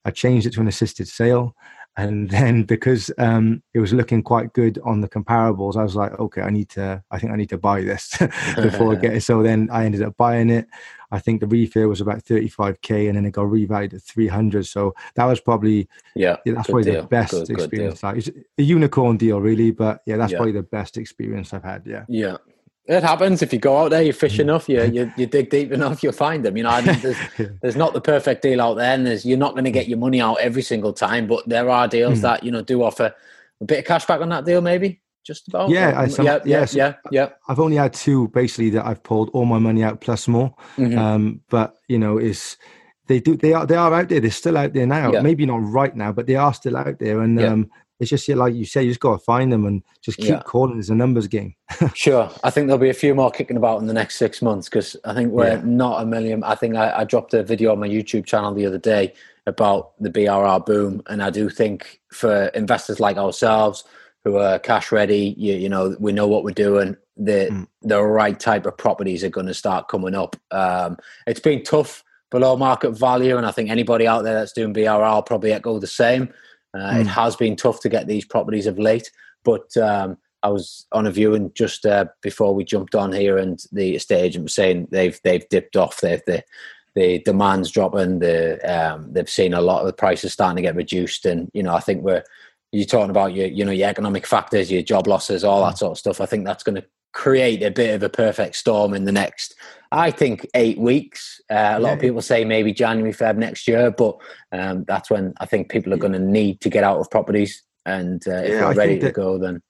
I 0.05 0.11
changed 0.11 0.47
it 0.47 0.53
to 0.55 0.61
an 0.61 0.69
assisted 0.69 1.09
sale. 1.09 1.55
And 1.97 2.29
then 2.37 2.65
because 2.65 3.11
um, 3.19 3.63
it 3.73 3.81
was 3.81 3.93
looking 3.93 4.23
quite 4.23 4.53
good 4.53 4.79
on 4.85 5.01
the 5.01 5.09
comparables, 5.09 5.77
I 5.77 5.83
was 5.83 5.97
like, 5.97 6.19
okay, 6.19 6.43
I 6.43 6.51
need 6.51 6.69
to. 6.71 7.03
I 7.11 7.19
think 7.19 7.33
I 7.33 7.37
need 7.37 7.51
to 7.51 7.59
buy 7.59 7.83
this 7.83 8.17
before 8.57 8.93
I 8.93 8.97
get 8.97 9.15
it. 9.15 9.21
So 9.25 9.43
then 9.43 9.69
I 9.73 9.85
ended 9.85 10.03
up 10.03 10.17
buying 10.17 10.51
it. 10.51 10.67
I 11.15 11.21
think 11.21 11.41
the 11.41 11.47
refurb 11.47 11.89
was 11.89 12.01
about 12.01 12.25
35k, 12.25 13.07
and 13.09 13.17
then 13.17 13.25
it 13.25 13.31
got 13.31 13.47
revalued 13.47 13.95
at 13.95 14.03
300. 14.03 14.67
So 14.67 14.95
that 15.15 15.25
was 15.25 15.41
probably 15.41 15.89
yeah, 16.17 16.37
yeah 16.45 16.55
that's 16.55 16.67
probably 16.67 16.91
deal. 16.91 17.03
the 17.03 17.09
best 17.09 17.33
good, 17.33 17.51
experience. 17.51 18.01
Good 18.01 18.07
like 18.07 18.17
it's 18.17 18.31
a 18.59 18.63
unicorn 18.63 19.17
deal, 19.17 19.41
really, 19.41 19.71
but 19.71 20.03
yeah, 20.07 20.17
that's 20.17 20.33
yeah. 20.33 20.39
probably 20.39 20.53
the 20.53 20.65
best 20.65 20.97
experience 20.97 21.55
I've 21.55 21.63
had. 21.63 21.87
Yeah, 21.87 22.05
yeah. 22.09 22.39
It 22.87 23.03
happens 23.03 23.41
if 23.41 23.51
you 23.53 23.59
go 23.59 23.79
out 23.79 23.91
there, 23.91 24.03
you 24.03 24.13
fish 24.13 24.37
mm. 24.37 24.41
enough, 24.41 24.69
you, 24.69 24.83
you 24.93 25.13
you 25.17 25.27
dig 25.27 25.51
deep 25.51 25.71
enough, 25.71 26.03
you'll 26.03 26.13
find 26.13 26.45
them. 26.45 26.57
You 26.57 26.65
know, 26.65 26.71
I 26.71 26.81
mean, 26.81 27.01
there's, 27.01 27.17
there's 27.63 27.77
not 27.77 27.93
the 27.93 28.01
perfect 28.01 28.43
deal 28.43 28.61
out 28.61 28.75
there, 28.75 28.93
and 28.93 29.07
there's, 29.07 29.25
you're 29.25 29.39
not 29.39 29.53
going 29.53 29.65
to 29.65 29.71
get 29.71 29.89
your 29.89 29.99
money 29.99 30.21
out 30.21 30.41
every 30.41 30.63
single 30.63 30.93
time. 30.93 31.29
But 31.29 31.49
there 31.49 31.71
are 31.71 31.87
deals 31.87 32.19
mm. 32.19 32.23
that 32.23 32.43
you 32.43 32.51
know 32.51 32.63
do 32.63 32.83
offer 32.83 33.15
a 33.61 33.65
bit 33.65 33.79
of 33.79 33.85
cash 33.85 34.05
back 34.05 34.21
on 34.21 34.31
that 34.31 34.45
deal, 34.45 34.61
maybe 34.61 35.01
just 35.25 35.49
about. 35.49 35.71
Yeah, 35.71 35.99
I, 35.99 36.09
some, 36.09 36.27
yeah, 36.27 36.39
yeah, 36.45 36.67
yeah, 36.73 36.95
yeah, 37.11 37.29
I've 37.49 37.61
only 37.61 37.77
had 37.77 37.93
two 37.93 38.29
basically 38.29 38.71
that 38.71 38.87
I've 38.87 39.03
pulled 39.03 39.31
all 39.31 39.47
my 39.47 39.59
money 39.59 39.83
out 39.83 40.01
plus 40.01 40.29
more. 40.29 40.55
Mm-hmm. 40.77 40.99
Um, 40.99 41.41
but 41.49 41.77
you 41.89 41.99
know, 41.99 42.19
is 42.19 42.57
they 43.07 43.21
do 43.21 43.37
they 43.37 43.53
are 43.53 43.67
they 43.67 43.77
are 43.77 43.93
out 43.93 44.09
there. 44.09 44.21
They're 44.21 44.31
still 44.31 44.57
out 44.57 44.73
there 44.73 44.87
now. 44.87 45.13
Yeah. 45.13 45.23
Maybe 45.23 45.47
not 45.47 45.63
right 45.63 45.95
now, 45.95 46.13
but 46.13 46.27
they 46.27 46.37
are 46.37 46.55
still 46.55 46.77
out 46.77 46.99
there. 46.99 47.21
And 47.21 47.41
yeah. 47.41 47.47
um, 47.49 47.71
it's 48.01 48.11
just 48.11 48.29
like 48.29 48.55
you 48.55 48.65
say, 48.65 48.83
you 48.83 48.91
just 48.91 49.01
got 49.01 49.19
to 49.19 49.25
find 49.25 49.53
them 49.53 49.67
and 49.67 49.83
just 50.03 50.19
keep 50.19 50.29
yeah. 50.29 50.43
calling. 50.43 50.79
It's 50.79 50.89
a 50.89 50.95
numbers 50.95 51.27
game. 51.27 51.55
sure, 51.95 52.31
I 52.43 52.51
think 52.51 52.67
there'll 52.67 52.79
be 52.79 52.91
a 52.91 52.95
few 52.95 53.15
more 53.15 53.31
kicking 53.31 53.57
about 53.57 53.81
in 53.81 53.87
the 53.87 53.93
next 53.93 54.17
six 54.17 54.43
months 54.43 54.69
because 54.69 54.97
I 55.05 55.15
think 55.15 55.33
we're 55.33 55.63
not 55.63 56.03
a 56.03 56.07
million. 56.07 56.43
I 56.45 56.55
think 56.55 56.77
I, 56.77 57.01
I 57.01 57.05
dropped 57.05 57.35
a 57.35 57.43
video 57.43 57.73
on 57.73 57.81
my 57.81 57.89
YouTube 57.89 58.27
channel 58.27 58.53
the 58.53 58.67
other 58.67 58.79
day 58.79 59.15
about 59.47 59.93
the 60.01 60.11
BRR 60.11 60.65
boom, 60.65 61.03
and 61.09 61.23
I 61.23 61.31
do 61.31 61.49
think 61.49 62.01
for 62.11 62.47
investors 62.49 63.01
like 63.01 63.17
ourselves 63.17 63.85
who 64.25 64.39
are 64.39 64.59
cash 64.59 64.91
ready. 64.91 65.35
You, 65.37 65.55
you 65.55 65.69
know, 65.69 65.97
we 66.01 66.13
know 66.13 66.27
what 66.27 66.45
we're 66.45 66.51
doing. 66.51 66.97
The 67.17 67.49
mm. 67.51 67.69
the 67.83 68.03
right 68.03 68.39
type 68.39 68.67
of 68.67 68.77
properties 68.77 69.23
are 69.23 69.29
going 69.29 69.47
to 69.47 69.55
start 69.55 69.89
coming 69.89 70.15
up. 70.15 70.37
Um, 70.51 70.97
it's 71.27 71.41
been 71.41 71.63
tough 71.63 72.03
below 72.31 72.57
market 72.57 72.93
value, 72.93 73.37
and 73.37 73.47
I 73.47 73.53
think 73.53 73.71
anybody 73.71 74.07
out 74.07 74.25
there 74.25 74.35
that's 74.35 74.53
doing 74.53 74.75
BRR 74.75 75.23
probably 75.27 75.53
echo 75.53 75.79
the 75.79 75.87
same. 75.87 76.33
Uh, 76.73 76.95
mm. 76.95 77.01
It 77.03 77.07
has 77.07 77.37
been 77.37 77.55
tough 77.55 77.81
to 77.81 77.89
get 77.89 78.09
these 78.09 78.25
properties 78.25 78.67
of 78.67 78.79
late, 78.79 79.13
but 79.45 79.77
um, 79.77 80.17
I 80.43 80.49
was 80.49 80.87
on 80.93 81.07
a 81.07 81.11
viewing 81.11 81.53
just 81.55 81.87
uh, 81.87 82.07
before 82.21 82.55
we 82.55 82.65
jumped 82.65 82.95
on 82.95 83.13
here, 83.13 83.39
and 83.39 83.63
the 83.71 83.95
estate 83.95 84.23
agent 84.23 84.45
was 84.45 84.55
saying 84.55 84.89
they've 84.91 85.19
they've 85.23 85.49
dipped 85.49 85.77
off. 85.77 86.01
They've 86.01 86.23
the 86.27 86.43
the 86.95 87.21
demand's 87.21 87.71
dropping. 87.71 88.19
The 88.19 88.59
um, 88.63 89.13
they've 89.13 89.29
seen 89.29 89.55
a 89.55 89.61
lot 89.61 89.81
of 89.81 89.87
the 89.87 89.93
prices 89.93 90.33
starting 90.33 90.57
to 90.57 90.63
get 90.63 90.77
reduced, 90.77 91.27
and 91.27 91.51
you 91.55 91.63
know 91.63 91.75
I 91.75 91.81
think 91.81 92.03
we're 92.03 92.25
you're 92.75 92.85
talking 92.87 93.11
about 93.11 93.35
your 93.35 93.47
you 93.47 93.65
know 93.65 93.73
your 93.73 93.89
economic 93.89 94.27
factors, 94.27 94.71
your 94.71 94.83
job 94.83 95.07
losses, 95.07 95.45
all 95.45 95.65
that 95.65 95.79
sort 95.79 95.93
of 95.93 95.99
stuff. 95.99 96.21
I 96.21 96.27
think 96.27 96.45
that's 96.45 96.65
going 96.65 96.75
to 96.75 96.85
create 97.13 97.63
a 97.63 97.71
bit 97.71 97.95
of 97.95 98.03
a 98.03 98.09
perfect 98.09 98.57
storm 98.57 98.93
in 98.93 99.05
the 99.05 99.13
next, 99.13 99.55
I 99.93 100.11
think, 100.11 100.45
eight 100.55 100.79
weeks. 100.79 101.41
Uh, 101.49 101.75
a 101.77 101.81
lot 101.81 101.93
of 101.93 102.01
people 102.01 102.21
say 102.21 102.45
maybe 102.45 102.73
January, 102.73 103.13
Feb 103.13 103.37
next 103.37 103.69
year, 103.69 103.93
but 103.93 104.17
um, 104.51 104.85
that's 104.89 105.09
when 105.09 105.33
I 105.39 105.47
think 105.47 105.71
people 105.71 105.95
are 105.95 105.99
going 105.99 106.15
to 106.15 106.19
need 106.19 106.61
to 106.63 106.69
get 106.69 106.83
out 106.83 106.99
of 106.99 107.09
properties. 107.11 107.63
And 107.87 108.27
uh, 108.27 108.39
if 108.39 108.49
yeah, 108.51 108.61
they're 108.61 108.75
ready 108.75 108.99
to 108.99 109.13
go, 109.13 109.39
then 109.39 109.63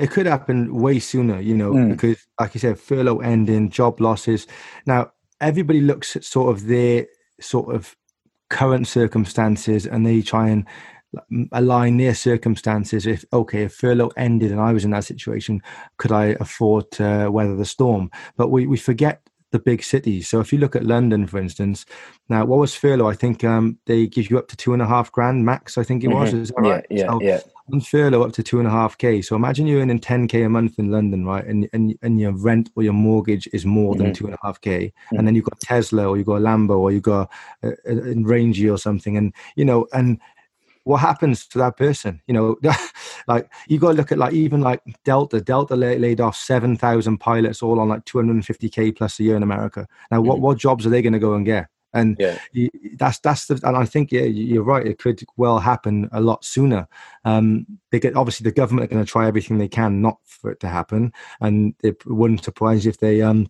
it 0.00 0.10
could 0.10 0.26
happen 0.26 0.74
way 0.74 0.98
sooner, 0.98 1.40
you 1.40 1.54
know, 1.54 1.72
mm. 1.72 1.90
because 1.90 2.26
like 2.40 2.54
you 2.54 2.60
said, 2.60 2.80
furlough 2.80 3.20
ending, 3.20 3.70
job 3.70 4.00
losses. 4.00 4.48
Now, 4.86 5.12
everybody 5.40 5.80
looks 5.80 6.16
at 6.16 6.24
sort 6.24 6.50
of 6.52 6.66
their 6.66 7.06
sort 7.40 7.72
of 7.72 7.94
current 8.48 8.88
circumstances 8.88 9.86
and 9.86 10.04
they 10.04 10.22
try 10.22 10.48
and 10.48 10.66
align 11.52 11.96
their 11.96 12.14
circumstances. 12.14 13.06
If 13.06 13.24
okay 13.32 13.64
if 13.64 13.74
furlough 13.74 14.10
ended 14.16 14.52
and 14.52 14.60
i 14.60 14.72
was 14.72 14.84
in 14.84 14.92
that 14.92 15.04
situation 15.04 15.60
could 15.96 16.12
i 16.12 16.36
afford 16.40 16.90
to 16.92 17.28
weather 17.30 17.56
the 17.56 17.64
storm? 17.64 18.10
But 18.36 18.48
we, 18.48 18.66
we 18.66 18.76
forget 18.76 19.22
the 19.52 19.58
big 19.58 19.82
cities. 19.82 20.28
So 20.28 20.38
if 20.38 20.52
you 20.52 20.60
look 20.60 20.76
at 20.76 20.84
london 20.84 21.26
for 21.26 21.38
instance 21.38 21.84
now 22.28 22.44
what 22.44 22.60
was 22.60 22.74
furlough? 22.74 23.08
I 23.08 23.14
think 23.14 23.42
um, 23.42 23.78
they 23.86 24.06
give 24.06 24.30
you 24.30 24.38
up 24.38 24.46
to 24.48 24.56
two 24.56 24.72
and 24.72 24.82
a 24.82 24.86
half 24.86 25.10
grand 25.10 25.44
max 25.44 25.76
i 25.76 25.82
think 25.82 26.04
it 26.04 26.08
was. 26.08 26.30
Mm-hmm. 26.30 26.42
is 26.42 26.48
that 26.50 26.60
right? 26.60 26.86
Yeah 26.90 27.06
so 27.06 27.20
yeah. 27.20 27.40
on 27.72 27.80
furlough 27.80 28.22
up 28.22 28.32
to 28.34 28.42
two 28.44 28.60
and 28.60 28.68
a 28.68 28.70
half 28.70 28.96
k. 28.96 29.20
So 29.20 29.34
imagine 29.34 29.66
you're 29.66 29.80
earning 29.80 29.98
10k 29.98 30.46
a 30.46 30.48
month 30.48 30.78
in 30.78 30.92
london 30.92 31.24
right? 31.24 31.44
And 31.44 31.68
and, 31.72 31.98
and 32.02 32.20
your 32.20 32.32
rent 32.32 32.70
or 32.76 32.84
your 32.84 32.92
mortgage 32.92 33.48
is 33.52 33.66
more 33.66 33.94
mm-hmm. 33.94 34.04
than 34.04 34.14
two 34.14 34.26
and 34.26 34.34
a 34.34 34.38
half 34.44 34.60
k. 34.60 34.86
Mm-hmm. 34.86 35.16
and 35.16 35.26
then 35.26 35.34
you've 35.34 35.46
got 35.46 35.58
tesla 35.58 36.06
or 36.06 36.16
you've 36.16 36.26
got 36.26 36.36
a 36.36 36.44
lambo 36.44 36.78
or 36.78 36.92
you've 36.92 37.02
got 37.02 37.28
a, 37.64 37.70
a, 37.86 38.12
a 38.12 38.14
range 38.22 38.62
or 38.64 38.78
something. 38.78 39.16
And 39.16 39.34
you 39.56 39.64
know 39.64 39.88
and 39.92 40.20
what 40.84 40.98
happens 40.98 41.46
to 41.48 41.58
that 41.58 41.76
person? 41.76 42.20
You 42.26 42.34
know, 42.34 42.56
like 43.28 43.50
you 43.68 43.78
got 43.78 43.88
to 43.88 43.94
look 43.94 44.12
at 44.12 44.18
like 44.18 44.32
even 44.32 44.60
like 44.60 44.80
Delta. 45.04 45.40
Delta 45.40 45.76
laid 45.76 46.20
off 46.20 46.36
seven 46.36 46.76
thousand 46.76 47.18
pilots, 47.18 47.62
all 47.62 47.80
on 47.80 47.88
like 47.88 48.04
two 48.04 48.18
hundred 48.18 48.34
and 48.34 48.46
fifty 48.46 48.68
k 48.68 48.92
plus 48.92 49.18
a 49.20 49.24
year 49.24 49.36
in 49.36 49.42
America. 49.42 49.86
Now, 50.10 50.18
mm-hmm. 50.18 50.28
what 50.28 50.40
what 50.40 50.58
jobs 50.58 50.86
are 50.86 50.90
they 50.90 51.02
going 51.02 51.12
to 51.12 51.18
go 51.18 51.34
and 51.34 51.46
get? 51.46 51.68
And 51.92 52.16
yeah. 52.20 52.38
you, 52.52 52.70
that's 52.96 53.18
that's 53.18 53.46
the 53.46 53.60
and 53.64 53.76
I 53.76 53.84
think 53.84 54.12
yeah 54.12 54.22
you're 54.22 54.62
right. 54.62 54.86
It 54.86 54.98
could 54.98 55.22
well 55.36 55.58
happen 55.58 56.08
a 56.12 56.20
lot 56.20 56.44
sooner. 56.44 56.86
Um, 57.24 57.66
they 57.90 57.98
get 57.98 58.16
obviously 58.16 58.44
the 58.44 58.52
government 58.52 58.84
are 58.84 58.94
going 58.94 59.04
to 59.04 59.10
try 59.10 59.26
everything 59.26 59.58
they 59.58 59.68
can 59.68 60.00
not 60.00 60.18
for 60.24 60.52
it 60.52 60.60
to 60.60 60.68
happen, 60.68 61.12
and 61.40 61.74
it 61.82 62.04
wouldn't 62.06 62.44
surprise 62.44 62.86
if 62.86 62.98
they 62.98 63.22
um 63.22 63.48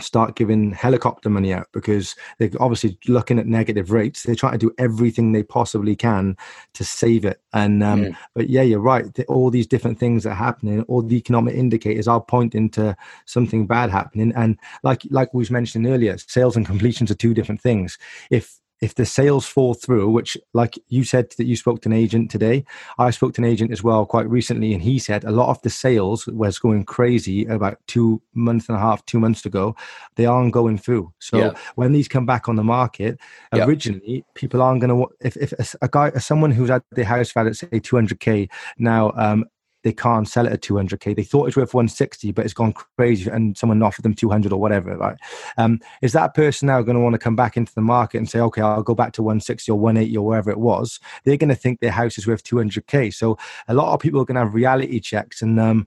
start 0.00 0.36
giving 0.36 0.72
helicopter 0.72 1.30
money 1.30 1.52
out 1.52 1.66
because 1.72 2.14
they're 2.38 2.50
obviously 2.60 2.98
looking 3.08 3.38
at 3.38 3.46
negative 3.46 3.90
rates. 3.90 4.22
They're 4.22 4.34
trying 4.34 4.52
to 4.52 4.58
do 4.58 4.74
everything 4.78 5.32
they 5.32 5.42
possibly 5.42 5.96
can 5.96 6.36
to 6.74 6.84
save 6.84 7.24
it. 7.24 7.40
And 7.52 7.82
um, 7.82 8.04
mm. 8.04 8.16
but 8.34 8.50
yeah, 8.50 8.62
you're 8.62 8.80
right. 8.80 9.06
All 9.28 9.50
these 9.50 9.66
different 9.66 9.98
things 9.98 10.24
that 10.24 10.30
are 10.30 10.34
happening, 10.34 10.82
all 10.82 11.02
the 11.02 11.16
economic 11.16 11.54
indicators 11.54 12.08
are 12.08 12.20
pointing 12.20 12.70
to 12.70 12.96
something 13.24 13.66
bad 13.66 13.90
happening. 13.90 14.32
And 14.36 14.58
like 14.82 15.02
like 15.10 15.32
we 15.32 15.38
was 15.38 15.50
mentioning 15.50 15.92
earlier, 15.92 16.18
sales 16.18 16.56
and 16.56 16.66
completions 16.66 17.10
are 17.10 17.14
two 17.14 17.34
different 17.34 17.60
things. 17.60 17.98
If 18.30 18.58
if 18.80 18.94
the 18.94 19.06
sales 19.06 19.46
fall 19.46 19.74
through, 19.74 20.10
which, 20.10 20.36
like 20.52 20.78
you 20.88 21.04
said, 21.04 21.30
that 21.38 21.46
you 21.46 21.56
spoke 21.56 21.82
to 21.82 21.88
an 21.88 21.94
agent 21.94 22.30
today, 22.30 22.64
I 22.98 23.10
spoke 23.10 23.34
to 23.34 23.40
an 23.40 23.46
agent 23.46 23.70
as 23.70 23.82
well 23.82 24.04
quite 24.04 24.28
recently, 24.28 24.74
and 24.74 24.82
he 24.82 24.98
said 24.98 25.24
a 25.24 25.30
lot 25.30 25.48
of 25.48 25.60
the 25.62 25.70
sales 25.70 26.26
was 26.26 26.58
going 26.58 26.84
crazy 26.84 27.46
about 27.46 27.78
two 27.86 28.20
months 28.34 28.68
and 28.68 28.76
a 28.76 28.80
half, 28.80 29.04
two 29.06 29.18
months 29.18 29.46
ago. 29.46 29.74
They 30.16 30.26
aren't 30.26 30.52
going 30.52 30.78
through. 30.78 31.12
So 31.18 31.38
yeah. 31.38 31.52
when 31.76 31.92
these 31.92 32.08
come 32.08 32.26
back 32.26 32.48
on 32.48 32.56
the 32.56 32.64
market, 32.64 33.18
yeah. 33.54 33.64
originally 33.64 34.24
people 34.34 34.60
aren't 34.60 34.80
going 34.80 34.90
to. 34.90 35.14
If 35.20 35.36
if 35.36 35.74
a 35.80 35.88
guy, 35.88 36.10
someone 36.18 36.50
who's 36.50 36.70
at 36.70 36.82
their 36.92 37.04
house 37.04 37.32
value 37.32 37.50
at 37.50 37.56
say 37.56 37.68
200k 37.68 38.48
now, 38.78 39.12
um, 39.16 39.46
they 39.86 39.92
can't 39.92 40.26
sell 40.26 40.46
it 40.46 40.52
at 40.52 40.62
200k. 40.62 41.14
They 41.14 41.22
thought 41.22 41.44
it 41.44 41.54
was 41.54 41.56
worth 41.56 41.72
160, 41.72 42.32
but 42.32 42.44
it's 42.44 42.52
gone 42.52 42.72
crazy, 42.72 43.30
and 43.30 43.56
someone 43.56 43.80
offered 43.84 44.02
them 44.02 44.14
200 44.14 44.52
or 44.52 44.58
whatever. 44.58 44.96
Right? 44.96 45.16
Um, 45.58 45.78
is 46.02 46.12
that 46.12 46.34
person 46.34 46.66
now 46.66 46.82
going 46.82 46.96
to 46.96 47.00
want 47.00 47.12
to 47.12 47.20
come 47.20 47.36
back 47.36 47.56
into 47.56 47.72
the 47.72 47.82
market 47.82 48.18
and 48.18 48.28
say, 48.28 48.40
okay, 48.40 48.62
I'll 48.62 48.82
go 48.82 48.96
back 48.96 49.12
to 49.12 49.22
160 49.22 49.70
or 49.70 49.78
180 49.78 50.16
or 50.16 50.26
wherever 50.26 50.50
it 50.50 50.58
was? 50.58 50.98
They're 51.22 51.36
going 51.36 51.50
to 51.50 51.54
think 51.54 51.78
their 51.78 51.92
house 51.92 52.18
is 52.18 52.26
worth 52.26 52.42
200k. 52.42 53.14
So 53.14 53.38
a 53.68 53.74
lot 53.74 53.94
of 53.94 54.00
people 54.00 54.20
are 54.20 54.24
going 54.24 54.34
to 54.34 54.40
have 54.40 54.54
reality 54.54 54.98
checks, 54.98 55.40
and 55.40 55.60
um, 55.60 55.86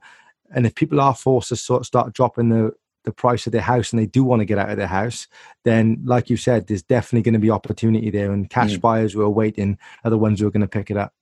and 0.50 0.64
if 0.64 0.74
people 0.74 0.98
are 0.98 1.14
forced 1.14 1.50
to 1.50 1.56
sort 1.56 1.82
of 1.82 1.86
start 1.86 2.14
dropping 2.14 2.48
the 2.48 2.72
the 3.04 3.12
price 3.12 3.46
of 3.46 3.52
their 3.52 3.60
house 3.60 3.92
and 3.92 4.00
they 4.00 4.06
do 4.06 4.24
want 4.24 4.40
to 4.40 4.46
get 4.46 4.58
out 4.58 4.70
of 4.70 4.76
their 4.78 4.86
house, 4.86 5.26
then, 5.64 6.00
like 6.04 6.30
you 6.30 6.36
said, 6.38 6.66
there's 6.66 6.82
definitely 6.82 7.22
going 7.22 7.34
to 7.34 7.38
be 7.38 7.50
opportunity 7.50 8.10
there. 8.10 8.32
And 8.32 8.48
cash 8.48 8.76
mm. 8.76 8.80
buyers 8.80 9.12
who 9.12 9.22
are 9.22 9.30
waiting 9.30 9.78
are 10.04 10.10
the 10.10 10.18
ones 10.18 10.40
who 10.40 10.46
are 10.46 10.50
going 10.50 10.60
to 10.62 10.68
pick 10.68 10.90
it 10.90 10.96
up. 10.96 11.12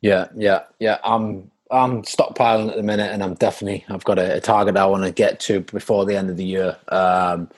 Yeah, 0.00 0.28
yeah, 0.36 0.62
yeah. 0.78 0.98
I'm 1.04 1.50
I'm 1.74 2.02
stockpiling 2.02 2.70
at 2.70 2.76
the 2.76 2.82
minute, 2.82 3.12
and 3.12 3.22
I'm 3.22 3.34
definitely 3.34 3.84
I've 3.88 4.04
got 4.04 4.18
a, 4.18 4.36
a 4.36 4.40
target 4.40 4.76
I 4.76 4.86
want 4.86 5.04
to 5.04 5.12
get 5.12 5.40
to 5.40 5.60
before 5.60 6.04
the 6.04 6.16
end 6.16 6.30
of 6.30 6.36
the 6.36 6.44
year. 6.44 6.76
Um, 6.88 7.50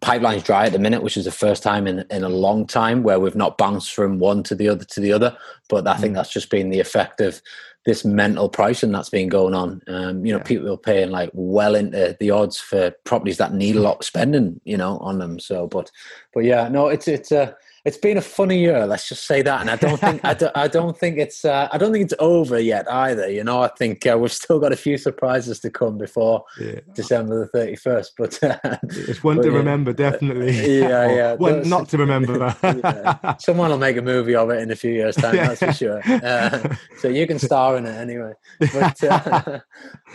pipeline's 0.00 0.42
dry 0.42 0.66
at 0.66 0.72
the 0.72 0.78
minute, 0.78 1.02
which 1.02 1.16
is 1.16 1.24
the 1.24 1.30
first 1.30 1.62
time 1.62 1.86
in 1.86 2.04
in 2.10 2.24
a 2.24 2.28
long 2.28 2.66
time 2.66 3.02
where 3.02 3.18
we've 3.18 3.36
not 3.36 3.58
bounced 3.58 3.92
from 3.92 4.18
one 4.18 4.42
to 4.44 4.54
the 4.54 4.68
other 4.68 4.84
to 4.84 5.00
the 5.00 5.12
other. 5.12 5.36
But 5.68 5.86
I 5.86 5.96
think 5.96 6.12
mm. 6.12 6.16
that's 6.16 6.32
just 6.32 6.50
been 6.50 6.70
the 6.70 6.80
effect 6.80 7.20
of 7.20 7.40
this 7.86 8.04
mental 8.04 8.48
pricing 8.48 8.92
that's 8.92 9.10
been 9.10 9.28
going 9.28 9.54
on. 9.54 9.82
Um, 9.88 10.24
you 10.24 10.32
know, 10.32 10.38
yeah. 10.38 10.44
people 10.44 10.72
are 10.72 10.76
paying 10.76 11.10
like 11.10 11.30
well 11.34 11.74
into 11.74 12.16
the 12.18 12.30
odds 12.30 12.58
for 12.58 12.90
properties 13.04 13.38
that 13.38 13.52
need 13.52 13.76
a 13.76 13.80
lot 13.80 13.98
of 13.98 14.04
spending, 14.04 14.60
you 14.64 14.76
know, 14.76 14.98
on 14.98 15.18
them. 15.18 15.38
So, 15.38 15.66
but 15.66 15.90
but 16.32 16.44
yeah, 16.44 16.68
no, 16.68 16.88
it's 16.88 17.08
it's 17.08 17.32
a 17.32 17.56
it's 17.84 17.98
been 17.98 18.16
a 18.16 18.22
funny 18.22 18.60
year. 18.60 18.86
Let's 18.86 19.08
just 19.08 19.26
say 19.26 19.42
that, 19.42 19.60
and 19.60 19.70
I 19.70 19.76
don't 19.76 19.98
think 19.98 20.24
I, 20.24 20.34
don't, 20.40 20.56
I 20.56 20.68
don't 20.68 20.96
think 20.96 21.18
it's 21.18 21.44
uh, 21.44 21.68
I 21.70 21.76
don't 21.76 21.92
think 21.92 22.04
it's 22.04 22.14
over 22.18 22.58
yet 22.58 22.90
either. 22.90 23.30
You 23.30 23.44
know, 23.44 23.60
I 23.60 23.68
think 23.68 24.06
uh, 24.06 24.16
we've 24.18 24.32
still 24.32 24.58
got 24.58 24.72
a 24.72 24.76
few 24.76 24.96
surprises 24.96 25.60
to 25.60 25.70
come 25.70 25.98
before 25.98 26.44
yeah. 26.58 26.80
December 26.94 27.40
the 27.40 27.46
thirty 27.46 27.76
first. 27.76 28.14
But 28.16 28.42
uh, 28.42 28.58
it's 28.84 29.22
one 29.22 29.36
to 29.42 29.50
yeah. 29.50 29.56
remember, 29.56 29.92
definitely. 29.92 30.54
Yeah, 30.74 31.08
yeah. 31.14 31.34
one 31.34 31.68
not 31.68 31.88
to 31.90 31.98
remember. 31.98 32.56
yeah. 32.62 33.36
Someone 33.36 33.70
will 33.70 33.78
make 33.78 33.96
a 33.96 34.02
movie 34.02 34.34
of 34.34 34.50
it 34.50 34.62
in 34.62 34.70
a 34.70 34.76
few 34.76 34.92
years' 34.92 35.16
time. 35.16 35.36
That's 35.36 35.60
for 35.60 35.72
sure. 35.72 36.00
Uh, 36.04 36.74
so 36.98 37.08
you 37.08 37.26
can 37.26 37.38
star 37.38 37.76
in 37.76 37.86
it 37.86 37.94
anyway. 37.94 38.32
But, 38.58 39.04
uh, 39.04 39.60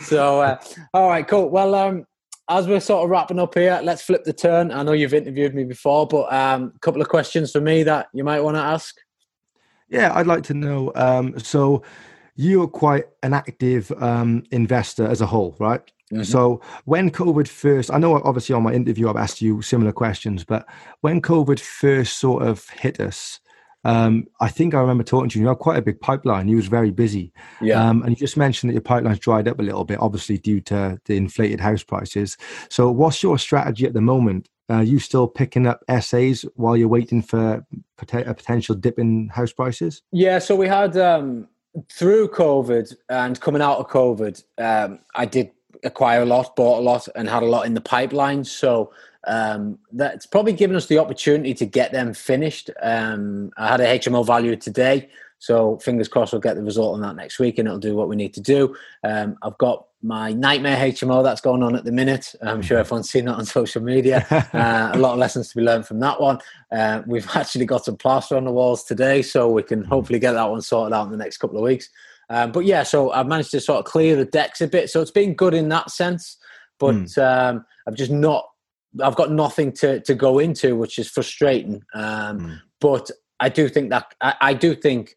so 0.01 0.41
uh, 0.41 0.61
all 0.93 1.07
right, 1.07 1.28
cool. 1.28 1.49
Well, 1.49 1.76
um, 1.76 2.05
as 2.49 2.67
we're 2.67 2.79
sort 2.79 3.03
of 3.03 3.09
wrapping 3.09 3.39
up 3.39 3.53
here, 3.53 3.79
let's 3.83 4.01
flip 4.01 4.23
the 4.23 4.33
turn. 4.33 4.71
I 4.71 4.83
know 4.83 4.91
you've 4.93 5.13
interviewed 5.13 5.53
me 5.53 5.63
before, 5.63 6.07
but 6.07 6.33
um, 6.33 6.73
a 6.75 6.79
couple 6.79 7.01
of 7.01 7.07
questions 7.07 7.51
for 7.51 7.61
me 7.61 7.83
that 7.83 8.07
you 8.11 8.23
might 8.23 8.41
want 8.41 8.57
to 8.57 8.61
ask. 8.61 8.95
Yeah, 9.87 10.11
I'd 10.13 10.27
like 10.27 10.43
to 10.43 10.53
know. 10.53 10.91
Um, 10.95 11.37
so, 11.39 11.83
you're 12.35 12.67
quite 12.67 13.05
an 13.21 13.33
active 13.33 13.91
um, 14.01 14.43
investor 14.51 15.05
as 15.05 15.19
a 15.19 15.25
whole, 15.25 15.55
right? 15.59 15.81
Mm-hmm. 16.11 16.23
So, 16.23 16.61
when 16.85 17.11
COVID 17.11 17.47
first, 17.47 17.91
I 17.91 17.97
know 17.97 18.15
obviously 18.23 18.55
on 18.55 18.63
my 18.63 18.73
interview 18.73 19.09
I've 19.09 19.17
asked 19.17 19.41
you 19.41 19.61
similar 19.61 19.91
questions, 19.91 20.43
but 20.43 20.67
when 21.01 21.21
COVID 21.21 21.59
first 21.59 22.17
sort 22.17 22.43
of 22.43 22.67
hit 22.69 22.99
us, 22.99 23.39
um, 23.89 24.27
I 24.39 24.49
think 24.49 24.73
I 24.73 24.79
remember 24.79 25.03
talking 25.03 25.29
to 25.29 25.39
you. 25.39 25.43
You 25.43 25.49
had 25.49 25.59
quite 25.59 25.77
a 25.77 25.81
big 25.81 25.99
pipeline. 25.99 26.47
You 26.47 26.57
was 26.57 26.67
very 26.67 26.91
busy. 26.91 27.33
Yeah. 27.59 27.83
Um, 27.83 28.03
and 28.03 28.11
you 28.11 28.15
just 28.15 28.37
mentioned 28.37 28.69
that 28.69 28.73
your 28.73 28.81
pipeline's 28.81 29.19
dried 29.19 29.47
up 29.47 29.59
a 29.59 29.63
little 29.63 29.83
bit, 29.83 29.99
obviously 29.99 30.37
due 30.37 30.61
to 30.61 30.99
the 31.05 31.17
inflated 31.17 31.59
house 31.59 31.83
prices. 31.83 32.37
So, 32.69 32.91
what's 32.91 33.23
your 33.23 33.39
strategy 33.39 33.85
at 33.85 33.93
the 33.93 34.01
moment? 34.01 34.47
Are 34.69 34.83
you 34.83 34.99
still 34.99 35.27
picking 35.27 35.65
up 35.65 35.83
SAs 35.99 36.45
while 36.55 36.77
you're 36.77 36.87
waiting 36.87 37.23
for 37.23 37.65
a 37.97 38.05
potential 38.05 38.75
dip 38.75 38.99
in 38.99 39.29
house 39.29 39.51
prices? 39.51 40.03
Yeah. 40.11 40.37
So 40.37 40.55
we 40.55 40.67
had 40.67 40.95
um, 40.95 41.47
through 41.91 42.29
COVID 42.29 42.93
and 43.09 43.39
coming 43.39 43.63
out 43.63 43.79
of 43.79 43.87
COVID, 43.87 44.43
um, 44.59 44.99
I 45.15 45.25
did 45.25 45.49
acquire 45.84 46.22
a 46.22 46.26
lot, 46.26 46.55
bought 46.55 46.80
a 46.80 46.82
lot, 46.82 47.07
and 47.15 47.30
had 47.30 47.43
a 47.43 47.47
lot 47.47 47.65
in 47.65 47.74
the 47.74 47.82
pipeline. 47.82 48.43
So 48.43 48.91
um, 49.26 49.80
that's 49.91 50.26
probably 50.26 50.53
given 50.53 50.76
us 50.76 50.88
the 50.88 50.97
opportunity 50.97 51.53
to 51.55 51.65
get 51.65 51.91
them 51.91 52.13
finished. 52.13 52.70
Um, 52.82 53.51
I 53.57 53.67
had 53.67 53.82
a 53.82 53.99
HMO 53.99 54.26
value 54.26 54.55
today, 54.55 55.09
so 55.39 55.78
fingers 55.78 56.07
crossed 56.07 56.34
we'll 56.34 56.41
get 56.41 56.55
the 56.55 56.63
result 56.63 56.95
on 56.95 57.01
that 57.01 57.15
next 57.15 57.39
week, 57.39 57.57
and 57.57 57.67
it'll 57.67 57.80
do 57.80 57.95
what 57.95 58.09
we 58.09 58.15
need 58.15 58.34
to 58.36 58.41
do. 58.41 58.76
Um, 59.03 59.38
I've 59.41 59.57
got 59.57 59.86
my 60.01 60.32
nightmare 60.32 60.78
HMO 60.78 61.24
that's 61.24 61.41
going 61.41 61.61
on 61.61 61.76
at 61.76 61.84
the 61.84 61.91
minute. 61.91 62.34
I'm 62.41 62.61
sure 62.61 62.78
everyone's 62.78 63.09
seen 63.09 63.26
that 63.26 63.36
on 63.36 63.45
social 63.45 63.82
media. 63.82 64.26
Uh, 64.59 64.91
a 64.93 64.97
lot 64.97 65.13
of 65.13 65.20
lessons 65.20 65.49
to 65.49 65.55
be 65.55 65.61
learned 65.61 65.86
from 65.86 65.99
that 65.99 66.20
one. 66.20 66.39
Uh, 66.72 67.01
we've 67.05 67.28
actually 67.36 67.65
got 67.65 67.86
some 67.86 67.95
plaster 67.95 68.36
on 68.36 68.45
the 68.45 68.51
walls 68.51 68.84
today, 68.84 69.22
so 69.22 69.49
we 69.49 69.63
can 69.63 69.84
hopefully 69.84 70.20
get 70.20 70.34
that 70.34 70.49
one 70.49 70.61
sorted 70.61 70.93
out 70.93 71.05
in 71.05 71.11
the 71.11 71.17
next 71.17 71.38
couple 71.38 71.57
of 71.57 71.63
weeks. 71.63 71.89
Um, 72.30 72.51
but 72.51 72.65
yeah, 72.65 72.84
so 72.84 73.11
I've 73.11 73.27
managed 73.27 73.51
to 73.51 73.59
sort 73.59 73.80
of 73.80 73.86
clear 73.86 74.15
the 74.15 74.25
decks 74.25 74.61
a 74.61 74.67
bit, 74.67 74.89
so 74.89 75.01
it's 75.01 75.11
been 75.11 75.34
good 75.34 75.53
in 75.53 75.69
that 75.69 75.89
sense. 75.89 76.38
But 76.80 76.95
mm. 76.95 77.17
um, 77.17 77.65
I've 77.88 77.95
just 77.95 78.11
not 78.11 78.45
I've 79.01 79.15
got 79.15 79.32
nothing 79.32 79.71
to 79.73 79.99
to 80.01 80.15
go 80.15 80.39
into, 80.39 80.75
which 80.75 80.99
is 80.99 81.09
frustrating. 81.09 81.84
Um, 81.93 82.39
mm. 82.39 82.59
But 82.80 83.09
I 83.39 83.49
do 83.49 83.69
think 83.69 83.89
that 83.89 84.13
I, 84.21 84.36
I, 84.41 84.53
do 84.53 84.75
think 84.75 85.15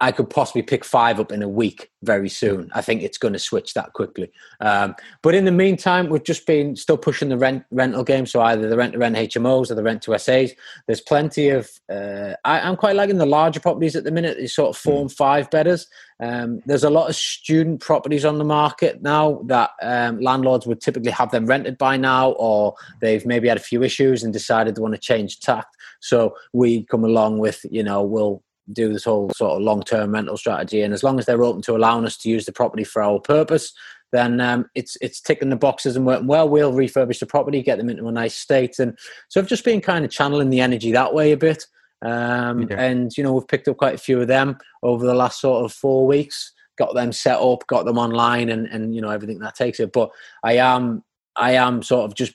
I 0.00 0.12
could 0.12 0.30
possibly 0.30 0.62
pick 0.62 0.84
five 0.84 1.18
up 1.18 1.32
in 1.32 1.42
a 1.42 1.48
week 1.48 1.90
very 2.04 2.28
soon. 2.28 2.70
I 2.72 2.82
think 2.82 3.02
it's 3.02 3.18
going 3.18 3.32
to 3.32 3.38
switch 3.38 3.74
that 3.74 3.94
quickly. 3.94 4.30
Um, 4.60 4.94
but 5.22 5.34
in 5.34 5.44
the 5.44 5.50
meantime, 5.50 6.08
we've 6.08 6.22
just 6.22 6.46
been 6.46 6.76
still 6.76 6.96
pushing 6.96 7.30
the 7.30 7.36
rent 7.36 7.64
rental 7.72 8.04
game. 8.04 8.24
So 8.24 8.40
either 8.40 8.68
the 8.68 8.76
rent 8.76 8.92
to 8.92 8.98
rent 8.98 9.16
HMOs 9.16 9.70
or 9.70 9.74
the 9.74 9.82
rent 9.82 10.02
to 10.02 10.16
SAs. 10.16 10.52
There's 10.86 11.00
plenty 11.00 11.48
of. 11.48 11.68
Uh, 11.92 12.34
I, 12.44 12.60
am 12.60 12.76
quite 12.76 12.94
liking 12.94 13.18
the 13.18 13.26
larger 13.26 13.58
properties 13.58 13.96
at 13.96 14.04
the 14.04 14.12
minute. 14.12 14.38
These 14.38 14.54
sort 14.54 14.70
of 14.70 14.80
four 14.80 15.00
and 15.00 15.10
five 15.10 15.50
bedders. 15.50 15.88
Um, 16.20 16.60
there's 16.66 16.84
a 16.84 16.90
lot 16.90 17.08
of 17.08 17.16
student 17.16 17.80
properties 17.80 18.24
on 18.24 18.38
the 18.38 18.44
market 18.44 19.02
now 19.02 19.42
that 19.46 19.70
um, 19.82 20.20
landlords 20.20 20.66
would 20.66 20.80
typically 20.80 21.12
have 21.12 21.32
them 21.32 21.46
rented 21.46 21.76
by 21.76 21.96
now, 21.96 22.32
or 22.32 22.74
they've 23.00 23.26
maybe 23.26 23.48
had 23.48 23.56
a 23.56 23.60
few 23.60 23.82
issues 23.82 24.22
and 24.22 24.32
decided 24.32 24.76
they 24.76 24.82
want 24.82 24.94
to 24.94 25.00
change 25.00 25.40
tact. 25.40 25.76
So 26.00 26.36
we 26.52 26.84
come 26.84 27.04
along 27.04 27.38
with, 27.38 27.64
you 27.70 27.82
know, 27.82 28.02
we'll 28.02 28.42
do 28.72 28.92
this 28.92 29.04
whole 29.04 29.30
sort 29.30 29.52
of 29.52 29.62
long 29.62 29.82
term 29.82 30.12
rental 30.12 30.36
strategy. 30.36 30.82
And 30.82 30.92
as 30.92 31.02
long 31.02 31.18
as 31.18 31.26
they're 31.26 31.42
open 31.42 31.62
to 31.62 31.76
allowing 31.76 32.04
us 32.04 32.16
to 32.18 32.28
use 32.28 32.46
the 32.46 32.52
property 32.52 32.84
for 32.84 33.02
our 33.02 33.18
purpose, 33.20 33.72
then 34.12 34.40
um, 34.40 34.66
it's 34.74 34.96
it's 35.00 35.20
ticking 35.20 35.50
the 35.50 35.56
boxes 35.56 35.96
and 35.96 36.06
working 36.06 36.26
well. 36.26 36.48
We'll 36.48 36.72
refurbish 36.72 37.20
the 37.20 37.26
property, 37.26 37.62
get 37.62 37.78
them 37.78 37.90
into 37.90 38.08
a 38.08 38.12
nice 38.12 38.34
state, 38.34 38.78
and 38.78 38.98
so 39.28 39.40
I've 39.40 39.46
just 39.46 39.64
been 39.64 39.80
kind 39.80 40.04
of 40.04 40.10
channeling 40.10 40.50
the 40.50 40.60
energy 40.60 40.92
that 40.92 41.12
way 41.12 41.32
a 41.32 41.36
bit. 41.36 41.66
Um, 42.02 42.62
yeah. 42.62 42.80
And 42.80 43.16
you 43.16 43.24
know, 43.24 43.34
we've 43.34 43.48
picked 43.48 43.68
up 43.68 43.76
quite 43.76 43.94
a 43.94 43.98
few 43.98 44.20
of 44.20 44.28
them 44.28 44.56
over 44.82 45.04
the 45.04 45.14
last 45.14 45.40
sort 45.40 45.64
of 45.64 45.72
four 45.72 46.06
weeks. 46.06 46.52
Got 46.78 46.94
them 46.94 47.12
set 47.12 47.40
up, 47.40 47.66
got 47.66 47.84
them 47.84 47.98
online, 47.98 48.48
and 48.48 48.66
and 48.68 48.94
you 48.94 49.02
know 49.02 49.10
everything 49.10 49.40
that 49.40 49.56
takes 49.56 49.80
it. 49.80 49.92
But 49.92 50.10
I 50.42 50.54
am 50.54 51.02
I 51.36 51.52
am 51.52 51.82
sort 51.82 52.04
of 52.04 52.14
just 52.14 52.34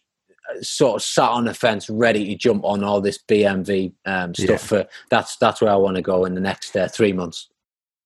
sort 0.62 0.98
of 0.98 1.04
sat 1.04 1.30
on 1.30 1.46
the 1.46 1.54
fence, 1.54 1.89
ready 1.89 2.26
to 2.28 2.36
jump 2.36 2.64
on 2.64 2.84
all 2.84 3.02
this 3.02 3.18
BMV 3.18 3.94
um, 4.06 4.34
stuff. 4.34 4.50
Yeah. 4.50 4.58
For 4.58 4.88
that's 5.10 5.38
that's 5.38 5.62
where 5.62 5.72
I 5.72 5.76
want 5.76 5.96
to 5.96 6.02
go 6.02 6.26
in 6.26 6.36
the 6.36 6.41
next 6.41 6.76
uh, 6.76 6.88
three 6.88 7.14
months. 7.14 7.50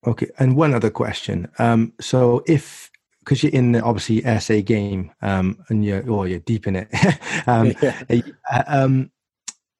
Okay, 0.05 0.29
and 0.39 0.55
one 0.55 0.73
other 0.73 0.89
question. 0.89 1.49
Um, 1.59 1.93
so 1.99 2.43
if 2.47 2.89
because 3.19 3.43
you're 3.43 3.51
in 3.51 3.73
the 3.73 3.81
obviously 3.81 4.21
SA 4.39 4.61
game 4.63 5.11
um, 5.21 5.57
and 5.69 5.83
you're 5.83 6.09
or 6.09 6.27
you're 6.27 6.39
deep 6.39 6.67
in 6.67 6.75
it, 6.75 6.87
um, 7.47 7.73
yeah. 7.81 8.21
uh, 8.51 8.63
um, 8.67 9.11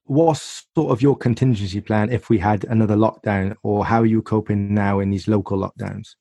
what's 0.06 0.66
sort 0.76 0.92
of 0.92 1.02
your 1.02 1.16
contingency 1.16 1.82
plan 1.82 2.12
if 2.12 2.30
we 2.30 2.38
had 2.38 2.66
another 2.66 2.96
lockdown, 2.96 3.56
or 3.64 3.86
how 3.86 4.02
are 4.02 4.06
you 4.06 4.22
coping 4.22 4.74
now 4.74 5.00
in 5.00 5.12
these 5.12 5.28
local 5.28 5.58
lockdowns? 5.58 6.16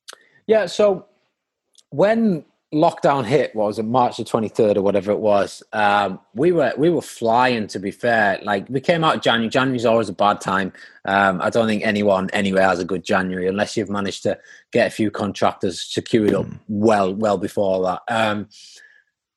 Yeah, 0.45 0.67
so 0.67 1.07
when 1.89 2.45
lockdown 2.73 3.25
hit 3.25 3.55
what 3.55 3.67
was 3.67 3.79
in 3.79 3.89
March 3.89 4.17
the 4.17 4.25
23rd 4.25 4.75
or 4.75 4.81
whatever 4.81 5.09
it 5.11 5.19
was 5.19 5.63
um, 5.71 6.19
we 6.33 6.51
were 6.51 6.73
we 6.77 6.89
were 6.89 7.01
flying 7.01 7.65
to 7.67 7.79
be 7.79 7.91
fair. 7.91 8.39
Like 8.43 8.67
we 8.69 8.81
came 8.81 9.03
out 9.05 9.23
January 9.23 9.49
January's 9.49 9.85
always 9.85 10.09
a 10.09 10.13
bad 10.13 10.41
time. 10.41 10.73
Um, 11.05 11.41
I 11.41 11.49
don't 11.49 11.67
think 11.67 11.83
anyone 11.83 12.29
anywhere 12.33 12.67
has 12.67 12.79
a 12.79 12.85
good 12.85 13.05
January 13.05 13.47
unless 13.47 13.77
you've 13.77 13.89
managed 13.89 14.23
to 14.23 14.37
get 14.73 14.87
a 14.87 14.91
few 14.91 15.09
contractors 15.09 15.81
secured 15.81 16.33
up 16.33 16.45
mm. 16.45 16.59
well 16.67 17.13
well 17.13 17.37
before 17.37 17.81
that. 17.83 18.01
Um, 18.09 18.49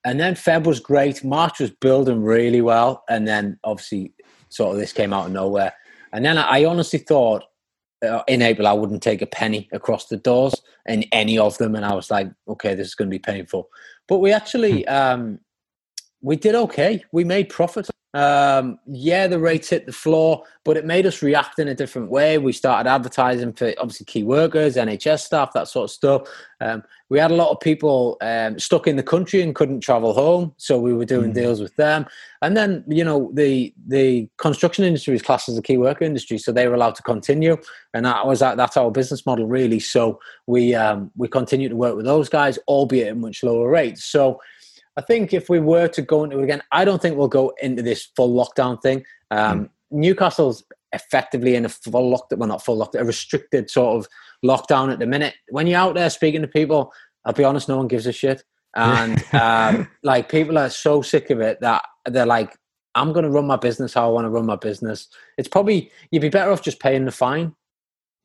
and 0.05 0.19
then 0.19 0.35
Feb 0.35 0.65
was 0.65 0.81
great. 0.81 1.23
March 1.23 1.61
was 1.61 1.71
building 1.71 2.23
really 2.23 2.61
well. 2.61 3.05
And 3.09 3.29
then 3.29 3.59
obviously 3.65 4.13
sort 4.49 4.75
of 4.75 4.81
this 4.81 4.93
came 4.93 5.13
out 5.13 5.27
of 5.27 5.33
nowhere. 5.33 5.75
And 6.13 6.25
then 6.25 6.39
I 6.39 6.65
honestly 6.65 6.99
thought 6.99 7.45
uh, 8.03 8.23
in 8.27 8.43
April, 8.43 8.67
I 8.67 8.73
wouldn't 8.73 9.03
take 9.03 9.23
a 9.23 9.27
penny 9.27 9.69
across 9.73 10.07
the 10.07 10.17
doors 10.17 10.55
in 10.87 11.05
any 11.13 11.39
of 11.39 11.59
them, 11.59 11.75
and 11.75 11.85
I 11.85 11.95
was 11.95 12.11
like, 12.11 12.31
okay, 12.49 12.75
this 12.75 12.89
is 12.89 12.95
going 12.95 13.09
to 13.09 13.15
be 13.15 13.19
painful. 13.19 13.69
But 14.09 14.19
we 14.19 14.33
actually, 14.33 14.83
hmm. 14.83 14.95
um, 14.95 15.39
we 16.21 16.37
did 16.37 16.55
okay. 16.55 17.05
We 17.13 17.25
made 17.25 17.49
profit. 17.49 17.89
Um, 18.13 18.79
yeah, 18.87 19.29
the 19.29 19.39
rates 19.39 19.71
hit 19.71 19.87
the 19.87 19.93
floor, 19.93 20.43
but 20.65 20.77
it 20.77 20.85
made 20.85 21.07
us 21.07 21.23
react 21.23 21.59
in 21.59 21.69
a 21.69 21.75
different 21.75 22.11
way. 22.11 22.39
We 22.39 22.53
started 22.53 22.91
advertising 22.91 23.53
for 23.53 23.73
obviously 23.79 24.07
key 24.07 24.25
workers, 24.25 24.77
NHS 24.77 25.21
staff, 25.21 25.53
that 25.53 25.69
sort 25.69 25.85
of 25.85 25.91
stuff. 25.91 26.23
Um, 26.61 26.83
we 27.09 27.19
had 27.19 27.31
a 27.31 27.35
lot 27.35 27.51
of 27.51 27.61
people 27.61 28.17
um, 28.21 28.59
stuck 28.59 28.87
in 28.87 28.97
the 28.97 29.03
country 29.03 29.43
and 29.43 29.55
couldn't 29.55 29.81
travel 29.81 30.13
home, 30.13 30.53
so 30.57 30.79
we 30.79 30.93
were 30.93 31.05
doing 31.05 31.31
mm. 31.31 31.35
deals 31.35 31.61
with 31.61 31.75
them. 31.77 32.07
And 32.43 32.57
then 32.57 32.85
you 32.89 33.05
know 33.05 33.31
the 33.33 33.73
the 33.87 34.29
construction 34.39 34.85
industry 34.85 35.15
is 35.15 35.23
classed 35.23 35.49
as 35.49 35.59
a 35.59 35.63
key 35.63 35.77
worker 35.77 36.05
industry, 36.05 36.39
so 36.39 36.53
they 36.53 36.67
were 36.67 36.75
allowed 36.75 36.97
to 36.97 37.03
continue, 37.03 37.57
and 37.95 38.05
that 38.07 38.27
was 38.27 38.41
that's 38.41 38.77
our 38.77 38.91
business 38.91 39.25
model 39.25 39.47
really. 39.47 39.81
So 39.81 40.21
we 40.47 40.75
um, 40.75 41.11
we 41.17 41.29
continue 41.29 41.69
to 41.69 41.77
work 41.77 41.97
with 41.97 42.07
those 42.07 42.29
guys, 42.29 42.59
albeit 42.67 43.09
at 43.09 43.17
much 43.17 43.43
lower 43.45 43.69
rates. 43.69 44.05
So 44.05 44.41
I 44.97 45.03
think 45.03 45.33
if 45.33 45.49
we 45.49 45.61
were 45.61 45.89
to 45.89 46.03
go 46.03 46.25
into 46.25 46.39
it 46.39 46.45
again, 46.45 46.63
I 46.73 46.85
don't 46.85 47.01
think 47.01 47.17
we'll 47.17 47.29
go 47.29 47.53
into 47.63 47.83
this 47.83 48.09
full 48.17 48.35
lockdown 48.35 48.81
thing. 48.83 49.05
Um, 49.31 49.65
mm. 49.65 49.71
Newcastle's 49.91 50.65
effectively 50.93 51.55
in 51.55 51.65
a 51.65 51.69
full 51.69 52.13
lockdown, 52.17 52.39
well, 52.39 52.49
not 52.49 52.65
full 52.65 52.79
lockdown, 52.79 53.03
a 53.03 53.05
restricted 53.05 53.71
sort 53.71 53.99
of 53.99 54.09
lockdown 54.45 54.93
at 54.93 54.99
the 54.99 55.07
minute. 55.07 55.35
When 55.51 55.67
you're 55.67 55.79
out 55.79 55.95
there 55.95 56.11
speaking 56.11 56.43
to 56.43 56.49
people, 56.49 56.93
I'll 57.25 57.33
be 57.33 57.45
honest, 57.45 57.69
no 57.69 57.77
one 57.77 57.89
gives 57.89 58.07
a 58.07 58.13
shit. 58.13 58.43
And 58.75 59.23
um, 59.35 59.89
like 60.03 60.29
people 60.29 60.59
are 60.59 60.71
so 60.71 61.03
sick 61.03 61.31
of 61.31 61.41
it 61.41 61.61
that 61.61 61.85
they're 62.07 62.27
like, 62.27 62.57
I'm 62.97 63.13
going 63.13 63.25
to 63.25 63.31
run 63.31 63.47
my 63.47 63.57
business 63.57 63.95
how 63.95 64.09
I 64.09 64.13
want 64.13 64.25
to 64.25 64.31
run 64.31 64.47
my 64.47 64.57
business. 64.57 65.09
It's 65.39 65.49
probably, 65.49 65.93
you'd 66.11 66.23
be 66.23 66.29
better 66.29 66.51
off 66.51 66.63
just 66.63 66.81
paying 66.81 67.05
the 67.05 67.13
fine. 67.13 67.55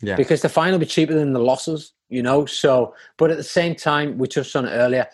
Yeah. 0.01 0.15
Because 0.15 0.41
the 0.41 0.49
fine 0.49 0.71
will 0.71 0.79
be 0.79 0.85
cheaper 0.85 1.13
than 1.13 1.33
the 1.33 1.39
losses, 1.39 1.93
you 2.09 2.21
know? 2.21 2.45
So, 2.45 2.95
but 3.17 3.31
at 3.31 3.37
the 3.37 3.43
same 3.43 3.75
time, 3.75 4.17
we 4.17 4.27
touched 4.27 4.55
on 4.55 4.65
it 4.65 4.71
earlier 4.71 5.07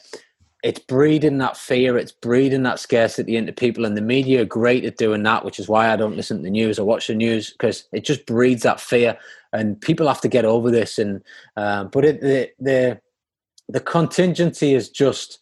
it's 0.64 0.80
breeding 0.80 1.40
that 1.40 1.58
fear, 1.58 1.98
it's 1.98 2.12
breeding 2.12 2.64
that 2.64 2.80
scarcity 2.80 3.36
into 3.36 3.52
people, 3.52 3.86
and 3.86 3.98
the 3.98 4.02
media 4.02 4.42
are 4.42 4.46
great 4.46 4.86
at 4.86 4.98
doing 4.98 5.24
that, 5.24 5.44
which 5.44 5.60
is 5.60 5.68
why 5.68 5.92
I 5.92 5.96
don't 5.96 6.16
listen 6.16 6.38
to 6.38 6.44
the 6.44 6.52
news 6.52 6.78
or 6.78 6.86
watch 6.86 7.08
the 7.08 7.16
news 7.16 7.52
because 7.52 7.86
it 7.92 8.04
just 8.04 8.26
breeds 8.26 8.64
that 8.64 8.80
fear, 8.80 9.18
and 9.54 9.80
people 9.82 10.08
have 10.08 10.22
to 10.22 10.28
get 10.28 10.46
over 10.46 10.70
this. 10.70 11.00
And 11.00 11.24
um, 11.58 11.90
but 11.90 12.06
it, 12.06 12.22
the 12.22 12.50
the 12.60 13.02
the 13.70 13.80
contingency 13.80 14.76
is 14.76 14.90
just 14.90 15.40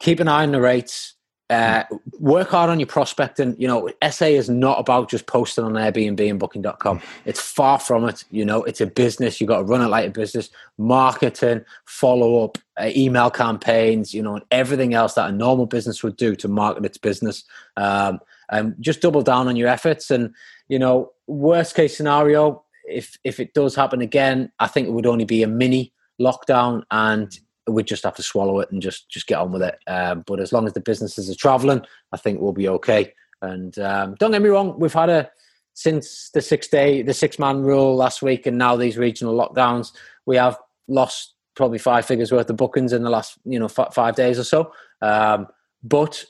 keep 0.00 0.20
an 0.20 0.28
eye 0.28 0.42
on 0.42 0.52
the 0.52 0.60
rates, 0.60 1.14
uh, 1.52 1.84
work 2.18 2.48
hard 2.48 2.70
on 2.70 2.80
your 2.80 2.86
prospecting. 2.86 3.54
You 3.58 3.68
know, 3.68 3.90
SA 4.10 4.26
is 4.26 4.48
not 4.48 4.80
about 4.80 5.10
just 5.10 5.26
posting 5.26 5.64
on 5.64 5.74
Airbnb 5.74 6.30
and 6.30 6.38
Booking.com. 6.38 7.00
It's 7.24 7.40
far 7.40 7.78
from 7.78 8.08
it. 8.08 8.24
You 8.30 8.44
know, 8.44 8.62
it's 8.64 8.80
a 8.80 8.86
business. 8.86 9.40
You've 9.40 9.48
got 9.48 9.58
to 9.58 9.64
run 9.64 9.82
it 9.82 9.88
like 9.88 10.08
a 10.08 10.10
business. 10.10 10.50
Marketing, 10.78 11.64
follow 11.84 12.44
up, 12.44 12.58
uh, 12.80 12.90
email 12.96 13.30
campaigns. 13.30 14.14
You 14.14 14.22
know, 14.22 14.36
and 14.36 14.44
everything 14.50 14.94
else 14.94 15.14
that 15.14 15.28
a 15.28 15.32
normal 15.32 15.66
business 15.66 16.02
would 16.02 16.16
do 16.16 16.34
to 16.36 16.48
market 16.48 16.84
its 16.84 16.98
business. 16.98 17.44
Um, 17.76 18.20
and 18.50 18.74
just 18.80 19.00
double 19.00 19.22
down 19.22 19.48
on 19.48 19.56
your 19.56 19.68
efforts. 19.68 20.10
And 20.10 20.34
you 20.68 20.78
know, 20.78 21.12
worst 21.26 21.74
case 21.74 21.96
scenario, 21.96 22.64
if 22.88 23.18
if 23.24 23.40
it 23.40 23.54
does 23.54 23.74
happen 23.74 24.00
again, 24.00 24.50
I 24.58 24.68
think 24.68 24.88
it 24.88 24.92
would 24.92 25.06
only 25.06 25.24
be 25.24 25.42
a 25.42 25.48
mini 25.48 25.92
lockdown 26.20 26.82
and 26.90 27.38
we 27.68 27.82
just 27.82 28.04
have 28.04 28.16
to 28.16 28.22
swallow 28.22 28.60
it 28.60 28.70
and 28.72 28.82
just 28.82 29.08
just 29.08 29.26
get 29.26 29.38
on 29.38 29.52
with 29.52 29.62
it. 29.62 29.78
Um, 29.86 30.24
but 30.26 30.40
as 30.40 30.52
long 30.52 30.66
as 30.66 30.72
the 30.72 30.80
businesses 30.80 31.30
are 31.30 31.34
traveling, 31.34 31.82
I 32.12 32.16
think 32.16 32.40
we'll 32.40 32.52
be 32.52 32.68
okay. 32.68 33.12
And 33.40 33.76
um, 33.78 34.14
don't 34.18 34.30
get 34.30 34.42
me 34.42 34.48
wrong, 34.48 34.78
we've 34.78 34.92
had 34.92 35.10
a 35.10 35.30
since 35.74 36.30
the 36.34 36.42
six 36.42 36.68
day, 36.68 37.02
the 37.02 37.14
six 37.14 37.38
man 37.38 37.62
rule 37.62 37.96
last 37.96 38.22
week, 38.22 38.46
and 38.46 38.58
now 38.58 38.76
these 38.76 38.98
regional 38.98 39.36
lockdowns, 39.36 39.92
we 40.26 40.36
have 40.36 40.58
lost 40.88 41.34
probably 41.54 41.78
five 41.78 42.04
figures 42.04 42.32
worth 42.32 42.50
of 42.50 42.56
bookings 42.56 42.92
in 42.92 43.02
the 43.02 43.10
last 43.10 43.38
you 43.44 43.58
know 43.58 43.66
f- 43.66 43.94
five 43.94 44.14
days 44.14 44.38
or 44.38 44.44
so. 44.44 44.72
Um, 45.00 45.46
but 45.82 46.24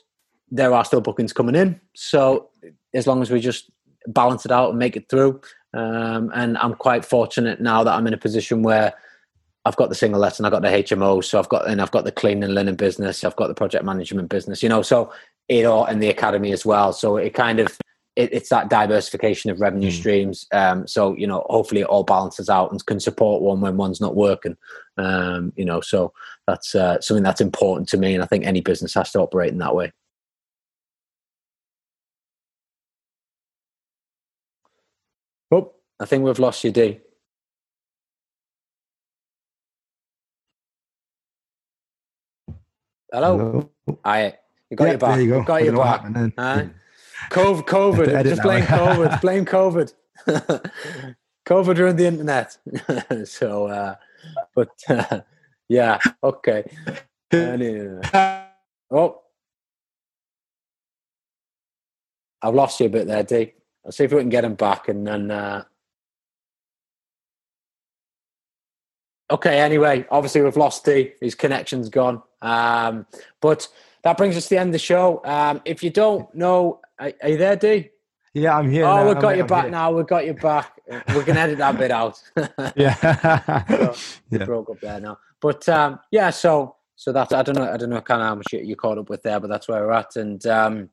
there 0.49 0.73
are 0.73 0.85
still 0.85 1.01
bookings 1.01 1.33
coming 1.33 1.55
in, 1.55 1.79
so 1.95 2.49
as 2.93 3.07
long 3.07 3.21
as 3.21 3.31
we 3.31 3.39
just 3.39 3.69
balance 4.07 4.45
it 4.45 4.51
out 4.51 4.69
and 4.69 4.79
make 4.79 4.95
it 4.95 5.09
through, 5.09 5.41
um, 5.73 6.31
and 6.33 6.57
I'm 6.57 6.73
quite 6.75 7.05
fortunate 7.05 7.59
now 7.59 7.83
that 7.83 7.93
I'm 7.93 8.07
in 8.07 8.13
a 8.13 8.17
position 8.17 8.63
where 8.63 8.93
I've 9.65 9.75
got 9.77 9.89
the 9.89 9.95
single 9.95 10.23
and 10.23 10.45
I've 10.45 10.51
got 10.51 10.61
the 10.61 10.67
HMO, 10.67 11.23
so 11.23 11.39
I've 11.39 11.49
got 11.49 11.67
and 11.67 11.81
I've 11.81 11.91
got 11.91 12.03
the 12.03 12.11
clean 12.11 12.43
and 12.43 12.53
linen 12.53 12.75
business, 12.75 13.23
I've 13.23 13.35
got 13.35 13.47
the 13.47 13.53
project 13.53 13.85
management 13.85 14.29
business, 14.29 14.61
you 14.61 14.69
know, 14.69 14.81
so 14.81 15.11
it 15.47 15.65
all 15.65 15.85
and 15.85 16.01
the 16.01 16.09
academy 16.09 16.51
as 16.51 16.65
well. 16.65 16.91
So 16.91 17.17
it 17.17 17.33
kind 17.33 17.59
of 17.59 17.77
it, 18.15 18.33
it's 18.33 18.49
that 18.49 18.69
diversification 18.69 19.49
of 19.51 19.61
revenue 19.61 19.89
mm. 19.89 19.93
streams. 19.93 20.45
Um, 20.51 20.85
so 20.85 21.15
you 21.15 21.27
know, 21.27 21.45
hopefully 21.49 21.81
it 21.81 21.87
all 21.87 22.03
balances 22.03 22.49
out 22.49 22.71
and 22.71 22.85
can 22.85 22.99
support 22.99 23.41
one 23.41 23.61
when 23.61 23.77
one's 23.77 24.01
not 24.01 24.15
working. 24.15 24.57
Um, 24.97 25.53
you 25.55 25.65
know, 25.65 25.81
so 25.81 26.13
that's 26.45 26.75
uh, 26.75 26.99
something 26.99 27.23
that's 27.23 27.41
important 27.41 27.87
to 27.89 27.97
me, 27.97 28.13
and 28.13 28.23
I 28.23 28.27
think 28.27 28.45
any 28.45 28.61
business 28.61 28.93
has 28.95 29.11
to 29.11 29.19
operate 29.19 29.51
in 29.51 29.59
that 29.59 29.75
way. 29.75 29.91
Oh, 35.51 35.71
I 35.99 36.05
think 36.05 36.23
we've 36.23 36.39
lost 36.39 36.63
you, 36.63 36.71
D. 36.71 36.99
Hello. 43.13 43.37
Hello. 43.37 43.99
I 44.03 44.33
you 44.71 44.75
got 44.75 44.85
yeah, 44.85 44.89
your 44.89 44.97
back. 44.97 45.11
There 45.11 45.21
you 45.21 45.29
go. 45.29 45.43
Got 45.43 45.63
your 45.63 45.77
back. 45.77 46.03
Uh, 46.35 46.63
COVID, 47.29 47.61
COVID. 47.61 48.23
just 48.23 48.41
blame 48.41 48.63
COVID. 48.65 49.21
blame 49.21 49.45
COVID. 49.45 49.93
COVID 51.45 51.77
ruined 51.77 51.99
the 51.99 52.07
internet. 52.07 52.57
so, 53.27 53.67
uh, 53.67 53.95
but 54.55 54.69
uh, 54.89 55.19
yeah, 55.69 55.99
okay. 56.23 56.63
Anyway. 57.31 58.01
Oh, 58.89 59.21
I've 62.41 62.55
lost 62.55 62.79
you 62.79 62.87
a 62.87 62.89
bit 62.89 63.05
there, 63.05 63.21
D. 63.21 63.53
I'll 63.85 63.91
see 63.91 64.05
if 64.05 64.11
we 64.11 64.21
can 64.21 64.29
get 64.29 64.43
him 64.43 64.55
back, 64.55 64.87
and 64.87 65.05
then. 65.05 65.29
Uh, 65.29 65.65
okay. 69.33 69.59
Anyway, 69.59 70.05
obviously 70.09 70.41
we've 70.41 70.57
lost 70.57 70.85
D. 70.85 71.13
His 71.21 71.35
connection's 71.35 71.89
gone. 71.89 72.21
Um, 72.41 73.05
but 73.41 73.67
that 74.03 74.17
brings 74.17 74.37
us 74.37 74.43
to 74.45 74.49
the 74.51 74.57
end 74.59 74.69
of 74.69 74.73
the 74.73 74.79
show. 74.79 75.21
Um, 75.25 75.61
if 75.65 75.83
you 75.83 75.89
don't 75.89 76.33
know, 76.35 76.81
are, 76.99 77.11
are, 77.21 77.29
you 77.29 77.37
there, 77.37 77.55
D? 77.55 77.89
Yeah, 78.33 78.57
I'm 78.57 78.69
here. 78.69 78.85
Oh, 78.85 78.95
now. 78.95 79.07
we've 79.07 79.19
got 79.19 79.29
I'm, 79.29 79.35
you 79.35 79.41
I'm 79.43 79.47
back 79.47 79.63
here. 79.63 79.71
now. 79.71 79.91
We've 79.91 80.07
got 80.07 80.25
you 80.25 80.33
back. 80.33 80.79
we 81.15 81.23
can 81.23 81.37
edit 81.37 81.57
that 81.59 81.77
bit 81.77 81.91
out. 81.91 82.21
yeah. 82.75 83.65
so, 83.67 83.95
yeah. 84.31 84.45
broke 84.45 84.69
up 84.69 84.79
there 84.79 84.99
now. 84.99 85.17
But 85.39 85.67
um, 85.69 85.99
yeah, 86.11 86.29
so 86.29 86.75
so 86.95 87.11
that's 87.11 87.33
I 87.33 87.43
don't 87.43 87.55
know 87.55 87.69
I 87.69 87.77
don't 87.77 87.89
know 87.89 88.01
kind 88.01 88.21
of 88.21 88.27
how 88.27 88.35
much 88.35 88.47
you 88.51 88.75
caught 88.75 88.97
up 88.97 89.09
with 89.09 89.23
there, 89.23 89.39
but 89.39 89.49
that's 89.49 89.67
where 89.67 89.85
we're 89.85 89.91
at. 89.91 90.15
And 90.15 90.45
um, 90.47 90.89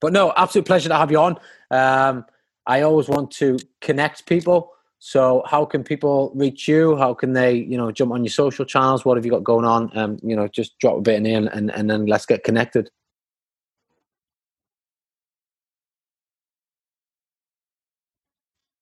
but 0.00 0.12
no, 0.12 0.32
absolute 0.36 0.66
pleasure 0.66 0.88
to 0.88 0.96
have 0.96 1.10
you 1.10 1.18
on. 1.18 1.36
Um, 1.70 2.24
I 2.66 2.82
always 2.82 3.08
want 3.08 3.30
to 3.32 3.58
connect 3.80 4.26
people. 4.26 4.72
So 5.02 5.42
how 5.46 5.64
can 5.64 5.82
people 5.82 6.30
reach 6.34 6.68
you? 6.68 6.94
How 6.94 7.14
can 7.14 7.32
they, 7.32 7.54
you 7.54 7.78
know, 7.78 7.90
jump 7.90 8.12
on 8.12 8.22
your 8.22 8.30
social 8.30 8.66
channels? 8.66 9.02
What 9.02 9.16
have 9.16 9.24
you 9.24 9.30
got 9.30 9.42
going 9.42 9.64
on? 9.64 9.90
Um, 9.96 10.18
you 10.22 10.36
know, 10.36 10.46
just 10.46 10.78
drop 10.78 10.98
a 10.98 11.00
bit 11.00 11.26
in 11.26 11.48
and, 11.48 11.70
and 11.70 11.90
then 11.90 12.04
let's 12.04 12.26
get 12.26 12.44
connected. 12.44 12.90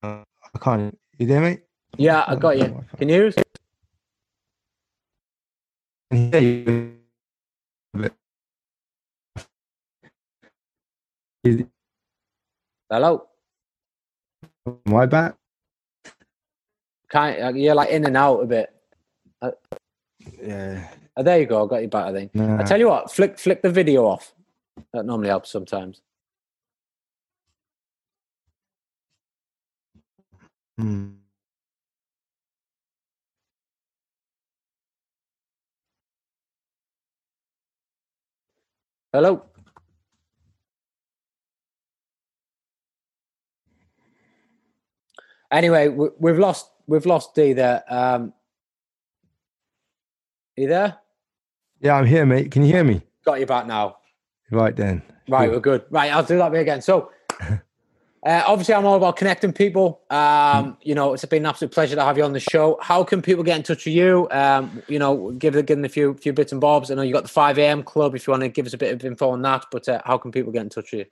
Uh, 0.02 0.24
I 0.54 0.58
can't. 0.60 0.98
You 1.18 1.26
there, 1.28 1.40
mate? 1.40 1.62
Yeah, 1.96 2.24
I 2.26 2.34
got 2.34 2.58
you. 2.58 2.84
Can 2.96 3.08
you? 3.08 3.32
Hear 6.10 6.40
you. 6.40 6.96
Hello. 12.90 13.28
Am 14.66 14.94
I 14.96 15.06
back? 15.06 15.36
Kind 17.08 17.40
of, 17.40 17.56
you're 17.56 17.74
like 17.74 17.90
in 17.90 18.04
and 18.04 18.16
out 18.16 18.40
a 18.40 18.46
bit. 18.46 18.72
Uh, 19.42 19.50
yeah. 20.42 20.88
Oh, 21.16 21.22
there 21.22 21.40
you 21.40 21.46
go. 21.46 21.64
I 21.64 21.68
got 21.68 21.82
you 21.82 21.88
back. 21.88 22.06
I 22.06 22.12
think. 22.12 22.34
Nah. 22.34 22.60
I 22.60 22.64
tell 22.64 22.78
you 22.78 22.88
what, 22.88 23.10
flick 23.10 23.38
flick 23.38 23.62
the 23.62 23.70
video 23.70 24.06
off. 24.06 24.34
That 24.92 25.04
normally 25.04 25.28
helps 25.28 25.50
sometimes. 25.50 26.00
Hmm. 30.78 31.08
Hello. 39.12 39.42
Anyway, 45.50 45.88
we, 45.88 46.30
have 46.30 46.38
lost 46.38 46.70
we've 46.88 47.06
lost 47.06 47.34
D 47.36 47.52
there. 47.52 47.84
Um, 47.88 48.32
you 50.56 50.66
there? 50.66 50.96
Yeah, 51.80 51.94
I'm 51.94 52.06
here, 52.06 52.26
mate. 52.26 52.50
Can 52.50 52.64
you 52.64 52.72
hear 52.72 52.82
me? 52.82 53.02
Got 53.24 53.38
you 53.38 53.46
back 53.46 53.68
now. 53.68 53.98
Right 54.50 54.74
then. 54.74 55.02
Right, 55.28 55.50
we're 55.50 55.60
good. 55.60 55.84
Right, 55.90 56.12
I'll 56.12 56.24
do 56.24 56.38
that 56.38 56.50
bit 56.50 56.62
again. 56.62 56.80
So, 56.80 57.12
uh, 57.40 57.58
obviously, 58.24 58.74
I'm 58.74 58.86
all 58.86 58.96
about 58.96 59.16
connecting 59.16 59.52
people. 59.52 60.00
Um, 60.10 60.78
you 60.82 60.94
know, 60.94 61.12
it's 61.12 61.24
been 61.26 61.42
an 61.42 61.46
absolute 61.46 61.70
pleasure 61.70 61.94
to 61.94 62.02
have 62.02 62.16
you 62.16 62.24
on 62.24 62.32
the 62.32 62.40
show. 62.40 62.78
How 62.80 63.04
can 63.04 63.20
people 63.22 63.44
get 63.44 63.56
in 63.56 63.62
touch 63.62 63.84
with 63.84 63.94
you? 63.94 64.26
Um, 64.30 64.82
you 64.88 64.98
know, 64.98 65.30
give 65.32 65.54
give 65.54 65.66
them 65.66 65.84
a 65.84 65.88
few 65.88 66.14
few 66.14 66.32
bits 66.32 66.50
and 66.50 66.60
bobs. 66.60 66.90
I 66.90 66.94
know 66.94 67.02
you 67.02 67.12
got 67.12 67.24
the 67.24 67.28
5 67.28 67.58
a.m. 67.58 67.82
club. 67.82 68.14
If 68.14 68.26
you 68.26 68.30
want 68.32 68.42
to 68.42 68.48
give 68.48 68.66
us 68.66 68.72
a 68.72 68.78
bit 68.78 68.92
of 68.92 69.04
info 69.04 69.28
on 69.30 69.42
that, 69.42 69.66
but 69.70 69.86
uh, 69.88 70.00
how 70.06 70.16
can 70.16 70.32
people 70.32 70.50
get 70.50 70.62
in 70.62 70.70
touch 70.70 70.92
with 70.92 71.00
you? 71.00 71.06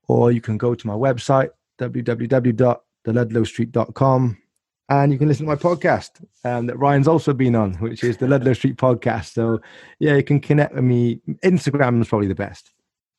or 0.08 0.32
you 0.32 0.42
can 0.42 0.58
go 0.58 0.74
to 0.74 0.88
my 0.88 0.96
website 0.96 1.52
www.theludlowstreet.com 1.78 4.38
and 4.90 5.12
you 5.12 5.18
can 5.18 5.28
listen 5.28 5.46
to 5.46 5.50
my 5.50 5.56
podcast 5.56 6.24
um, 6.44 6.66
that 6.68 6.78
Ryan's 6.78 7.08
also 7.08 7.34
been 7.34 7.56
on, 7.56 7.74
which 7.76 8.04
is 8.04 8.18
the 8.18 8.28
Ludlow 8.28 8.54
Street 8.54 8.78
podcast. 8.78 9.34
So, 9.34 9.60
yeah, 10.00 10.16
you 10.16 10.24
can 10.24 10.40
connect 10.40 10.74
with 10.74 10.84
me. 10.84 11.22
Instagram 11.44 12.02
is 12.02 12.08
probably 12.08 12.28
the 12.28 12.36
best. 12.36 12.72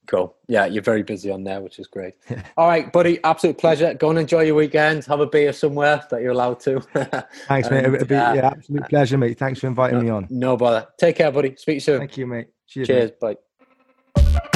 Cool. 0.06 0.34
Yeah, 0.48 0.66
you're 0.66 0.82
very 0.82 1.04
busy 1.04 1.30
on 1.30 1.44
there, 1.44 1.60
which 1.60 1.78
is 1.78 1.86
great. 1.86 2.14
All 2.56 2.66
right, 2.66 2.92
buddy. 2.92 3.22
Absolute 3.22 3.58
pleasure. 3.58 3.94
Go 3.94 4.10
and 4.10 4.18
enjoy 4.18 4.40
your 4.40 4.56
weekend. 4.56 5.04
Have 5.04 5.20
a 5.20 5.26
beer 5.26 5.52
somewhere 5.52 6.02
that 6.10 6.20
you're 6.20 6.32
allowed 6.32 6.58
to. 6.60 6.80
Thanks, 7.46 7.68
and, 7.68 7.92
mate. 7.92 8.08
Be, 8.08 8.16
uh, 8.16 8.34
yeah, 8.34 8.46
absolute 8.48 8.88
pleasure, 8.88 9.18
mate. 9.18 9.38
Thanks 9.38 9.60
for 9.60 9.68
inviting 9.68 9.98
no, 9.98 10.04
me 10.04 10.10
on. 10.10 10.26
No 10.28 10.56
bother. 10.56 10.88
Take 10.98 11.16
care, 11.16 11.30
buddy. 11.30 11.54
Speak 11.56 11.80
soon. 11.80 11.98
Thank 11.98 12.16
you, 12.16 12.26
mate. 12.26 12.48
Cheers. 12.66 12.86
Cheers. 12.88 13.10
Mate. 13.22 13.38
Bye. 14.14 14.50